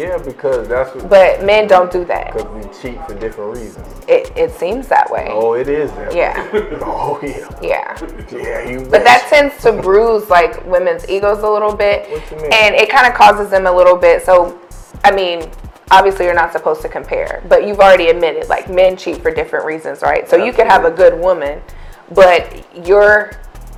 Yeah, 0.00 0.18
because 0.18 0.66
that's 0.68 0.94
what. 0.94 1.08
But 1.10 1.44
men 1.44 1.68
don't 1.68 1.92
do 1.92 2.04
that. 2.06 2.32
Because 2.32 2.48
we 2.82 2.90
cheat 2.90 3.06
for 3.06 3.14
different 3.14 3.56
reasons. 3.56 3.86
It 4.08 4.32
it 4.36 4.50
seems 4.52 4.88
that 4.88 5.10
way. 5.10 5.26
Oh, 5.30 5.52
it 5.52 5.68
is 5.68 5.90
that. 5.92 6.10
way. 6.12 6.16
Yeah. 6.16 6.48
oh 6.82 7.20
yeah. 7.22 7.58
Yeah. 7.62 8.26
Yeah, 8.32 8.68
you. 8.70 8.80
But 8.80 9.04
that 9.04 9.26
tends 9.28 9.60
to 9.62 9.72
bruise 9.72 10.28
like 10.30 10.64
women's 10.66 11.08
egos 11.08 11.42
a 11.42 11.50
little 11.50 11.74
bit, 11.74 12.08
What 12.10 12.30
you 12.30 12.36
mean? 12.38 12.52
and 12.52 12.74
it 12.74 12.88
kind 12.88 13.06
of 13.06 13.14
causes 13.14 13.50
them 13.50 13.66
a 13.66 13.72
little 13.72 13.96
bit. 13.96 14.24
So, 14.24 14.58
I 15.04 15.10
mean, 15.10 15.50
obviously 15.90 16.24
you're 16.24 16.34
not 16.34 16.52
supposed 16.52 16.80
to 16.82 16.88
compare, 16.88 17.42
but 17.48 17.66
you've 17.66 17.80
already 17.80 18.08
admitted 18.08 18.48
like 18.48 18.70
men 18.70 18.96
cheat 18.96 19.20
for 19.20 19.30
different 19.30 19.66
reasons, 19.66 20.02
right? 20.02 20.28
So 20.28 20.36
you 20.42 20.52
could 20.52 20.66
have 20.66 20.84
a 20.84 20.90
good 20.90 21.18
woman, 21.20 21.60
but 22.12 22.64
your 22.86 23.32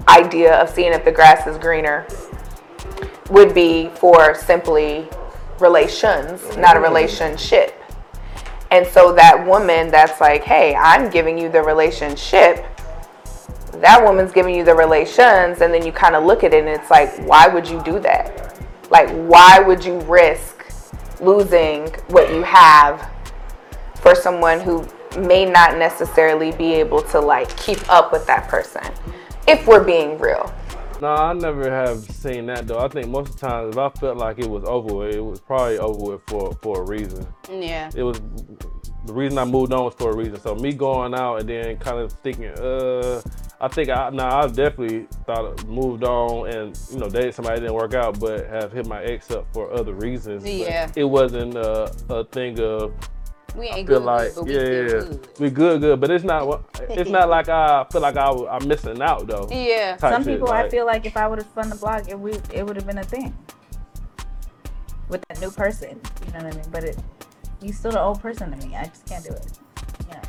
idea 0.08 0.54
of 0.60 0.68
seeing 0.68 0.92
if 0.92 1.04
the 1.04 1.12
grass 1.12 1.46
is 1.46 1.58
greener 1.58 2.06
would 3.30 3.54
be 3.54 3.88
for 3.96 4.34
simply 4.34 5.08
relations, 5.62 6.42
not 6.56 6.76
a 6.76 6.80
mm-hmm. 6.80 6.82
relationship. 6.82 7.78
And 8.70 8.86
so 8.86 9.12
that 9.12 9.46
woman 9.46 9.90
that's 9.90 10.20
like, 10.20 10.44
hey, 10.44 10.74
I'm 10.74 11.10
giving 11.10 11.38
you 11.38 11.50
the 11.50 11.62
relationship, 11.62 12.66
that 13.74 14.02
woman's 14.02 14.32
giving 14.32 14.54
you 14.54 14.64
the 14.64 14.74
relations, 14.74 15.60
and 15.60 15.72
then 15.72 15.84
you 15.84 15.92
kind 15.92 16.14
of 16.14 16.24
look 16.24 16.42
at 16.44 16.52
it 16.54 16.60
and 16.60 16.68
it's 16.68 16.90
like, 16.90 17.14
why 17.26 17.48
would 17.48 17.68
you 17.68 17.82
do 17.82 17.98
that? 18.00 18.58
Like, 18.90 19.10
why 19.10 19.58
would 19.58 19.84
you 19.84 20.00
risk 20.00 20.66
losing 21.20 21.88
what 22.08 22.32
you 22.32 22.42
have 22.42 23.10
for 23.96 24.14
someone 24.14 24.60
who 24.60 24.86
may 25.18 25.44
not 25.44 25.78
necessarily 25.78 26.52
be 26.52 26.72
able 26.74 27.02
to 27.02 27.20
like 27.20 27.54
keep 27.56 27.88
up 27.90 28.12
with 28.12 28.26
that 28.26 28.48
person? 28.48 28.82
If 29.46 29.66
we're 29.66 29.84
being 29.84 30.18
real. 30.18 30.52
No, 31.02 31.08
I 31.16 31.32
never 31.32 31.68
have 31.68 31.98
seen 32.04 32.46
that 32.46 32.68
though. 32.68 32.78
I 32.78 32.86
think 32.86 33.08
most 33.08 33.30
of 33.30 33.40
the 33.40 33.46
times, 33.48 33.74
if 33.74 33.78
I 33.78 33.88
felt 33.98 34.18
like 34.18 34.38
it 34.38 34.48
was 34.48 34.62
over 34.62 34.94
with, 34.94 35.16
it 35.16 35.20
was 35.20 35.40
probably 35.40 35.78
over 35.78 36.12
with 36.12 36.20
for 36.28 36.52
for 36.62 36.82
a 36.82 36.84
reason. 36.86 37.26
Yeah. 37.50 37.90
It 37.92 38.04
was 38.04 38.20
the 39.06 39.12
reason 39.12 39.36
I 39.36 39.44
moved 39.44 39.72
on 39.72 39.82
was 39.86 39.94
for 39.94 40.12
a 40.12 40.16
reason. 40.16 40.38
So 40.38 40.54
me 40.54 40.72
going 40.72 41.12
out 41.12 41.40
and 41.40 41.48
then 41.48 41.76
kind 41.78 41.98
of 41.98 42.12
thinking, 42.12 42.50
uh, 42.56 43.20
I 43.60 43.66
think 43.66 43.88
I 43.88 44.10
now 44.10 44.42
I've 44.42 44.54
definitely 44.54 45.08
thought 45.26 45.44
of- 45.44 45.68
moved 45.68 46.04
on 46.04 46.48
and 46.50 46.78
you 46.92 46.98
know 47.00 47.08
dated 47.08 47.34
somebody 47.34 47.58
didn't 47.62 47.74
work 47.74 47.94
out, 47.94 48.20
but 48.20 48.46
have 48.46 48.70
hit 48.70 48.86
my 48.86 49.02
ex 49.02 49.28
up 49.32 49.44
for 49.52 49.72
other 49.72 49.94
reasons. 49.94 50.44
But 50.44 50.52
Yeah. 50.52 50.88
it 50.94 51.02
wasn't 51.04 51.56
uh, 51.56 51.88
a 52.10 52.22
thing 52.26 52.60
of. 52.60 52.92
We 53.56 53.68
I 53.68 53.76
ain't 53.76 53.88
feel 53.88 53.98
good, 54.00 54.04
like 54.06 54.34
but 54.34 54.46
yeah, 54.46 54.52
still 54.58 54.72
yeah, 54.72 54.88
good. 54.88 55.28
we 55.38 55.50
good, 55.50 55.80
good, 55.80 56.00
but 56.00 56.10
it's 56.10 56.24
not. 56.24 56.46
what- 56.46 56.64
It's 56.90 57.10
not 57.10 57.28
like 57.28 57.48
I 57.48 57.84
feel 57.92 58.00
like 58.00 58.16
I, 58.16 58.30
was- 58.30 58.48
I'm 58.50 58.66
missing 58.66 59.00
out 59.02 59.26
though. 59.26 59.46
Yeah. 59.50 59.96
type 59.96 60.12
Some 60.14 60.24
shit, 60.24 60.34
people, 60.34 60.50
I 60.50 60.62
like- 60.62 60.70
feel 60.70 60.86
like 60.86 61.04
if 61.06 61.16
I 61.16 61.26
would 61.28 61.38
have 61.38 61.48
spun 61.48 61.68
the 61.70 61.76
block, 61.76 62.08
it 62.08 62.18
would 62.18 62.40
it 62.52 62.64
would 62.66 62.76
have 62.76 62.86
been 62.86 62.98
a 62.98 63.04
thing 63.04 63.36
with 65.08 65.22
that 65.28 65.40
new 65.40 65.50
person. 65.50 66.00
You 66.26 66.32
know 66.32 66.44
what 66.44 66.54
I 66.54 66.56
mean? 66.56 66.70
But 66.70 66.84
it, 66.84 66.96
you 67.60 67.72
still 67.72 67.92
the 67.92 68.00
old 68.00 68.20
person 68.22 68.50
to 68.50 68.66
me. 68.66 68.74
I 68.74 68.86
just 68.86 69.06
can't 69.06 69.24
do 69.24 69.32
it. 69.32 69.46
You 70.08 70.14
know, 70.14 70.20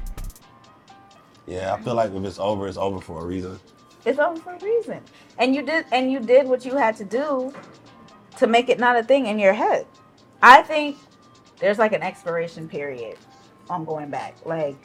Yeah, 1.48 1.74
I 1.74 1.82
feel 1.82 1.96
like 1.96 2.12
if 2.14 2.24
it's 2.24 2.40
over, 2.40 2.68
it's 2.68 2.78
over 2.78 3.00
for 3.00 3.22
a 3.22 3.26
reason. 3.26 3.60
it's 4.06 4.20
over 4.20 4.40
for 4.40 4.54
a 4.54 4.60
reason. 4.60 5.00
And 5.40 5.56
you 5.56 5.62
did 5.64 5.86
and 5.92 6.12
you 6.12 6.20
did 6.20 6.46
what 6.48 6.66
you 6.66 6.76
had 6.76 6.96
to 6.98 7.06
do 7.06 7.54
to 8.38 8.48
make 8.48 8.68
it 8.70 8.80
not 8.80 8.98
a 8.98 9.04
thing 9.04 9.28
in 9.28 9.40
your 9.40 9.54
head. 9.54 9.86
I 10.42 10.62
think 10.62 10.98
there's 11.64 11.80
like 11.80 11.94
an 11.94 12.04
expiration 12.04 12.68
period 12.68 13.18
on 13.70 13.86
going 13.86 14.10
back. 14.10 14.36
Like 14.46 14.76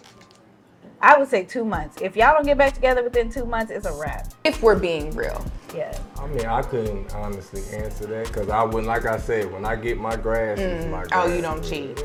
I 1.01 1.19
would 1.19 1.29
say 1.29 1.43
two 1.43 1.65
months. 1.65 2.01
If 2.01 2.15
y'all 2.17 2.35
don't 2.35 2.47
get 2.47 2.57
back 2.57 2.73
together 2.73 3.03
within 3.03 3.29
two 3.31 3.45
months, 3.45 3.73
it's 3.73 3.85
a 3.85 3.93
wrap. 3.95 4.33
If 4.45 4.63
we're 4.63 4.79
being 4.79 5.11
real. 5.11 5.45
Yeah. 5.75 5.99
I 6.21 6.29
mean, 6.29 6.47
I 6.47 6.63
couldn't 6.63 7.13
honestly 7.15 7.63
answer 7.77 8.07
that 8.07 8.29
because 8.29 8.49
I 8.49 8.63
wouldn't. 8.63 8.87
Like 8.87 9.07
I 9.07 9.19
said, 9.19 9.53
when 9.53 9.65
I 9.65 9.75
get 9.75 9.99
my 9.99 10.15
grass, 10.15 10.61
it's 10.61 10.85
Mm. 10.85 10.91
my 10.91 11.05
Oh, 11.13 11.27
you 11.27 11.43
don't 11.43 11.63
cheat. 11.65 12.01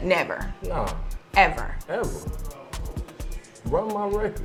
Never. 0.00 0.52
No, 0.62 0.86
Ever. 1.34 1.74
ever. 1.88 2.08
Run 3.66 3.92
my 3.92 4.06
record. 4.06 4.40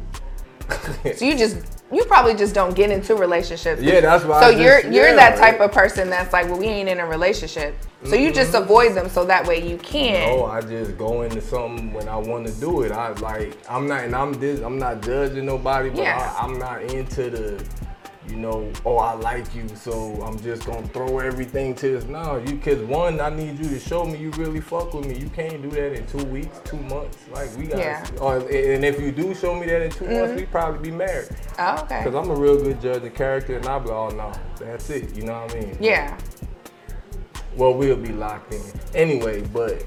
So 1.16 1.26
you 1.26 1.38
just 1.38 1.58
you 1.92 2.04
probably 2.06 2.36
just 2.36 2.54
don't 2.54 2.76
get 2.76 2.92
into 2.92 3.16
relationships. 3.16 3.82
Yeah, 3.82 4.02
that's 4.02 4.26
why 4.26 4.42
So 4.42 4.48
I 4.48 4.62
you're 4.62 4.82
just- 4.82 4.94
you're 4.94 5.08
yeah, 5.08 5.16
that 5.16 5.38
type 5.38 5.60
of 5.62 5.72
person 5.72 6.10
that's 6.10 6.34
like, 6.34 6.48
well, 6.48 6.60
we 6.60 6.66
ain't 6.66 6.90
in 6.90 7.00
a 7.00 7.06
relationship. 7.06 7.76
So 8.04 8.16
you 8.16 8.32
just 8.32 8.52
mm-hmm. 8.52 8.64
avoid 8.64 8.94
them 8.94 9.10
so 9.10 9.26
that 9.26 9.48
way 9.48 9.68
you 9.68 9.78
can. 9.78 10.38
No, 10.38 10.46
I 10.46 10.62
just 10.62 10.98
go 10.98 11.24
into 11.24 11.42
something 11.42 11.94
when 11.94 12.08
I 12.08 12.18
want 12.18 12.46
to 12.48 12.54
do 12.54 12.82
it. 12.84 12.92
I 12.92 13.10
like 13.14 13.58
I'm 13.70 13.88
not 13.88 14.04
and 14.04 14.16
I'm 14.16 14.34
this 14.34 14.62
I'm 14.62 14.78
not 14.78 15.02
judging 15.02 15.46
nobody, 15.46 15.90
but 15.90 16.00
Yeah. 16.00 16.36
I, 16.38 16.44
I'm 16.44 16.60
not 16.60 16.84
into 16.84 17.30
the 17.30 17.66
you 18.30 18.36
know, 18.38 18.72
oh 18.86 18.98
I 18.98 19.14
like 19.14 19.54
you, 19.56 19.68
so 19.70 20.22
I'm 20.24 20.40
just 20.40 20.66
gonna 20.66 20.88
throw 20.88 21.20
everything 21.20 21.74
to 21.76 21.88
this. 21.94 22.04
No, 22.06 22.38
you 22.46 22.58
cause 22.58 22.80
one, 22.80 23.20
I 23.22 23.30
need 23.30 23.58
you 23.60 23.70
to 23.70 23.80
show 23.80 24.06
me 24.06 24.18
you 24.20 24.32
really 24.32 24.62
fuck 24.62 24.94
with 24.94 25.06
me. 25.06 25.18
You 25.18 25.30
can't 25.30 25.62
do 25.62 25.70
that 25.72 25.94
in 25.94 26.06
two 26.08 26.24
weeks, 26.26 26.60
two 26.66 26.78
months. 26.78 27.18
Like 27.32 27.56
we 27.58 27.68
got 27.68 27.80
Yeah. 27.80 28.06
or, 28.20 28.38
and 28.38 28.84
if 28.86 29.00
you 29.00 29.12
do 29.12 29.34
show 29.34 29.56
me 29.56 29.66
that 29.68 29.82
in 29.82 29.92
2 29.92 30.06
months, 30.06 30.32
Mhm. 30.34 30.36
we 30.36 30.46
probably 30.46 30.90
be 30.92 30.96
married. 30.96 31.30
Oh, 31.60 31.82
okay. 31.84 32.04
Cause 32.04 32.16
I'm 32.16 32.30
a 32.30 32.36
real 32.36 32.58
good 32.62 32.82
judge 32.82 33.04
of 33.04 33.14
character 33.16 33.56
and 33.58 33.66
I'll 33.66 33.80
be 33.80 33.90
like, 33.90 33.96
oh 33.98 34.10
no, 34.16 34.32
that's 34.60 34.90
it. 34.90 35.16
You 35.16 35.24
know 35.24 35.42
what 35.42 35.56
I 35.56 35.60
mean? 35.60 35.78
Yeah. 35.80 36.18
Well, 37.56 37.74
we'll 37.74 37.96
be 37.98 38.10
locked 38.14 38.54
in 38.54 38.62
anyway. 38.94 39.42
But 39.42 39.84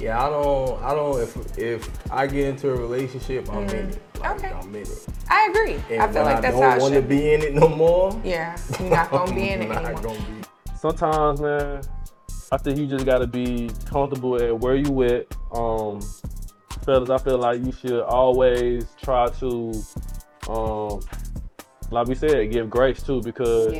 yeah, 0.00 0.24
I 0.24 0.28
don't. 0.30 0.82
I 0.82 0.94
don't. 0.94 1.20
If 1.20 1.58
if 1.58 2.12
I 2.12 2.26
get 2.26 2.48
into 2.48 2.70
a 2.70 2.76
relationship, 2.76 3.48
I'm 3.52 3.64
in 3.64 3.90
it. 3.90 4.02
Like, 4.20 4.36
Okay. 4.38 4.52
I'm 4.52 4.68
in 4.74 4.82
it. 4.82 5.06
I 5.28 5.48
agree. 5.50 5.74
And 5.90 6.02
I 6.02 6.06
feel 6.12 6.24
when 6.24 6.24
like 6.24 6.36
I 6.36 6.40
that's 6.40 6.56
how 6.56 6.62
I 6.62 6.70
don't 6.72 6.80
want 6.82 6.94
to 6.94 7.02
be 7.02 7.32
in 7.34 7.42
it 7.42 7.54
no 7.54 7.68
more. 7.68 8.20
Yeah, 8.24 8.56
you're 8.80 8.90
not 8.90 9.10
gonna 9.10 9.34
be 9.34 9.50
in 9.50 9.62
it 9.62 9.70
anymore. 9.70 10.16
sometimes, 10.78 11.40
man, 11.40 11.82
I 12.52 12.56
think 12.58 12.78
you 12.78 12.86
just 12.86 13.04
gotta 13.06 13.26
be 13.26 13.70
comfortable 13.86 14.36
at 14.42 14.58
where 14.60 14.76
you 14.76 15.02
at. 15.02 15.26
Um, 15.52 16.00
fellas, 16.84 17.10
I 17.10 17.18
feel 17.18 17.38
like 17.38 17.64
you 17.64 17.72
should 17.72 18.00
always 18.02 18.86
try 19.02 19.28
to, 19.40 19.72
um, 20.48 21.00
like 21.90 22.06
we 22.06 22.14
said, 22.14 22.50
give 22.52 22.68
grace 22.70 23.02
too, 23.02 23.20
because 23.22 23.74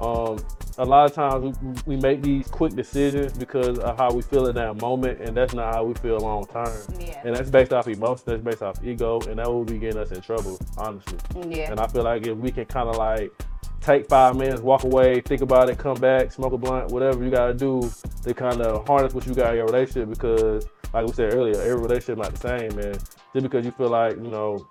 um, 0.00 0.38
a 0.78 0.84
lot 0.84 1.04
of 1.04 1.14
times 1.14 1.58
we, 1.60 1.94
we 1.94 2.00
make 2.00 2.22
these 2.22 2.48
quick 2.48 2.74
decisions 2.74 3.32
because 3.32 3.78
of 3.78 3.96
how 3.98 4.12
we 4.12 4.22
feel 4.22 4.46
in 4.46 4.54
that 4.56 4.80
moment, 4.80 5.20
and 5.20 5.36
that's 5.36 5.54
not 5.54 5.74
how 5.74 5.84
we 5.84 5.94
feel 5.94 6.18
long 6.18 6.44
term. 6.46 6.72
Yeah. 6.98 7.20
And 7.24 7.36
that's 7.36 7.50
based 7.50 7.72
off 7.72 7.88
emotion, 7.88 8.24
that's 8.26 8.42
based 8.42 8.62
off 8.62 8.82
ego, 8.84 9.20
and 9.22 9.38
that 9.38 9.46
will 9.50 9.64
be 9.64 9.78
getting 9.78 10.00
us 10.00 10.12
in 10.12 10.20
trouble, 10.20 10.58
honestly. 10.78 11.18
Yeah. 11.48 11.70
And 11.70 11.80
I 11.80 11.86
feel 11.86 12.02
like 12.02 12.26
if 12.26 12.36
we 12.36 12.50
can 12.50 12.64
kind 12.64 12.88
of 12.88 12.96
like 12.96 13.32
take 13.80 14.08
five 14.08 14.36
minutes, 14.36 14.60
walk 14.60 14.84
away, 14.84 15.20
think 15.20 15.42
about 15.42 15.68
it, 15.68 15.78
come 15.78 15.98
back, 16.00 16.32
smoke 16.32 16.52
a 16.52 16.58
blunt, 16.58 16.90
whatever 16.90 17.22
you 17.22 17.30
gotta 17.30 17.54
do 17.54 17.90
to 18.22 18.34
kind 18.34 18.62
of 18.62 18.86
harness 18.86 19.12
what 19.12 19.26
you 19.26 19.34
got 19.34 19.50
in 19.50 19.56
your 19.56 19.66
relationship 19.66 20.08
because, 20.08 20.66
like 20.94 21.06
we 21.06 21.12
said 21.12 21.34
earlier, 21.34 21.60
every 21.60 21.82
relationship 21.82 22.18
not 22.18 22.34
the 22.34 22.48
same, 22.48 22.76
man. 22.76 22.94
Just 23.32 23.42
because 23.42 23.64
you 23.64 23.72
feel 23.72 23.88
like 23.88 24.16
you 24.16 24.28
know 24.28 24.66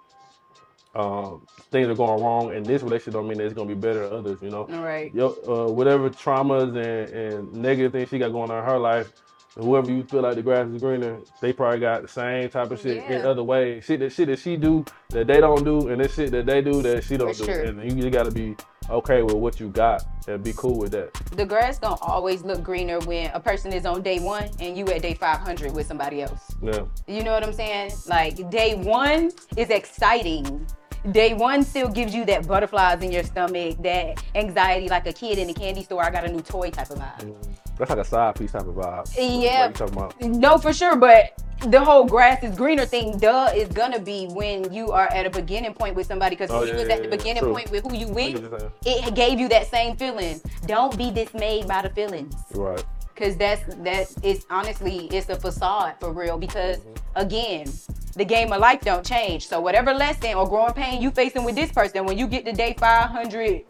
um, 0.96 1.46
things 1.72 1.88
are 1.88 1.96
going 1.96 2.22
wrong 2.22 2.54
in 2.54 2.64
this 2.64 2.84
relationship, 2.84 3.14
don't 3.14 3.28
mean 3.28 3.38
that 3.38 3.46
it's 3.46 3.54
gonna 3.54 3.68
be 3.68 3.74
better 3.74 4.04
in 4.04 4.14
others. 4.14 4.40
You 4.42 4.50
know, 4.50 4.66
Right. 4.68 5.14
Yo, 5.14 5.30
uh, 5.48 5.72
whatever 5.72 6.10
traumas 6.10 6.70
and, 6.76 7.10
and 7.10 7.54
negative 7.54 7.94
things 7.94 8.10
she 8.10 8.20
got 8.20 8.32
going 8.32 8.52
on 8.52 8.60
in 8.60 8.66
her 8.66 8.78
life, 8.78 9.12
Whoever 9.56 9.92
you 9.92 10.04
feel 10.04 10.22
like 10.22 10.36
the 10.36 10.42
grass 10.42 10.66
is 10.70 10.82
greener, 10.82 11.20
they 11.42 11.52
probably 11.52 11.82
got 11.82 12.04
the 12.04 12.08
same 12.08 12.50
type 12.50 12.72
of 12.72 12.80
shit 12.80 13.04
in 13.12 13.26
other 13.26 13.44
ways. 13.44 13.84
Shit 13.84 14.00
that 14.00 14.14
shit 14.14 14.28
that 14.28 14.40
she 14.40 14.56
do 14.56 14.86
that 15.10 15.28
they 15.28 15.42
don't 15.42 15.66
do, 15.66 15.90
and 15.90 16.02
this 16.02 16.16
shit 16.16 16.32
that 16.32 16.46
they 16.46 16.62
do 16.62 16.82
that 16.84 17.04
she 17.04 17.18
don't 17.18 17.36
For 17.36 17.46
do. 17.46 17.52
sure. 17.52 17.64
And 17.64 17.84
you 17.84 18.02
just 18.02 18.14
gotta 18.14 18.32
be 18.32 18.56
okay 18.90 19.24
with 19.24 19.36
what 19.36 19.60
you 19.60 19.68
got 19.68 20.06
and 20.30 20.42
be 20.42 20.54
cool 20.56 20.78
with 20.80 20.94
that. 20.94 21.14
The 21.36 21.46
grass 21.46 21.80
don't 21.80 22.00
always 22.02 22.44
look 22.44 22.64
greener 22.64 23.00
when 23.02 23.30
a 23.32 23.42
person 23.42 23.74
is 23.74 23.86
on 23.86 24.02
day 24.02 24.20
one 24.22 24.50
and 24.62 24.78
you 24.78 24.86
at 24.88 25.02
day 25.02 25.16
500 25.16 25.74
with 25.74 25.86
somebody 25.86 26.22
else. 26.22 26.56
Yeah. 26.62 26.86
You 27.06 27.22
know 27.22 27.34
what 27.34 27.44
I'm 27.44 27.52
saying? 27.54 27.92
Like 28.08 28.50
day 28.52 28.76
one 28.76 29.32
is 29.58 29.70
exciting. 29.70 30.66
Day 31.10 31.34
one 31.34 31.64
still 31.64 31.88
gives 31.90 32.14
you 32.14 32.26
that 32.26 32.48
butterflies 32.48 33.02
in 33.02 33.12
your 33.12 33.24
stomach, 33.24 33.78
that 33.82 34.24
anxiety, 34.36 34.88
like 34.88 35.08
a 35.08 35.14
kid 35.14 35.40
in 35.40 35.50
a 35.50 35.54
candy 35.54 35.84
store. 35.84 36.04
I 36.04 36.12
got 36.12 36.26
a 36.26 36.32
new 36.32 36.42
toy 36.42 36.70
type 36.70 36.92
of 36.92 37.00
vibe. 37.00 37.22
Mm, 37.22 37.48
that's 37.76 37.90
like 37.90 38.00
a 38.00 38.06
side 38.06 38.36
piece 38.36 38.52
type 38.52 38.68
of 38.68 38.76
vibe. 38.76 39.12
Yeah. 39.18 39.66
Like 39.66 39.70
you 39.70 39.74
talking 39.74 39.98
about. 39.98 40.22
No, 40.22 40.60
for 40.60 40.72
sure, 40.72 40.96
but 40.96 41.34
the 41.68 41.84
whole 41.84 42.06
grass 42.06 42.44
is 42.44 42.56
greener 42.56 42.86
thing, 42.86 43.18
duh, 43.18 43.52
is 43.56 43.68
gonna 43.70 44.00
be 44.00 44.28
when 44.28 44.72
you 44.72 44.92
are 44.92 45.08
at 45.08 45.26
a 45.26 45.32
beginning 45.32 45.74
point 45.74 45.96
with 45.96 46.06
somebody. 46.06 46.36
Because 46.36 46.52
Oh, 46.52 46.60
when 46.60 46.68
you 46.68 46.74
yeah, 46.74 46.80
was 46.80 46.88
yeah, 46.88 46.94
at 46.94 46.98
the 47.00 47.10
yeah, 47.10 47.16
beginning 47.16 47.44
true. 47.44 47.54
point 47.54 47.72
with 47.72 47.84
who 47.84 47.96
you 47.96 48.08
with, 48.08 48.42
what 48.44 48.62
you're 48.62 48.72
saying. 48.86 49.04
it 49.08 49.16
gave 49.16 49.40
you 49.40 49.50
that 49.50 49.72
same 49.72 49.98
feeling. 49.98 50.40
Don't 50.68 50.96
be 50.96 51.10
dismayed 51.10 51.68
by 51.68 51.82
the 51.82 51.90
feelings. 51.90 52.36
Right. 52.54 52.84
Cause 53.16 53.38
that's 53.38 53.62
that 53.76 54.12
is 54.24 54.46
honestly 54.50 55.08
it's 55.12 55.30
a 55.30 55.36
facade 55.36 55.96
for 56.00 56.12
real. 56.12 56.38
Because 56.38 56.78
mm-hmm. 56.78 57.20
again, 57.20 57.68
the 58.16 58.26
game 58.26 58.52
of 58.52 58.60
life 58.60 58.82
don't 58.82 59.06
change. 59.06 59.48
So 59.48 59.62
whatever 59.62 59.94
lesson 59.94 60.34
or 60.36 60.48
growing 60.48 60.74
pain 60.74 61.02
you 61.02 61.12
facing 61.12 61.44
with 61.44 61.56
this 61.56 61.72
person, 61.72 62.06
when 62.06 62.18
you 62.18 62.28
get 62.28 62.46
to 62.46 62.52
day 62.52 62.76
500, 62.78 63.64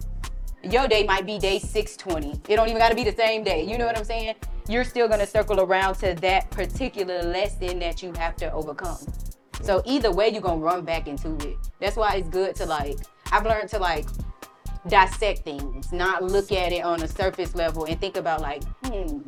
your 0.64 0.88
day 0.88 1.04
might 1.04 1.26
be 1.26 1.40
day 1.40 1.60
620. 1.60 2.42
It 2.52 2.56
don't 2.56 2.68
even 2.68 2.80
got 2.80 2.90
to 2.90 2.96
be 2.96 3.04
the 3.04 3.16
same 3.16 3.44
day. 3.44 3.64
You 3.64 3.78
know 3.78 3.86
what 3.86 3.98
I'm 3.98 4.06
saying? 4.06 4.36
You're 4.68 4.84
still 4.84 5.08
gonna 5.08 5.28
circle 5.28 5.60
around 5.60 5.96
to 5.96 6.14
that 6.16 6.50
particular 6.52 7.24
lesson 7.24 7.80
that 7.80 8.04
you 8.04 8.14
have 8.14 8.36
to 8.38 8.52
overcome. 8.54 9.00
So 9.62 9.82
either 9.86 10.12
way, 10.12 10.30
you're 10.30 10.42
gonna 10.42 10.62
run 10.62 10.86
back 10.86 11.08
into 11.08 11.36
it. 11.48 11.58
That's 11.80 11.96
why 11.96 12.16
it's 12.16 12.30
good 12.30 12.56
to 12.58 12.66
like. 12.66 12.98
I've 13.32 13.46
learned 13.46 13.70
to 13.70 13.80
like 13.80 14.06
dissect 14.88 15.40
things, 15.40 15.92
not 15.92 16.24
look 16.24 16.52
at 16.52 16.72
it 16.72 16.84
on 16.84 17.02
a 17.04 17.08
surface 17.08 17.56
level 17.56 17.86
and 17.86 18.00
think 18.00 18.18
about 18.18 18.42
like, 18.42 18.64
hmm, 18.86 19.20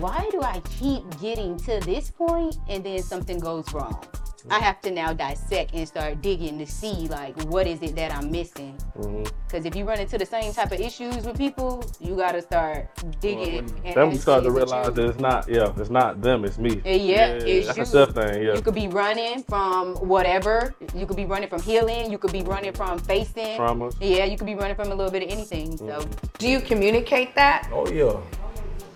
why 0.00 0.28
do 0.30 0.40
I 0.42 0.60
keep 0.78 1.02
getting 1.20 1.56
to 1.58 1.80
this 1.80 2.10
point 2.10 2.56
and 2.68 2.84
then 2.84 3.02
something 3.02 3.38
goes 3.38 3.72
wrong? 3.72 4.04
I 4.48 4.60
have 4.60 4.80
to 4.82 4.92
now 4.92 5.12
dissect 5.12 5.72
and 5.74 5.88
start 5.88 6.22
digging 6.22 6.56
to 6.60 6.66
see 6.66 7.08
like 7.08 7.36
what 7.46 7.66
is 7.66 7.82
it 7.82 7.96
that 7.96 8.14
I'm 8.14 8.30
missing. 8.30 8.78
Because 8.94 9.64
if 9.66 9.74
you 9.74 9.84
run 9.84 9.98
into 9.98 10.18
the 10.18 10.26
same 10.26 10.52
type 10.52 10.70
of 10.70 10.78
issues 10.78 11.26
with 11.26 11.36
people, 11.36 11.84
you 11.98 12.14
gotta 12.14 12.40
start 12.40 12.88
digging. 13.20 13.68
and 13.84 13.96
Then 13.96 14.10
we 14.10 14.16
start 14.16 14.44
to 14.44 14.50
asking, 14.50 14.62
is 14.62 14.70
it 14.70 14.74
realize 14.74 14.94
that 14.94 15.04
it's 15.08 15.18
not, 15.18 15.48
yeah, 15.48 15.72
it's 15.76 15.90
not 15.90 16.22
them, 16.22 16.44
it's 16.44 16.58
me. 16.58 16.80
Uh, 16.86 16.90
Yeah, 16.90 17.26
it's 17.30 17.66
that's 17.66 17.78
you. 17.78 17.82
a 17.82 17.86
self 17.86 18.10
thing, 18.10 18.40
yeah. 18.42 18.54
You 18.54 18.62
could 18.62 18.74
be 18.74 18.86
running 18.86 19.42
from 19.42 19.96
whatever. 19.96 20.76
You 20.94 21.06
could 21.06 21.16
be 21.16 21.24
running 21.26 21.48
from 21.48 21.62
healing. 21.62 22.12
You 22.12 22.18
could 22.18 22.32
be 22.32 22.42
running 22.42 22.72
from 22.72 23.00
facing 23.00 23.56
Trauma. 23.56 23.90
Yeah, 24.00 24.26
you 24.26 24.36
could 24.36 24.46
be 24.46 24.54
running 24.54 24.76
from 24.76 24.92
a 24.92 24.94
little 24.94 25.10
bit 25.10 25.24
of 25.24 25.28
anything. 25.30 25.76
So, 25.76 26.06
Do 26.38 26.48
you 26.48 26.60
communicate 26.60 27.34
that? 27.34 27.68
Oh 27.72 27.88
yeah. 27.90 28.14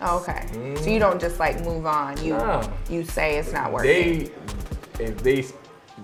Oh, 0.03 0.19
okay. 0.21 0.47
So 0.83 0.89
you 0.91 0.99
don't 0.99 1.21
just 1.21 1.39
like 1.39 1.61
move 1.63 1.85
on. 1.87 2.23
You 2.25 2.33
Nah. 2.35 2.67
you 2.89 3.05
say 3.05 3.37
it's 3.39 3.53
not 3.53 3.73
working. 3.73 4.31
They, 4.99 5.05
if 5.05 5.23
they 5.23 5.45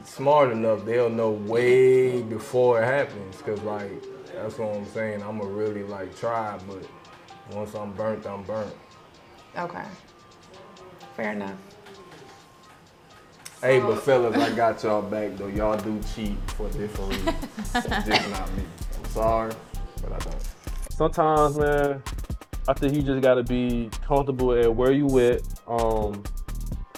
smart 0.05 0.53
enough, 0.53 0.85
they'll 0.85 1.09
know 1.11 1.31
way 1.31 2.21
before 2.23 2.83
it 2.83 2.87
happens. 2.87 3.41
Cause 3.43 3.61
like 3.63 3.91
that's 4.35 4.59
what 4.59 4.75
I'm 4.77 4.87
saying. 4.87 5.23
I'ma 5.23 5.45
really 5.47 5.83
like 5.85 6.15
try, 6.19 6.59
but 6.69 6.87
once 7.55 7.75
I'm 7.75 7.93
burnt, 7.93 8.27
I'm 8.27 8.43
burnt. 8.43 8.75
Okay. 9.57 9.85
Fair 11.17 11.33
enough. 11.33 11.57
Hey, 13.63 13.81
but 13.81 14.03
fellas, 14.03 14.37
I 14.37 14.55
got 14.55 14.83
y'all 14.83 15.01
back 15.01 15.37
though. 15.37 15.47
Y'all 15.47 15.79
do 15.79 15.99
cheat 16.15 16.37
for 16.53 16.69
different 16.69 17.11
reasons. 17.13 17.37
It's 17.75 17.87
just 18.07 18.31
not 18.31 18.53
me. 18.55 18.65
I'm 18.99 19.11
sorry, 19.11 19.53
but 20.03 20.13
I 20.13 20.19
don't. 20.19 20.43
sometimes, 20.91 21.57
man, 21.59 22.03
I 22.69 22.73
think 22.73 22.95
you 22.95 23.03
just 23.03 23.23
gotta 23.23 23.43
be 23.43 23.91
comfortable 24.07 24.53
at 24.53 24.75
where 24.75 24.93
you 24.93 25.19
at. 25.21 25.43
Um, 25.69 26.23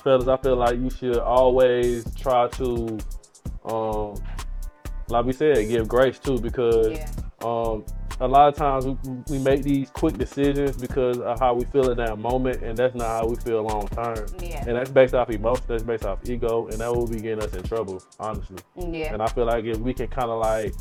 fellas, 0.02 0.28
I 0.28 0.36
feel 0.38 0.56
like 0.56 0.78
you 0.78 0.90
should 0.90 1.18
always 1.18 2.14
try 2.14 2.48
to, 2.48 2.98
um, 3.64 4.14
like 5.08 5.24
we 5.26 5.32
said, 5.32 5.68
give 5.68 5.86
grace 5.86 6.18
too, 6.18 6.38
because 6.38 6.98
um, 7.44 7.84
a 8.20 8.26
lot 8.26 8.48
of 8.48 8.54
times 8.54 8.86
we, 8.86 8.96
we 9.28 9.38
make 9.38 9.62
these 9.62 9.90
quick 9.90 10.16
decisions 10.16 10.76
because 10.76 11.18
of 11.18 11.38
how 11.38 11.54
we 11.54 11.64
feel 11.66 11.90
in 11.90 11.98
that 11.98 12.18
moment, 12.18 12.62
and 12.62 12.76
that's 12.76 12.94
not 12.94 13.06
how 13.06 13.26
we 13.26 13.36
feel 13.36 13.62
long 13.62 13.86
term. 13.88 14.26
Yeah. 14.40 14.64
And 14.66 14.76
that's 14.76 14.90
based 14.90 15.14
off 15.14 15.30
emotion, 15.30 15.64
that's 15.68 15.82
based 15.82 16.06
off 16.06 16.28
ego, 16.28 16.68
and 16.68 16.78
that 16.78 16.94
will 16.94 17.06
be 17.06 17.20
getting 17.20 17.44
us 17.44 17.54
in 17.54 17.62
trouble, 17.62 18.02
honestly. 18.18 18.58
Yeah. 18.76 19.12
And 19.12 19.22
I 19.22 19.26
feel 19.28 19.44
like 19.44 19.64
if 19.64 19.78
we 19.78 19.92
can 19.92 20.08
kind 20.08 20.30
of 20.30 20.40
like 20.40 20.72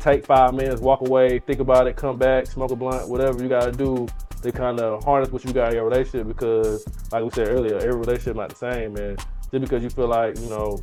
take 0.00 0.26
five 0.26 0.54
minutes, 0.54 0.80
walk 0.82 1.00
away, 1.00 1.38
think 1.38 1.60
about 1.60 1.86
it, 1.86 1.96
come 1.96 2.18
back, 2.18 2.46
smoke 2.46 2.70
a 2.70 2.76
blunt, 2.76 3.08
whatever 3.08 3.42
you 3.42 3.48
gotta 3.48 3.72
do 3.72 4.06
to 4.44 4.52
kind 4.52 4.80
of 4.80 5.02
harness 5.04 5.30
what 5.30 5.44
you 5.44 5.52
got 5.52 5.70
in 5.70 5.74
your 5.76 5.84
relationship. 5.88 6.28
Because, 6.28 6.86
like 7.12 7.24
we 7.24 7.30
said 7.30 7.48
earlier, 7.48 7.76
every 7.76 7.96
relationship 7.96 8.36
not 8.36 8.50
the 8.50 8.56
same, 8.56 8.96
and 8.96 9.18
just 9.50 9.60
because 9.60 9.82
you 9.82 9.90
feel 9.90 10.08
like 10.08 10.38
you 10.38 10.48
know 10.48 10.78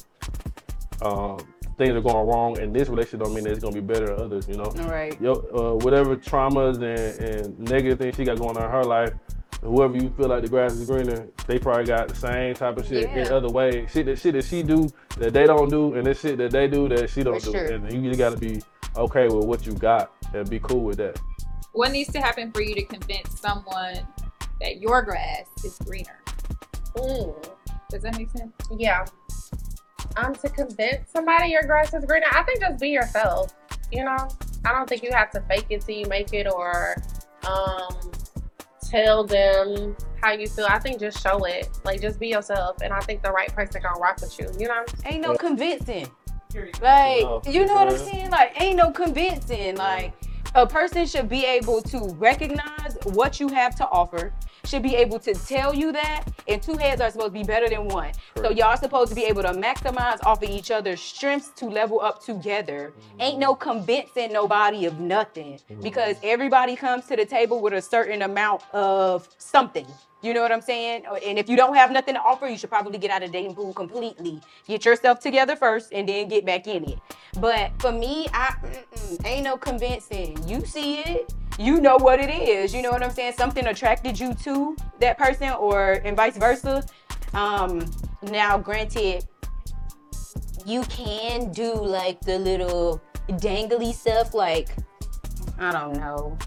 um, 1.01 1.37
things 1.77 1.91
are 1.91 2.01
going 2.01 2.27
wrong 2.27 2.57
in 2.59 2.73
this 2.73 2.89
relationship, 2.89 3.21
don't 3.25 3.33
mean 3.33 3.43
that 3.45 3.51
it's 3.51 3.63
gonna 3.63 3.73
be 3.73 3.81
better 3.81 4.13
in 4.13 4.19
others. 4.19 4.47
You 4.47 4.55
know, 4.57 4.71
Right. 4.87 5.19
Yo, 5.21 5.33
uh, 5.33 5.83
whatever 5.83 6.15
traumas 6.15 6.75
and, 6.75 7.19
and 7.45 7.59
negative 7.59 7.99
things 7.99 8.15
she 8.15 8.23
got 8.23 8.37
going 8.37 8.57
on 8.57 8.63
in 8.63 8.69
her 8.71 8.83
life. 8.83 9.11
Whoever 9.61 9.95
you 9.95 10.09
feel 10.17 10.27
like 10.27 10.41
the 10.41 10.49
grass 10.49 10.73
is 10.73 10.87
greener, 10.87 11.27
they 11.45 11.59
probably 11.59 11.85
got 11.85 12.07
the 12.07 12.15
same 12.15 12.55
type 12.55 12.77
of 12.77 12.87
shit 12.87 13.07
in 13.11 13.31
other 13.31 13.47
ways. 13.49 13.91
Shit 13.91 14.07
that 14.07 14.17
shit 14.17 14.33
that 14.33 14.43
she 14.45 14.63
do 14.63 14.89
that 15.19 15.33
they 15.33 15.45
don't 15.45 15.69
do, 15.69 15.93
and 15.93 16.03
this 16.07 16.19
shit 16.21 16.39
that 16.39 16.49
they 16.49 16.67
do 16.67 16.89
that 16.89 17.11
she 17.11 17.21
don't 17.21 17.39
For 17.39 17.45
do. 17.45 17.51
sure. 17.51 17.65
And 17.73 17.93
you 17.93 18.09
just 18.09 18.17
gotta 18.17 18.37
be 18.37 18.59
okay 18.97 19.27
with 19.27 19.45
what 19.45 19.67
you 19.67 19.73
got 19.73 20.11
and 20.33 20.49
be 20.49 20.59
cool 20.59 20.79
with 20.81 20.97
that. 20.97 21.19
What 21.73 21.91
needs 21.91 22.11
to 22.13 22.19
happen 22.19 22.51
for 22.51 22.61
you 22.61 22.75
to 22.75 22.83
convince 22.83 23.39
someone 23.39 24.05
that 24.59 24.81
your 24.81 25.01
grass 25.01 25.45
is 25.63 25.77
greener? 25.79 26.19
Does 27.89 28.01
that 28.03 28.17
make 28.17 28.29
sense? 28.31 28.51
Yeah. 28.77 29.05
Um, 30.17 30.35
to 30.35 30.49
convince 30.49 31.09
somebody 31.11 31.49
your 31.49 31.63
grass 31.63 31.93
is 31.93 32.03
greener, 32.03 32.27
I 32.31 32.43
think 32.43 32.59
just 32.59 32.79
be 32.79 32.89
yourself. 32.89 33.53
You 33.91 34.03
know, 34.03 34.27
I 34.65 34.73
don't 34.73 34.87
think 34.87 35.03
you 35.03 35.11
have 35.11 35.31
to 35.31 35.41
fake 35.41 35.67
it 35.69 35.81
till 35.81 35.95
you 35.95 36.05
make 36.07 36.33
it 36.33 36.47
or 36.51 36.95
um 37.47 38.11
tell 38.89 39.23
them 39.23 39.95
how 40.21 40.31
you 40.33 40.47
feel. 40.47 40.65
I 40.67 40.79
think 40.79 40.99
just 40.99 41.21
show 41.21 41.45
it. 41.45 41.69
Like 41.85 42.01
just 42.01 42.19
be 42.19 42.27
yourself, 42.27 42.77
and 42.81 42.93
I 42.93 42.99
think 42.99 43.23
the 43.23 43.31
right 43.31 43.53
person 43.53 43.81
gonna 43.81 43.99
rock 43.99 44.19
with 44.21 44.37
you. 44.39 44.49
You 44.59 44.67
know? 44.67 44.83
Ain't 45.05 45.21
no 45.21 45.35
convincing. 45.35 46.07
Like, 46.81 47.45
you 47.47 47.65
know 47.65 47.75
what 47.75 47.87
I'm 47.87 47.97
saying? 47.97 48.29
Like, 48.29 48.59
ain't 48.61 48.75
no 48.75 48.91
convincing. 48.91 49.77
Like, 49.77 50.13
a 50.53 50.67
person 50.67 51.05
should 51.05 51.29
be 51.29 51.45
able 51.45 51.81
to 51.81 52.13
recognize 52.17 52.97
what 53.03 53.39
you 53.39 53.47
have 53.49 53.75
to 53.75 53.87
offer, 53.87 54.33
should 54.65 54.83
be 54.83 54.95
able 54.95 55.19
to 55.19 55.33
tell 55.33 55.73
you 55.73 55.91
that, 55.91 56.25
and 56.47 56.61
two 56.61 56.77
heads 56.77 57.01
are 57.01 57.09
supposed 57.09 57.33
to 57.33 57.39
be 57.39 57.43
better 57.43 57.69
than 57.69 57.87
one. 57.87 58.11
So 58.37 58.51
y'all 58.51 58.77
supposed 58.77 59.09
to 59.09 59.15
be 59.15 59.23
able 59.25 59.43
to 59.43 59.53
maximize 59.53 60.23
off 60.25 60.43
of 60.43 60.49
each 60.49 60.71
other's 60.71 61.01
strengths 61.01 61.49
to 61.57 61.65
level 61.65 62.01
up 62.01 62.23
together. 62.23 62.93
Mm-hmm. 62.95 63.21
Ain't 63.21 63.39
no 63.39 63.55
convincing 63.55 64.33
nobody 64.33 64.85
of 64.85 64.99
nothing 64.99 65.59
because 65.81 66.17
everybody 66.23 66.75
comes 66.75 67.05
to 67.07 67.15
the 67.15 67.25
table 67.25 67.61
with 67.61 67.73
a 67.73 67.81
certain 67.81 68.21
amount 68.21 68.63
of 68.73 69.27
something. 69.37 69.85
You 70.21 70.35
know 70.35 70.41
what 70.41 70.51
I'm 70.51 70.61
saying? 70.61 71.05
Uh, 71.09 71.15
and 71.15 71.39
if 71.39 71.49
you 71.49 71.57
don't 71.57 71.75
have 71.75 71.91
nothing 71.91 72.13
to 72.13 72.21
offer, 72.21 72.47
you 72.47 72.57
should 72.57 72.69
probably 72.69 72.99
get 72.99 73.09
out 73.09 73.23
of 73.23 73.31
the 73.31 73.33
dating 73.33 73.55
pool 73.55 73.73
completely. 73.73 74.39
Get 74.67 74.85
yourself 74.85 75.19
together 75.19 75.55
first 75.55 75.91
and 75.91 76.07
then 76.07 76.27
get 76.27 76.45
back 76.45 76.67
in 76.67 76.87
it. 76.87 76.99
But 77.39 77.71
for 77.81 77.91
me, 77.91 78.27
I 78.31 78.53
ain't 79.25 79.43
no 79.43 79.57
convincing. 79.57 80.37
You 80.47 80.63
see 80.63 80.99
it, 80.99 81.33
you 81.59 81.81
know 81.81 81.97
what 81.97 82.19
it 82.19 82.29
is. 82.29 82.73
You 82.73 82.81
know 82.81 82.91
what 82.91 83.03
I'm 83.03 83.11
saying? 83.11 83.33
Something 83.33 83.67
attracted 83.67 84.19
you 84.19 84.33
to 84.35 84.75
that 84.99 85.17
person, 85.17 85.49
or 85.51 86.01
and 86.03 86.15
vice 86.15 86.37
versa. 86.37 86.85
Um, 87.33 87.89
now, 88.23 88.57
granted, 88.57 89.25
you 90.65 90.83
can 90.83 91.51
do 91.51 91.73
like 91.73 92.19
the 92.21 92.37
little 92.39 93.01
dangly 93.29 93.93
stuff, 93.93 94.33
like 94.33 94.69
I 95.59 95.71
don't 95.71 95.97
know, 95.97 96.37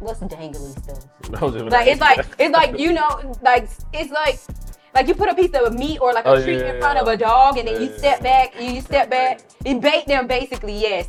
what's 0.00 0.20
dangly 0.20 0.72
stuff? 0.82 1.06
Like 1.70 1.88
it's 1.88 2.00
like 2.00 2.26
it's 2.38 2.52
like 2.52 2.78
you 2.78 2.92
know, 2.92 3.34
like 3.42 3.68
it's 3.92 4.10
like 4.10 4.38
like 4.94 5.06
you 5.06 5.14
put 5.14 5.28
a 5.28 5.34
piece 5.34 5.52
of 5.54 5.74
meat 5.74 5.98
or 6.00 6.12
like 6.12 6.24
a 6.24 6.30
Oh, 6.30 6.42
treat 6.42 6.58
yeah, 6.58 6.74
in 6.74 6.80
front 6.80 6.96
yeah, 6.96 7.02
of 7.02 7.08
a 7.08 7.16
dog, 7.16 7.58
and 7.58 7.68
then 7.68 7.80
you 7.80 7.88
yeah, 7.90 7.96
step 7.96 8.22
back, 8.22 8.54
you, 8.60 8.70
you 8.72 8.80
step 8.80 9.10
back, 9.10 9.40
you 9.64 9.80
bait 9.80 10.06
them 10.06 10.26
basically. 10.26 10.78
Yes. 10.80 11.08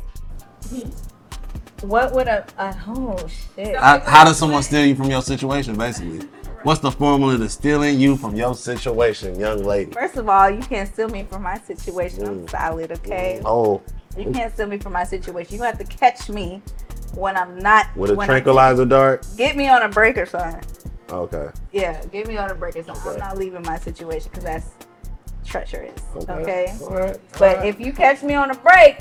What 1.82 2.12
would 2.12 2.28
a, 2.28 2.46
a 2.58 2.76
oh 2.88 3.16
shit? 3.56 3.76
How, 3.76 4.00
how 4.00 4.24
does 4.24 4.38
someone 4.38 4.62
steal 4.62 4.84
you 4.84 4.94
from 4.94 5.10
your 5.10 5.22
situation, 5.22 5.76
basically? 5.76 6.28
What's 6.62 6.80
the 6.80 6.90
formula 6.90 7.38
to 7.38 7.48
stealing 7.48 7.98
you 7.98 8.18
from 8.18 8.36
your 8.36 8.54
situation, 8.54 9.40
young 9.40 9.64
lady? 9.64 9.92
First 9.92 10.16
of 10.18 10.28
all, 10.28 10.50
you 10.50 10.60
can't 10.60 10.92
steal 10.92 11.08
me 11.08 11.24
from 11.24 11.42
my 11.42 11.58
situation. 11.58 12.26
I'm 12.26 12.46
mm. 12.46 12.50
solid, 12.50 12.92
okay? 12.92 13.40
Mm. 13.42 13.46
Oh, 13.46 13.82
You 14.18 14.30
can't 14.30 14.52
steal 14.52 14.66
me 14.66 14.76
from 14.76 14.92
my 14.92 15.04
situation. 15.04 15.56
You 15.56 15.62
have 15.62 15.78
to 15.78 15.84
catch 15.84 16.28
me 16.28 16.60
when 17.14 17.34
I'm 17.36 17.58
not 17.58 17.86
with 17.96 18.10
a 18.10 18.14
when 18.14 18.28
I'm- 18.28 18.34
tranquilizer 18.34 18.84
dart? 18.84 19.26
Get 19.38 19.56
me 19.56 19.68
on 19.68 19.82
a 19.82 19.88
break 19.88 20.18
or 20.18 20.26
something. 20.26 20.62
Okay. 21.10 21.48
Yeah, 21.72 22.04
get 22.06 22.26
me 22.26 22.36
on 22.36 22.50
a 22.50 22.54
break 22.54 22.76
or 22.76 22.84
something. 22.84 23.12
I'm 23.12 23.18
not 23.18 23.38
leaving 23.38 23.62
my 23.62 23.78
situation 23.78 24.28
because 24.30 24.44
that's 24.44 24.70
treacherous. 25.46 25.98
Okay. 26.14 26.32
Okay. 26.32 26.74
All 26.82 26.90
right. 26.90 27.18
But 27.38 27.56
right. 27.56 27.66
if 27.66 27.80
you 27.80 27.92
catch 27.94 28.22
me 28.22 28.34
on 28.34 28.50
a 28.50 28.54
break, 28.54 28.98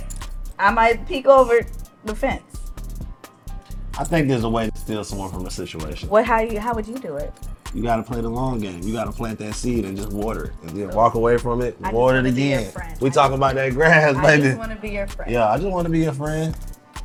I 0.57 0.71
might 0.71 1.05
peek 1.07 1.27
over 1.27 1.65
the 2.05 2.15
fence. 2.15 2.58
I 3.99 4.05
think 4.05 4.29
there's 4.29 4.45
a 4.45 4.49
way 4.49 4.69
to 4.69 4.77
steal 4.77 5.03
someone 5.03 5.29
from 5.29 5.45
a 5.45 5.51
situation. 5.51 6.07
What? 6.07 6.23
How 6.23 6.39
you? 6.39 6.57
How 6.57 6.73
would 6.73 6.87
you 6.87 6.97
do 6.97 7.17
it? 7.17 7.33
You 7.73 7.83
gotta 7.83 8.01
play 8.01 8.21
the 8.21 8.29
long 8.29 8.61
game. 8.61 8.81
You 8.81 8.93
gotta 8.93 9.11
plant 9.11 9.39
that 9.39 9.55
seed 9.55 9.83
and 9.83 9.97
just 9.97 10.13
water 10.13 10.45
it, 10.45 10.53
and 10.61 10.69
then 10.69 10.89
walk 10.95 11.15
away 11.15 11.37
from 11.37 11.61
it, 11.61 11.75
I 11.83 11.91
water 11.91 12.15
it 12.15 12.21
wanna 12.21 12.31
be 12.31 12.43
your 12.43 12.59
again. 12.59 12.97
We 13.01 13.09
talking 13.09 13.35
about 13.35 13.55
that 13.55 13.73
grass, 13.73 14.15
I 14.15 14.21
baby. 14.21 14.43
I 14.43 14.45
just 14.47 14.57
want 14.57 14.71
to 14.71 14.77
be 14.77 14.89
your 14.91 15.07
friend. 15.07 15.29
Yeah, 15.29 15.49
I 15.49 15.57
just 15.57 15.67
want 15.67 15.85
to 15.85 15.91
be 15.91 15.99
your 15.99 16.13
friend. 16.13 16.55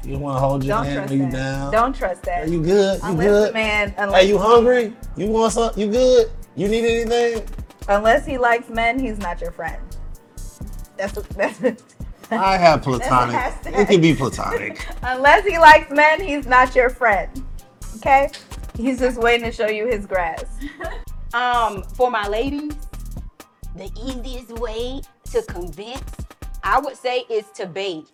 You 0.05 0.19
want 0.19 0.37
to 0.37 0.41
hold 0.41 0.63
your 0.63 0.77
Don't 0.77 0.85
hand, 0.85 0.97
trust 0.99 1.15
you 1.15 1.31
down. 1.31 1.73
Don't 1.73 1.97
trust 1.97 2.23
that. 2.23 2.45
Are 2.45 2.47
you 2.47 2.63
good? 2.63 3.03
You 3.03 3.09
Unless 3.09 3.27
good? 3.27 3.55
man, 3.55 3.95
unless, 3.99 4.23
Hey, 4.23 4.29
you 4.29 4.39
hungry? 4.39 4.97
You 5.17 5.27
want 5.27 5.53
something? 5.53 5.83
You 5.83 5.91
good? 5.91 6.31
You 6.55 6.69
need 6.69 6.85
anything? 6.85 7.49
unless 7.89 8.25
he 8.25 8.39
likes 8.39 8.69
men, 8.69 9.01
he's 9.01 9.19
not 9.19 9.41
your 9.41 9.51
friend. 9.51 9.83
That's 10.97 11.17
what, 11.17 11.29
that's. 11.31 11.61
I 12.31 12.57
have 12.57 12.83
platonic. 12.83 13.55
It 13.67 13.89
can 13.89 14.01
be 14.01 14.15
platonic. 14.15 14.87
Unless 15.03 15.47
he 15.47 15.59
likes 15.59 15.91
men, 15.91 16.21
he's 16.21 16.47
not 16.47 16.75
your 16.75 16.91
friend. 16.91 17.45
Okay? 17.97 18.31
He's 18.77 18.99
just 18.99 19.19
waiting 19.21 19.47
to 19.47 19.53
show 19.53 19.69
you 19.69 19.87
his 19.87 20.07
grass. 20.07 20.45
Um, 21.35 21.83
for 21.83 22.13
my 22.13 22.29
ladies, 22.29 22.75
the 23.75 23.91
easiest 24.07 24.53
way 24.53 25.03
to 25.33 25.43
convince, 25.43 26.01
I 26.63 26.79
would 26.79 26.97
say, 26.97 27.25
is 27.29 27.47
to 27.57 27.67
bait. 27.67 28.07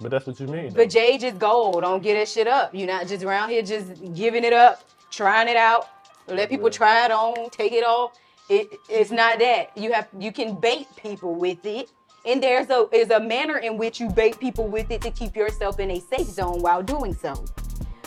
But 0.00 0.10
that's 0.10 0.26
what 0.26 0.38
you 0.38 0.46
mean. 0.46 0.74
But 0.74 0.90
Jay 0.90 1.16
just 1.16 1.38
gold. 1.38 1.80
Don't 1.80 2.02
get 2.02 2.12
that 2.18 2.28
shit 2.28 2.46
up. 2.46 2.74
You're 2.74 2.86
not 2.86 3.06
just 3.08 3.24
around 3.24 3.48
here 3.48 3.62
just 3.62 4.14
giving 4.14 4.44
it 4.44 4.52
up, 4.52 4.84
trying 5.10 5.48
it 5.48 5.56
out. 5.56 5.88
Let 6.28 6.50
people 6.50 6.68
try 6.68 7.06
it 7.06 7.10
on, 7.10 7.48
take 7.48 7.72
it 7.72 7.84
off. 7.84 8.18
It, 8.50 8.68
it's 8.90 9.10
not 9.10 9.38
that. 9.38 9.70
You 9.74 9.92
have 9.94 10.08
you 10.18 10.30
can 10.30 10.60
bait 10.60 10.88
people 10.96 11.34
with 11.34 11.64
it. 11.64 11.90
And 12.26 12.42
there's 12.42 12.68
a 12.70 12.88
is 12.92 13.10
a 13.10 13.20
manner 13.20 13.58
in 13.58 13.78
which 13.78 14.00
you 14.00 14.10
bait 14.10 14.38
people 14.40 14.66
with 14.66 14.90
it 14.90 15.00
to 15.02 15.10
keep 15.10 15.36
yourself 15.36 15.78
in 15.78 15.92
a 15.92 16.00
safe 16.00 16.26
zone 16.26 16.60
while 16.60 16.82
doing 16.82 17.14
so. 17.14 17.44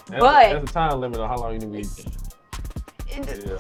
There's, 0.08 0.20
but- 0.20 0.46
a, 0.48 0.50
there's 0.56 0.70
a 0.70 0.74
time 0.74 1.00
limit 1.00 1.20
on 1.20 1.30
how 1.30 1.38
long 1.38 1.54
you 1.54 1.68
need 1.68 1.86
to 1.86 2.04
be. 2.04 2.12
Uh, 3.18 3.24
yeah. 3.26 3.58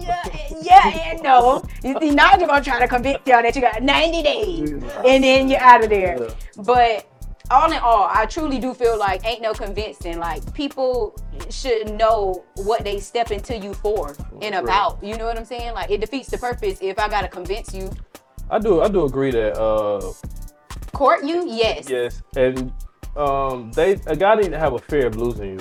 Yeah, 0.00 0.28
yeah 0.62 1.10
and 1.10 1.22
no. 1.22 1.64
You 1.82 1.96
see, 2.00 2.10
now 2.10 2.36
you're 2.36 2.46
gonna 2.48 2.62
try 2.62 2.78
to 2.78 2.88
convince 2.88 3.18
y'all 3.26 3.42
that 3.42 3.54
you 3.54 3.62
got 3.62 3.82
90 3.82 4.22
days 4.22 4.70
and 4.70 5.24
then 5.24 5.48
you're 5.48 5.60
out 5.60 5.82
of 5.82 5.90
there. 5.90 6.28
But 6.58 7.06
all 7.50 7.70
in 7.70 7.78
all, 7.78 8.08
I 8.10 8.26
truly 8.26 8.58
do 8.58 8.74
feel 8.74 8.98
like 8.98 9.24
ain't 9.24 9.40
no 9.42 9.52
convincing. 9.52 10.18
Like 10.18 10.52
people 10.54 11.16
should 11.50 11.92
know 11.94 12.44
what 12.56 12.84
they 12.84 13.00
step 13.00 13.30
into 13.30 13.56
you 13.56 13.72
for 13.74 14.14
and 14.42 14.54
about. 14.54 15.02
You 15.02 15.16
know 15.16 15.26
what 15.26 15.38
I'm 15.38 15.44
saying? 15.44 15.74
Like 15.74 15.90
it 15.90 16.00
defeats 16.00 16.28
the 16.28 16.38
purpose 16.38 16.78
if 16.80 16.98
I 16.98 17.08
gotta 17.08 17.28
convince 17.28 17.72
you. 17.74 17.90
I 18.50 18.58
do. 18.58 18.80
I 18.82 18.88
do 18.88 19.04
agree 19.04 19.30
that. 19.30 19.58
Uh, 19.58 20.12
Court 20.92 21.24
you? 21.24 21.44
Yes. 21.48 21.88
yes, 21.90 22.22
and 22.36 22.72
um, 23.16 23.72
they 23.72 23.92
a 24.06 24.14
guy 24.16 24.34
need 24.36 24.50
to 24.52 24.58
have 24.58 24.74
a 24.74 24.78
fear 24.78 25.06
of 25.06 25.16
losing 25.16 25.50
you. 25.54 25.60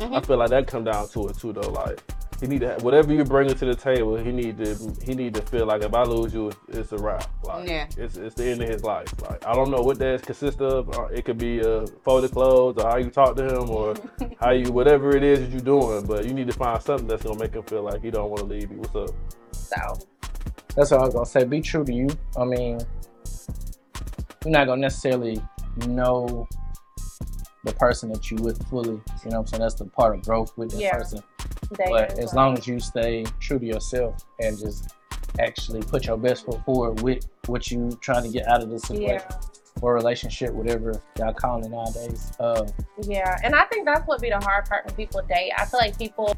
I 0.00 0.04
Mhm. 0.06 0.26
feel 0.26 0.36
like 0.36 0.50
that 0.50 0.66
come 0.66 0.82
down 0.84 1.06
to 1.10 1.28
it 1.28 1.38
too, 1.38 1.52
though. 1.52 1.70
Like 1.70 2.02
he 2.40 2.48
need 2.48 2.60
to 2.62 2.70
have, 2.70 2.82
whatever 2.82 3.12
you 3.12 3.22
bring 3.24 3.46
to 3.48 3.54
the 3.64 3.74
table. 3.76 4.16
He 4.16 4.32
need 4.32 4.58
to 4.58 4.74
he 5.04 5.14
need 5.14 5.34
to 5.34 5.42
feel 5.42 5.64
like 5.64 5.82
if 5.84 5.94
I 5.94 6.02
lose 6.02 6.34
you, 6.34 6.48
it's, 6.48 6.58
it's 6.70 6.92
a 6.92 6.96
wrap. 6.98 7.30
Like 7.44 7.68
Yeah. 7.68 7.86
it's 7.96 8.16
it's 8.16 8.34
the 8.34 8.46
end 8.50 8.62
of 8.62 8.68
his 8.68 8.82
life. 8.82 9.06
Like 9.22 9.46
I 9.46 9.54
don't 9.54 9.70
know 9.70 9.80
what 9.82 10.00
that 10.00 10.22
consists 10.22 10.60
of. 10.60 10.88
Uh, 10.98 11.04
It 11.12 11.24
could 11.24 11.38
be 11.38 11.60
uh, 11.64 11.86
folded 12.04 12.32
clothes 12.32 12.82
or 12.82 12.90
how 12.90 12.96
you 12.96 13.10
talk 13.10 13.36
to 13.36 13.44
him 13.44 13.70
or 13.70 13.94
how 14.40 14.50
you 14.50 14.72
whatever 14.72 15.14
it 15.16 15.22
is 15.22 15.38
that 15.38 15.50
you're 15.50 15.60
doing. 15.60 16.04
But 16.04 16.24
you 16.24 16.34
need 16.34 16.48
to 16.48 16.54
find 16.54 16.82
something 16.82 17.06
that's 17.06 17.22
gonna 17.22 17.38
make 17.38 17.54
him 17.54 17.62
feel 17.62 17.82
like 17.84 18.02
he 18.02 18.10
don't 18.10 18.28
want 18.30 18.40
to 18.40 18.46
leave 18.46 18.72
you. 18.72 18.78
What's 18.78 18.96
up? 18.96 19.10
So 19.52 19.98
That's 20.76 20.90
what 20.90 21.00
I 21.00 21.04
was 21.04 21.14
gonna 21.14 21.26
say. 21.26 21.44
Be 21.44 21.60
true 21.60 21.84
to 21.84 21.92
you. 21.92 22.08
I 22.36 22.44
mean, 22.44 22.80
you're 24.44 24.52
not 24.52 24.66
gonna 24.66 24.80
necessarily 24.80 25.40
know 25.86 26.48
the 27.64 27.72
person 27.74 28.10
that 28.12 28.30
you 28.30 28.36
with 28.38 28.66
fully. 28.68 28.90
You 28.90 28.96
know 28.96 29.02
what 29.24 29.36
I'm 29.38 29.46
saying? 29.46 29.60
That's 29.60 29.74
the 29.74 29.84
part 29.86 30.14
of 30.16 30.22
growth 30.24 30.56
with 30.56 30.70
that 30.72 30.80
Yeah. 30.80 30.96
person. 30.98 31.22
Dating 31.76 31.92
But 31.92 32.12
as 32.12 32.18
as 32.18 32.34
well. 32.34 32.46
long 32.46 32.58
as 32.58 32.66
you 32.66 32.80
stay 32.80 33.24
true 33.40 33.58
to 33.58 33.64
yourself 33.66 34.16
and 34.40 34.58
just 34.58 34.94
actually 35.38 35.80
put 35.82 36.06
your 36.06 36.16
best 36.18 36.44
foot 36.44 36.62
forward 36.64 37.00
with 37.02 37.26
what 37.46 37.70
you 37.70 37.90
trying 38.00 38.22
to 38.24 38.28
get 38.28 38.46
out 38.48 38.62
of 38.62 38.68
this 38.70 38.82
situation 38.82 39.26
Yeah. 39.30 39.80
or 39.80 39.94
relationship, 39.94 40.52
whatever 40.52 41.00
y'all 41.18 41.32
calling 41.32 41.64
it 41.64 41.70
nowadays. 41.70 42.32
Uh, 42.40 42.66
Yeah, 43.02 43.38
and 43.44 43.54
I 43.54 43.64
think 43.66 43.86
that's 43.86 44.06
what 44.06 44.20
be 44.20 44.28
the 44.30 44.38
hard 44.40 44.66
part 44.66 44.84
when 44.84 44.94
people 44.94 45.22
date. 45.22 45.52
I 45.56 45.64
feel 45.64 45.80
like 45.80 45.96
people 45.96 46.34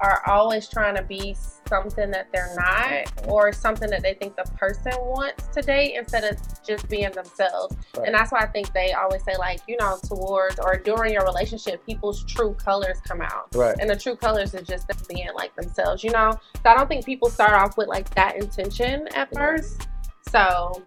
are 0.00 0.22
always 0.26 0.68
trying 0.68 0.94
to 0.94 1.02
be 1.02 1.34
something 1.68 2.10
that 2.10 2.28
they're 2.32 2.54
not 2.56 3.28
or 3.28 3.52
something 3.52 3.90
that 3.90 4.02
they 4.02 4.14
think 4.14 4.36
the 4.36 4.44
person 4.56 4.92
wants 4.98 5.48
to 5.48 5.60
date 5.60 5.96
instead 5.96 6.24
of 6.24 6.38
just 6.64 6.88
being 6.88 7.10
themselves. 7.12 7.76
Right. 7.96 8.06
And 8.06 8.14
that's 8.14 8.32
why 8.32 8.40
I 8.40 8.46
think 8.46 8.72
they 8.72 8.92
always 8.92 9.22
say 9.24 9.36
like, 9.38 9.60
you 9.66 9.76
know, 9.78 9.98
towards 10.04 10.58
or 10.60 10.76
during 10.76 11.12
your 11.12 11.24
relationship, 11.24 11.84
people's 11.84 12.24
true 12.24 12.54
colors 12.54 13.00
come 13.06 13.20
out. 13.20 13.54
Right. 13.54 13.76
And 13.80 13.90
the 13.90 13.96
true 13.96 14.16
colors 14.16 14.54
is 14.54 14.66
just 14.66 14.88
them 14.88 14.98
being 15.08 15.28
like 15.34 15.54
themselves, 15.56 16.02
you 16.04 16.10
know? 16.10 16.32
So 16.62 16.70
I 16.70 16.74
don't 16.74 16.88
think 16.88 17.04
people 17.04 17.28
start 17.28 17.52
off 17.52 17.76
with 17.76 17.88
like 17.88 18.08
that 18.14 18.36
intention 18.36 19.08
at 19.14 19.32
first. 19.34 19.88
So 20.30 20.82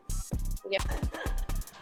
yeah. 0.70 0.80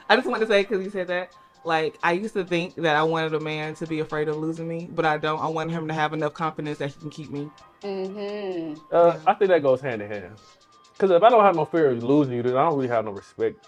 I 0.10 0.16
just 0.16 0.28
want 0.28 0.42
to 0.42 0.48
say 0.48 0.64
because 0.64 0.84
you 0.84 0.90
said 0.90 1.08
that. 1.08 1.34
Like 1.64 1.98
I 2.04 2.14
used 2.14 2.34
to 2.34 2.46
think 2.46 2.76
that 2.76 2.96
I 2.96 3.04
wanted 3.04 3.34
a 3.34 3.40
man 3.40 3.76
to 3.76 3.88
be 3.88 4.00
afraid 4.00 4.28
of 4.28 4.38
losing 4.38 4.68
me, 4.68 4.90
but 4.92 5.06
I 5.06 5.18
don't. 5.18 5.40
I 5.40 5.48
want 5.48 5.72
him 5.72 5.88
to 5.88 5.94
have 5.94 6.14
enough 6.14 6.34
confidence 6.34 6.78
that 6.80 6.92
he 6.92 7.00
can 7.00 7.10
keep 7.10 7.30
me. 7.30 7.50
Mm-hmm. 7.84 8.80
Uh, 8.92 9.18
I 9.26 9.34
think 9.34 9.50
that 9.50 9.62
goes 9.62 9.82
hand 9.82 10.02
in 10.02 10.10
hand. 10.10 10.36
Because 10.94 11.12
if 11.12 11.24
I 11.24 11.30
don't 11.30 11.44
have 11.44 11.56
no 11.56 11.66
fear 11.66 11.92
of 11.92 12.04
losing 12.04 12.34
you, 12.34 12.44
then 12.44 12.58
I 12.58 12.64
don't 12.64 12.76
really 12.76 12.90
have 12.90 13.06
no 13.06 13.12
respect 13.12 13.68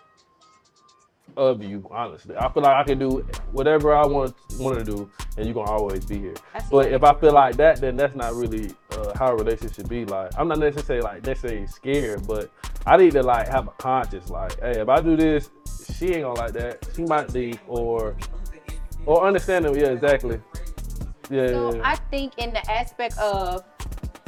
of 1.37 1.63
you. 1.63 1.87
Honestly, 1.91 2.35
I 2.35 2.51
feel 2.51 2.63
like 2.63 2.75
I 2.75 2.83
can 2.83 2.99
do 2.99 3.25
whatever 3.51 3.93
I 3.93 4.05
want 4.05 4.35
want 4.57 4.79
to 4.79 4.83
do, 4.83 5.09
and 5.37 5.45
you're 5.45 5.53
gonna 5.53 5.71
always 5.71 6.05
be 6.05 6.19
here. 6.19 6.35
But 6.69 6.91
if 6.91 7.03
I 7.03 7.13
feel 7.19 7.33
like 7.33 7.57
that, 7.57 7.81
then 7.81 7.95
that's 7.95 8.15
not 8.15 8.33
really 8.33 8.71
uh, 8.91 9.17
how 9.17 9.31
a 9.31 9.35
relationship 9.35 9.75
should 9.75 9.89
be. 9.89 10.05
Like 10.05 10.31
I'm 10.37 10.47
not 10.47 10.59
necessarily 10.59 11.03
like 11.03 11.25
necessarily 11.25 11.67
scared, 11.67 12.27
but 12.27 12.51
I 12.85 12.97
need 12.97 13.11
to 13.13 13.23
like 13.23 13.47
have 13.47 13.67
a 13.67 13.71
conscience. 13.71 14.29
Like, 14.29 14.59
hey, 14.59 14.81
if 14.81 14.89
I 14.89 15.01
do 15.01 15.15
this, 15.15 15.49
she 15.97 16.07
ain't 16.13 16.23
gonna 16.23 16.39
like 16.39 16.53
that. 16.53 16.87
She 16.95 17.03
might 17.03 17.31
leave, 17.33 17.59
or 17.67 18.15
or 19.05 19.25
understand 19.27 19.65
them. 19.65 19.75
Yeah, 19.75 19.87
exactly. 19.87 20.39
Yeah, 21.29 21.47
So 21.47 21.75
yeah. 21.75 21.81
I 21.85 21.95
think 21.95 22.33
in 22.37 22.51
the 22.51 22.71
aspect 22.71 23.17
of, 23.17 23.63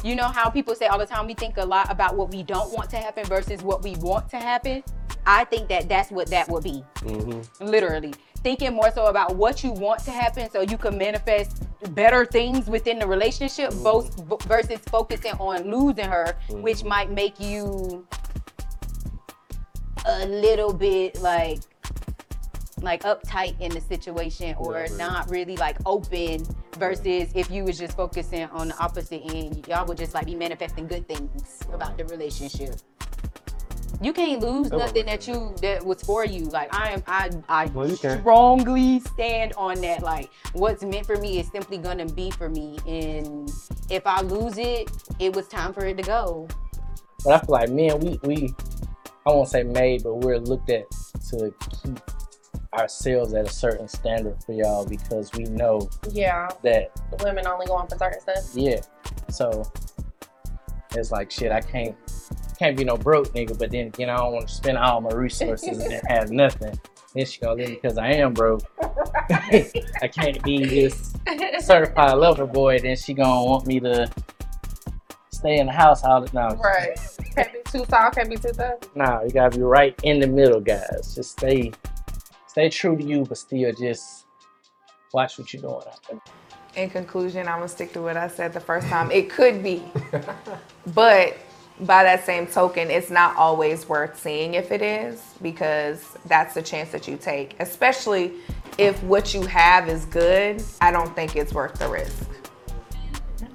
you 0.04 0.16
know 0.16 0.28
how 0.28 0.50
people 0.50 0.76
say 0.76 0.88
all 0.88 1.00
the 1.00 1.06
time 1.06 1.28
we 1.28 1.34
think 1.34 1.58
a 1.58 1.66
lot 1.66 1.90
about 1.90 2.16
what 2.16 2.32
we 2.32 2.44
don't 2.44 2.72
want 2.74 2.90
to 2.92 2.98
happen 2.98 3.26
versus 3.26 3.62
what 3.64 3.84
we 3.84 3.96
want 3.98 4.30
to 4.30 4.38
happen. 4.38 4.84
I 5.26 5.46
think 5.46 5.70
that 5.70 5.88
that's 5.88 6.12
what 6.12 6.28
that 6.28 6.50
would 6.50 6.64
be. 6.64 6.84
Mm-hmm. 7.02 7.66
Literally 7.66 8.14
thinking 8.44 8.74
more 8.74 8.92
so 8.92 9.06
about 9.06 9.36
what 9.36 9.64
you 9.64 9.72
want 9.72 10.04
to 10.04 10.12
happen 10.12 10.50
so 10.50 10.62
you 10.62 10.78
can 10.78 10.98
manifest 10.98 11.64
better 11.96 12.26
things 12.26 12.68
within 12.68 13.00
the 13.00 13.08
relationship 13.08 13.74
both 13.76 14.20
versus 14.44 14.80
focusing 14.90 15.34
on 15.34 15.72
losing 15.72 16.06
her 16.06 16.36
which 16.50 16.84
might 16.84 17.10
make 17.10 17.40
you 17.40 18.06
a 20.06 20.26
little 20.28 20.74
bit 20.74 21.20
like 21.22 21.60
like 22.84 23.04
uptight 23.04 23.60
in 23.60 23.72
the 23.72 23.82
situation 23.82 24.56
or 24.58 24.86
not 24.98 25.30
really 25.30 25.56
like 25.58 25.78
open 25.86 26.46
versus 26.78 27.32
if 27.34 27.50
you 27.50 27.64
was 27.64 27.80
just 27.80 27.96
focusing 27.96 28.44
on 28.46 28.68
the 28.70 28.78
opposite 28.78 29.22
end 29.34 29.66
y'all 29.68 29.86
would 29.86 29.98
just 29.98 30.14
like 30.14 30.26
be 30.26 30.36
manifesting 30.36 30.86
good 30.88 31.08
things 31.08 31.60
about 31.72 31.98
the 31.98 32.06
relationship. 32.06 32.76
You 34.02 34.12
can't 34.12 34.42
lose 34.42 34.70
nothing 34.70 35.06
that 35.06 35.28
you 35.28 35.56
that 35.62 35.86
was 35.86 36.02
for 36.04 36.26
you. 36.26 36.46
Like 36.46 36.74
i 36.76 36.92
am 36.92 37.04
i 37.08 37.30
i 37.48 37.68
can't. 37.68 38.20
strongly 38.20 39.00
stand 39.00 39.54
on 39.56 39.80
that. 39.82 40.04
Like 40.04 40.30
what's 40.52 40.84
meant 40.84 41.06
for 41.06 41.16
me 41.16 41.40
is 41.40 41.50
simply 41.52 41.78
gonna 41.78 42.08
be 42.08 42.30
for 42.32 42.50
me. 42.50 42.80
And 42.86 43.50
if 43.90 44.06
i 44.06 44.22
lose 44.22 44.58
it 44.58 44.92
it 45.20 45.34
was 45.34 45.48
time 45.48 45.74
for 45.74 45.86
it 45.86 45.96
to 45.98 46.04
go. 46.04 46.48
But 47.24 47.34
I 47.34 47.40
feel 47.40 47.54
like 47.54 47.70
man, 47.70 48.00
we 48.00 48.20
we 48.24 48.54
I 49.26 49.32
won't 49.32 49.48
say 49.48 49.64
made, 49.64 50.04
but 50.04 50.16
we're 50.16 50.38
looked 50.38 50.70
at 50.70 50.84
to 51.30 51.54
keep 51.82 52.00
ourselves 52.78 53.34
at 53.34 53.46
a 53.48 53.50
certain 53.52 53.88
standard 53.88 54.42
for 54.44 54.54
y'all 54.54 54.86
because 54.86 55.32
we 55.34 55.44
know 55.46 55.90
Yeah. 56.12 56.50
that 56.64 56.92
women 57.24 57.46
only 57.48 57.66
go 57.68 57.74
on 57.74 57.88
for 57.88 57.98
certain 57.98 58.20
stuff. 58.20 58.50
yeah. 58.56 58.82
So 59.30 59.64
it's 60.96 61.12
like 61.12 61.32
shit. 61.32 61.52
I 61.52 61.62
can't 61.62 61.96
can't 62.60 62.78
be 62.78 62.84
no 62.84 62.96
broke 62.98 63.34
nigga, 63.34 63.58
but 63.58 63.72
then 63.72 63.92
you 63.98 64.06
know 64.06 64.14
I 64.14 64.18
don't 64.18 64.34
want 64.34 64.48
to 64.48 64.54
spend 64.54 64.78
all 64.78 65.02
my 65.02 65.10
resources 65.14 65.80
and 65.80 66.02
have 66.08 66.32
nothing. 66.32 66.78
Then 67.16 67.26
she 67.26 67.40
gonna 67.42 67.56
leave 67.56 67.70
me 67.70 67.76
because 67.82 67.98
I 67.98 68.10
am 68.14 68.34
broke. 68.34 68.62
I 69.30 70.10
can't 70.12 70.42
be 70.44 70.64
this 70.66 71.14
certified 71.60 72.18
lover 72.18 72.46
boy. 72.46 72.80
Then 72.80 72.96
she 72.96 73.14
gonna 73.14 73.44
want 73.46 73.66
me 73.68 73.80
to 73.82 74.10
stay 75.32 75.58
in 75.60 75.66
the 75.68 75.74
house 75.74 76.04
all 76.04 76.22
the 76.22 76.28
time. 76.28 76.60
Right. 76.60 76.98
Can't 77.36 77.52
be 77.54 77.60
too 77.66 77.86
soft, 77.90 78.16
can't 78.16 78.30
be 78.30 78.38
too 78.38 78.52
tough. 78.52 78.80
Nah, 78.96 79.24
you 79.24 79.30
gotta 79.32 79.58
be 79.58 79.64
right 79.64 80.00
in 80.04 80.20
the 80.20 80.28
middle, 80.28 80.60
guys. 80.62 81.14
Just 81.16 81.32
stay, 81.32 81.72
stay 82.54 82.70
true 82.70 82.96
to 82.96 83.04
you, 83.04 83.26
but 83.26 83.36
still 83.36 83.74
just 83.74 84.26
watch 85.12 85.40
what 85.40 85.52
you're 85.52 85.62
doing. 85.64 85.74
out 85.74 86.00
there. 86.08 86.20
in 86.76 86.88
conclusion, 86.88 87.48
I'm 87.48 87.58
gonna 87.58 87.68
stick 87.68 87.94
to 87.94 88.02
what 88.04 88.16
I 88.16 88.28
said 88.28 88.54
the 88.54 88.60
first 88.60 88.88
time. 88.88 89.10
It 89.10 89.32
could 89.32 89.64
be, 89.64 89.84
but 90.94 91.36
by 91.80 92.04
that 92.04 92.24
same 92.24 92.46
token, 92.46 92.92
it's 92.92 93.10
not 93.10 93.36
always 93.38 93.90
worth 93.90 94.20
seeing 94.20 94.54
if 94.54 94.72
it 94.72 94.84
is 94.84 95.34
because 95.42 96.16
that's 96.28 96.54
the 96.54 96.62
chance 96.62 96.92
that 96.92 97.08
you 97.08 97.18
take. 97.18 97.56
Especially 97.60 98.34
if 98.78 99.02
what 99.02 99.34
you 99.34 99.42
have 99.48 99.90
is 99.90 100.06
good, 100.06 100.64
I 100.80 100.92
don't 100.92 101.14
think 101.16 101.36
it's 101.36 101.54
worth 101.54 101.74
the 101.80 101.90
risk. 101.90 102.30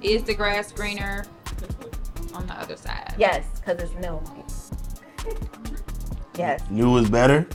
Is 0.01 0.23
the 0.23 0.33
grass 0.33 0.73
greener 0.73 1.25
on 2.33 2.45
the 2.47 2.53
other 2.53 2.75
side? 2.75 3.15
Yes, 3.17 3.45
because 3.55 3.81
it's 3.81 3.93
new. 3.95 4.21
Yes. 6.37 6.61
New 6.69 6.95
is 6.95 7.09
better. 7.09 7.45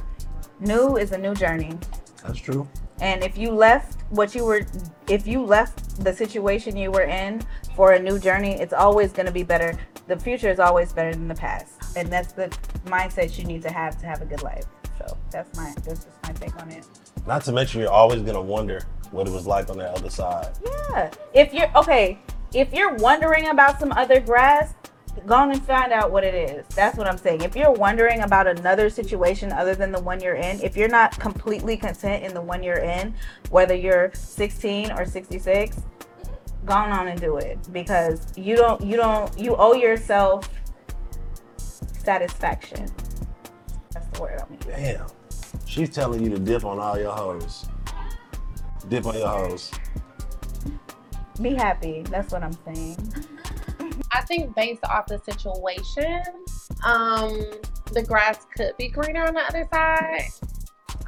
New 0.61 0.97
is 0.97 1.13
a 1.13 1.19
new 1.19 1.35
journey. 1.35 1.79
That's 2.23 2.39
true. 2.39 2.69
And 3.01 3.23
if 3.25 3.37
you 3.37 3.51
left 3.51 4.03
what 4.11 4.35
you 4.35 4.45
were, 4.45 4.67
if 5.09 5.27
you 5.27 5.45
left 5.45 6.03
the 6.05 6.13
situation 6.13 6.77
you 6.77 6.91
were 6.91 7.03
in 7.03 7.43
for 7.75 7.93
a 7.93 7.99
new 7.99 8.19
journey, 8.19 8.53
it's 8.53 8.73
always 8.73 9.13
going 9.13 9.27
to 9.27 9.33
be 9.33 9.43
better. 9.43 9.79
The 10.07 10.19
future 10.19 10.49
is 10.49 10.61
always 10.61 10.93
better 10.93 11.13
than 11.13 11.29
the 11.29 11.35
past. 11.35 11.97
And 11.97 12.11
that's 12.11 12.33
the 12.33 12.49
mindset 12.87 13.37
you 13.39 13.45
need 13.45 13.63
to 13.63 13.73
have 13.73 13.99
to 14.01 14.07
have 14.07 14.23
a 14.23 14.27
good 14.27 14.43
life. 14.43 14.65
So 14.99 15.17
that's 15.31 15.57
my, 15.57 15.75
that's 15.85 16.05
just 16.05 16.09
my 16.23 16.33
take 16.33 16.57
on 16.63 16.71
it. 16.71 16.87
Not 17.27 17.43
to 17.45 17.53
mention, 17.53 17.81
you're 17.81 17.91
always 17.91 18.23
gonna 18.23 18.41
wonder 18.41 18.87
what 19.11 19.27
it 19.27 19.33
was 19.33 19.47
like 19.47 19.71
on 19.71 19.79
the 19.79 19.91
other 19.91 20.11
side. 20.11 20.53
Yeah. 20.65 21.11
If 21.33 21.53
you're, 21.53 21.71
okay, 21.77 22.19
if 22.53 22.73
you're 22.73 22.95
wondering 22.95 23.49
about 23.49 23.81
some 23.81 23.93
other 23.93 24.21
grass, 24.21 24.75
go 25.27 25.35
on 25.35 25.51
and 25.51 25.63
find 25.63 25.93
out 25.93 26.11
what 26.11 26.25
it 26.25 26.35
is. 26.35 26.67
That's 26.75 26.97
what 26.99 27.07
I'm 27.07 27.19
saying. 27.19 27.43
If 27.43 27.57
you're 27.57 27.73
wondering 27.73 28.21
about 28.21 28.47
another 28.47 28.91
situation 28.91 29.53
other 29.53 29.75
than 29.75 29.93
the 29.93 30.01
one 30.01 30.21
you're 30.21 30.35
in, 30.35 30.61
if 30.61 30.77
you're 30.77 30.89
not 30.89 31.19
completely 31.19 31.77
content 31.77 32.25
in 32.25 32.35
the 32.35 32.41
one 32.41 32.63
you're 32.63 32.79
in, 32.79 33.15
whether 33.51 33.75
you're 33.75 34.11
16 34.15 34.93
or 34.93 35.07
66, 35.07 35.83
go 36.65 36.75
on 36.75 37.09
and 37.09 37.21
do 37.21 37.37
it 37.37 37.59
because 37.73 38.27
you 38.37 38.57
don't 38.57 38.81
you 38.81 38.97
don't 38.97 39.39
you 39.39 39.55
owe 39.57 39.75
yourself 39.75 40.49
satisfaction. 41.57 42.87
That's 43.93 44.07
the 44.09 44.21
word 44.21 44.41
I'm 44.41 44.55
using. 44.55 44.71
Damn. 44.71 45.07
She's 45.67 45.91
telling 45.91 46.23
you 46.23 46.31
to 46.31 46.39
dip 46.39 46.65
on 46.65 46.79
all 46.79 46.99
your 46.99 47.13
hoes. 47.13 47.67
Dip 48.89 49.07
on 49.07 49.15
your 49.15 49.29
hoes. 49.29 49.71
Be 51.41 51.55
happy. 51.55 52.03
That's 52.03 52.33
what 52.33 52.43
I'm 52.43 52.57
saying. 52.65 52.97
I 54.13 54.23
think 54.23 54.55
based 54.55 54.85
off 54.85 55.07
the 55.07 55.19
situation, 55.19 56.23
um, 56.85 57.39
the 57.93 58.03
grass 58.03 58.47
could 58.57 58.77
be 58.77 58.89
greener 58.89 59.25
on 59.25 59.35
the 59.35 59.43
other 59.43 59.69
side. 59.73 60.29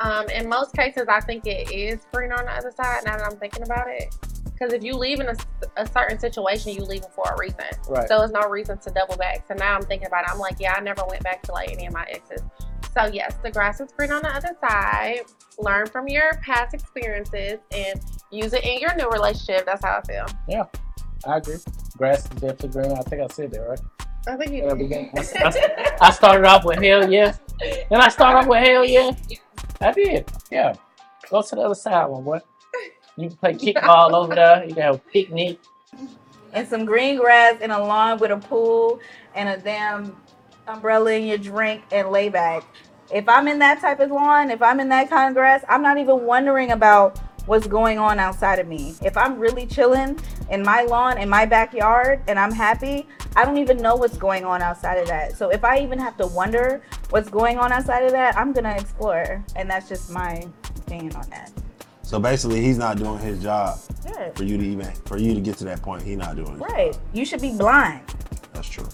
Um, 0.00 0.28
in 0.28 0.48
most 0.48 0.74
cases, 0.74 1.04
I 1.08 1.20
think 1.20 1.46
it 1.46 1.70
is 1.72 2.06
greener 2.12 2.34
on 2.34 2.44
the 2.44 2.52
other 2.52 2.72
side. 2.76 3.02
Now 3.04 3.16
that 3.16 3.26
I'm 3.26 3.38
thinking 3.38 3.62
about 3.62 3.88
it, 3.88 4.14
because 4.44 4.72
if 4.72 4.82
you 4.82 4.94
leave 4.94 5.20
in 5.20 5.28
a, 5.28 5.36
a 5.76 5.86
certain 5.86 6.18
situation, 6.18 6.72
you 6.72 6.82
leave 6.82 7.04
for 7.14 7.24
a 7.24 7.36
reason. 7.38 7.64
Right. 7.88 8.08
So 8.08 8.18
there's 8.18 8.32
no 8.32 8.48
reason 8.48 8.78
to 8.78 8.90
double 8.90 9.16
back. 9.16 9.44
So 9.48 9.54
now 9.54 9.74
I'm 9.74 9.82
thinking 9.82 10.06
about 10.06 10.24
it. 10.24 10.30
I'm 10.30 10.38
like, 10.38 10.56
yeah, 10.58 10.74
I 10.74 10.80
never 10.80 11.02
went 11.08 11.22
back 11.22 11.42
to 11.44 11.52
like 11.52 11.72
any 11.72 11.86
of 11.86 11.92
my 11.92 12.04
exes. 12.10 12.42
So 12.94 13.04
yes, 13.12 13.34
the 13.42 13.50
grass 13.50 13.80
is 13.80 13.92
green 13.92 14.10
on 14.12 14.22
the 14.22 14.30
other 14.30 14.56
side. 14.60 15.20
Learn 15.58 15.86
from 15.86 16.08
your 16.08 16.32
past 16.42 16.74
experiences 16.74 17.58
and 17.70 18.00
use 18.30 18.54
it 18.54 18.64
in 18.64 18.80
your 18.80 18.94
new 18.96 19.08
relationship. 19.10 19.66
That's 19.66 19.84
how 19.84 19.98
I 19.98 20.02
feel. 20.10 20.26
Yeah, 20.48 20.64
I 21.24 21.38
agree. 21.38 21.56
Grass 21.96 22.24
is 22.24 22.30
definitely 22.40 22.68
green. 22.68 22.92
I 22.92 23.02
think 23.02 23.22
I 23.22 23.26
said 23.28 23.50
that 23.52 23.60
right. 23.60 23.80
I 24.28 24.36
think 24.36 24.52
you 24.52 24.68
In 24.68 24.78
the. 24.78 25.96
I, 26.00 26.08
I 26.08 26.10
started 26.10 26.44
off 26.46 26.64
with 26.64 26.82
hell 26.82 27.10
yeah. 27.10 27.36
and 27.90 28.02
I 28.02 28.08
started 28.08 28.40
off 28.40 28.46
with 28.46 28.64
hell 28.64 28.84
yeah. 28.84 29.12
I 29.80 29.92
did. 29.92 30.28
Yeah. 30.50 30.74
Go 31.30 31.42
to 31.42 31.54
the 31.54 31.60
other 31.60 31.74
side, 31.74 32.06
one 32.06 32.24
boy. 32.24 32.40
You 33.16 33.28
can 33.28 33.36
play 33.38 33.54
kickball 33.72 34.12
over 34.12 34.34
there. 34.34 34.64
You 34.64 34.74
can 34.74 34.82
have 34.82 34.94
a 34.96 34.98
picnic. 34.98 35.58
and 36.52 36.66
some 36.66 36.84
green 36.84 37.16
grass 37.18 37.58
and 37.60 37.70
a 37.70 37.78
lawn 37.78 38.18
with 38.18 38.30
a 38.30 38.36
pool 38.36 39.00
and 39.34 39.48
a 39.48 39.58
damn 39.58 40.16
umbrella 40.66 41.12
in 41.12 41.26
your 41.26 41.38
drink 41.38 41.84
and 41.92 42.10
lay 42.10 42.28
back. 42.28 42.64
If 43.12 43.28
I'm 43.28 43.46
in 43.46 43.60
that 43.60 43.80
type 43.80 44.00
of 44.00 44.10
lawn, 44.10 44.50
if 44.50 44.60
I'm 44.60 44.80
in 44.80 44.88
that 44.88 45.08
kind 45.08 45.28
of 45.28 45.34
grass, 45.34 45.64
I'm 45.68 45.82
not 45.82 45.98
even 45.98 46.24
wondering 46.24 46.72
about 46.72 47.20
what's 47.46 47.66
going 47.66 47.98
on 47.98 48.18
outside 48.18 48.58
of 48.58 48.66
me. 48.66 48.94
If 49.02 49.16
I'm 49.16 49.38
really 49.38 49.66
chilling 49.66 50.18
in 50.50 50.62
my 50.62 50.82
lawn 50.82 51.18
in 51.18 51.28
my 51.28 51.46
backyard 51.46 52.22
and 52.28 52.38
I'm 52.38 52.52
happy, 52.52 53.06
I 53.34 53.44
don't 53.44 53.58
even 53.58 53.78
know 53.78 53.96
what's 53.96 54.18
going 54.18 54.44
on 54.44 54.62
outside 54.62 54.96
of 54.98 55.08
that. 55.08 55.36
So 55.36 55.50
if 55.50 55.64
I 55.64 55.78
even 55.78 55.98
have 55.98 56.16
to 56.18 56.26
wonder 56.26 56.82
what's 57.10 57.28
going 57.30 57.58
on 57.58 57.72
outside 57.72 58.02
of 58.04 58.12
that, 58.12 58.36
I'm 58.36 58.52
gonna 58.52 58.74
explore. 58.76 59.44
And 59.54 59.70
that's 59.70 59.88
just 59.88 60.10
my 60.10 60.46
opinion 60.76 61.14
on 61.16 61.28
that. 61.30 61.52
So 62.02 62.20
basically, 62.20 62.60
he's 62.60 62.78
not 62.78 62.98
doing 62.98 63.18
his 63.18 63.42
job 63.42 63.78
Yeah. 64.04 64.30
for 64.34 64.44
you 64.44 64.56
to 64.58 64.64
even 64.64 64.86
for 65.06 65.16
you 65.18 65.34
to 65.34 65.40
get 65.40 65.56
to 65.58 65.64
that 65.64 65.82
point. 65.82 66.02
He's 66.02 66.16
not 66.16 66.36
doing 66.36 66.52
it. 66.54 66.60
Right. 66.60 66.96
You 67.12 67.24
should 67.24 67.40
be 67.40 67.52
blind. 67.56 68.02
That's 68.52 68.68
true. 68.68 68.86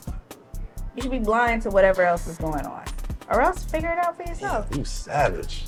You 0.97 1.03
should 1.03 1.11
be 1.11 1.19
blind 1.19 1.63
to 1.63 1.71
whatever 1.71 2.03
else 2.03 2.27
is 2.27 2.39
going 2.39 2.65
on. 2.67 2.85
Or 3.31 3.41
else 3.41 3.65
figure 3.65 3.91
it 3.91 3.99
out 3.99 4.17
for 4.17 4.25
yourself. 4.25 4.67
You 4.77 4.85
savage. 4.85 5.67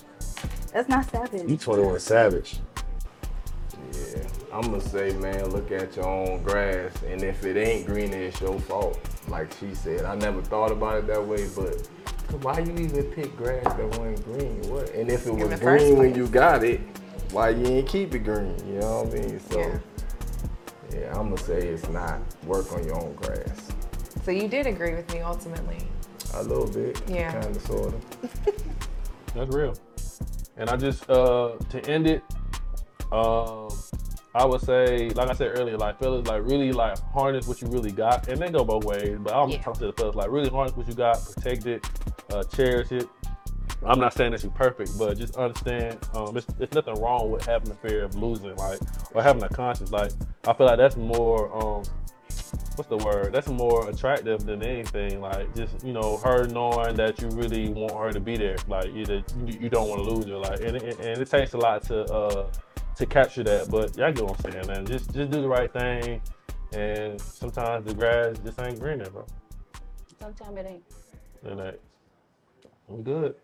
That's 0.74 0.88
not 0.88 1.08
savage. 1.08 1.48
You 1.48 1.56
21 1.56 2.00
savage. 2.00 2.56
Yeah, 3.92 4.26
I'm 4.52 4.62
gonna 4.62 4.80
say, 4.80 5.12
man, 5.18 5.50
look 5.50 5.70
at 5.70 5.94
your 5.94 6.06
own 6.08 6.42
grass, 6.42 6.92
and 7.06 7.22
if 7.22 7.44
it 7.44 7.56
ain't 7.56 7.86
green, 7.86 8.12
it's 8.12 8.40
your 8.40 8.58
fault. 8.58 8.98
Like 9.28 9.52
she 9.60 9.72
said, 9.72 10.04
I 10.04 10.16
never 10.16 10.42
thought 10.42 10.72
about 10.72 10.98
it 10.98 11.06
that 11.06 11.24
way, 11.24 11.46
but 11.54 11.88
why 12.42 12.58
you 12.58 12.72
even 12.72 13.04
pick 13.12 13.36
grass 13.36 13.62
that 13.62 13.86
wasn't 13.98 14.24
green? 14.24 14.60
What? 14.68 14.90
And 14.90 15.12
if 15.12 15.28
it 15.28 15.32
was 15.32 15.48
the 15.48 15.56
first 15.56 15.84
green 15.86 15.96
when 15.96 16.14
you 16.16 16.26
got 16.26 16.64
it, 16.64 16.80
why 17.30 17.50
you 17.50 17.66
ain't 17.66 17.88
keep 17.88 18.12
it 18.12 18.24
green? 18.24 18.56
You 18.66 18.80
know 18.80 19.02
what 19.04 19.14
I 19.14 19.20
mean? 19.20 19.40
So, 19.50 19.58
Yeah. 19.60 19.78
yeah, 20.92 21.18
I'm 21.18 21.28
gonna 21.30 21.38
say 21.38 21.68
it's 21.68 21.88
not 21.90 22.18
work 22.44 22.72
on 22.72 22.82
your 22.84 22.96
own 23.00 23.14
grass. 23.14 23.68
So 24.24 24.32
you 24.32 24.48
did 24.48 24.66
agree 24.66 24.94
with 24.96 25.12
me 25.14 25.20
ultimately. 25.20 25.78
A 26.34 26.42
little 26.42 26.66
bit, 26.66 27.00
Yeah. 27.08 27.30
kind 27.30 27.54
of, 27.54 27.62
sort 27.62 27.94
of. 27.94 28.04
That's 29.34 29.54
real. 29.54 29.74
And 30.56 30.70
I 30.70 30.76
just 30.76 31.08
uh 31.10 31.56
to 31.70 31.84
end 31.90 32.06
it, 32.06 32.22
um, 33.12 33.68
I 34.36 34.44
would 34.44 34.60
say, 34.60 35.10
like 35.10 35.28
I 35.28 35.32
said 35.32 35.58
earlier, 35.58 35.76
like 35.76 35.98
fellas, 35.98 36.26
like 36.26 36.42
really 36.44 36.72
like 36.72 36.98
harness 37.12 37.46
what 37.46 37.60
you 37.62 37.68
really 37.68 37.92
got, 37.92 38.28
and 38.28 38.40
they 38.40 38.50
go 38.50 38.64
both 38.64 38.84
ways. 38.84 39.16
But 39.20 39.32
I'm 39.34 39.50
Yeah. 39.50 39.62
talking 39.62 39.80
to 39.80 39.86
the 39.86 39.92
fellas, 39.92 40.16
like 40.16 40.30
really 40.30 40.48
harness 40.48 40.76
what 40.76 40.88
you 40.88 40.94
got, 40.94 41.24
protect 41.24 41.66
it, 41.66 41.86
uh, 42.32 42.42
cherish 42.44 42.92
it. 42.92 43.08
I'm 43.84 44.00
not 44.00 44.14
saying 44.14 44.32
that 44.32 44.42
you're 44.42 44.52
perfect, 44.52 44.98
but 44.98 45.18
just 45.18 45.36
understand, 45.36 45.98
um, 46.14 46.36
it's, 46.36 46.46
it's 46.58 46.74
nothing 46.74 46.94
wrong 47.02 47.30
with 47.30 47.44
having 47.44 47.70
a 47.70 47.74
fear 47.74 48.02
of 48.04 48.14
losing, 48.14 48.56
like, 48.56 48.80
or 49.12 49.22
having 49.22 49.42
a 49.42 49.48
conscience. 49.48 49.92
Like, 49.92 50.10
I 50.46 50.54
feel 50.54 50.66
like 50.66 50.78
that's 50.78 50.96
more, 50.96 51.54
um, 51.54 51.82
what's 52.76 52.88
the 52.88 52.96
word? 52.98 53.32
That's 53.32 53.48
more 53.48 53.88
attractive 53.88 54.44
than 54.44 54.62
anything. 54.62 55.20
Like, 55.20 55.54
just 55.54 55.84
you 55.84 55.92
know, 55.92 56.16
her 56.18 56.46
knowing 56.46 56.96
that 56.96 57.20
you 57.20 57.28
really 57.28 57.68
want 57.68 57.94
her 57.94 58.12
to 58.12 58.20
be 58.20 58.36
there. 58.36 58.56
Like, 58.68 58.86
you 58.86 59.04
you, 59.46 59.58
you 59.60 59.68
don't 59.68 59.88
want 59.88 60.02
to 60.02 60.10
lose 60.10 60.26
her. 60.26 60.36
Like, 60.36 60.60
and 60.60 60.76
it, 60.76 60.98
and 60.98 61.20
it 61.20 61.30
takes 61.30 61.54
a 61.54 61.58
lot 61.58 61.82
to 61.84 62.04
uh 62.04 62.50
to 62.96 63.06
capture 63.06 63.42
that. 63.44 63.70
But 63.70 63.96
y'all 63.96 64.12
get 64.12 64.24
what 64.24 64.44
I'm 64.44 64.52
saying, 64.52 64.66
man. 64.66 64.86
Just 64.86 65.12
just 65.12 65.30
do 65.30 65.40
the 65.40 65.48
right 65.48 65.72
thing. 65.72 66.20
And 66.72 67.20
sometimes 67.20 67.86
the 67.86 67.94
grass 67.94 68.36
just 68.44 68.60
ain't 68.60 68.80
greener, 68.80 69.08
bro. 69.08 69.24
Sometimes 70.20 70.56
it 70.58 70.66
ain't. 70.66 70.82
And 71.44 71.60
that, 71.60 71.80
we 72.88 73.02
good. 73.02 73.34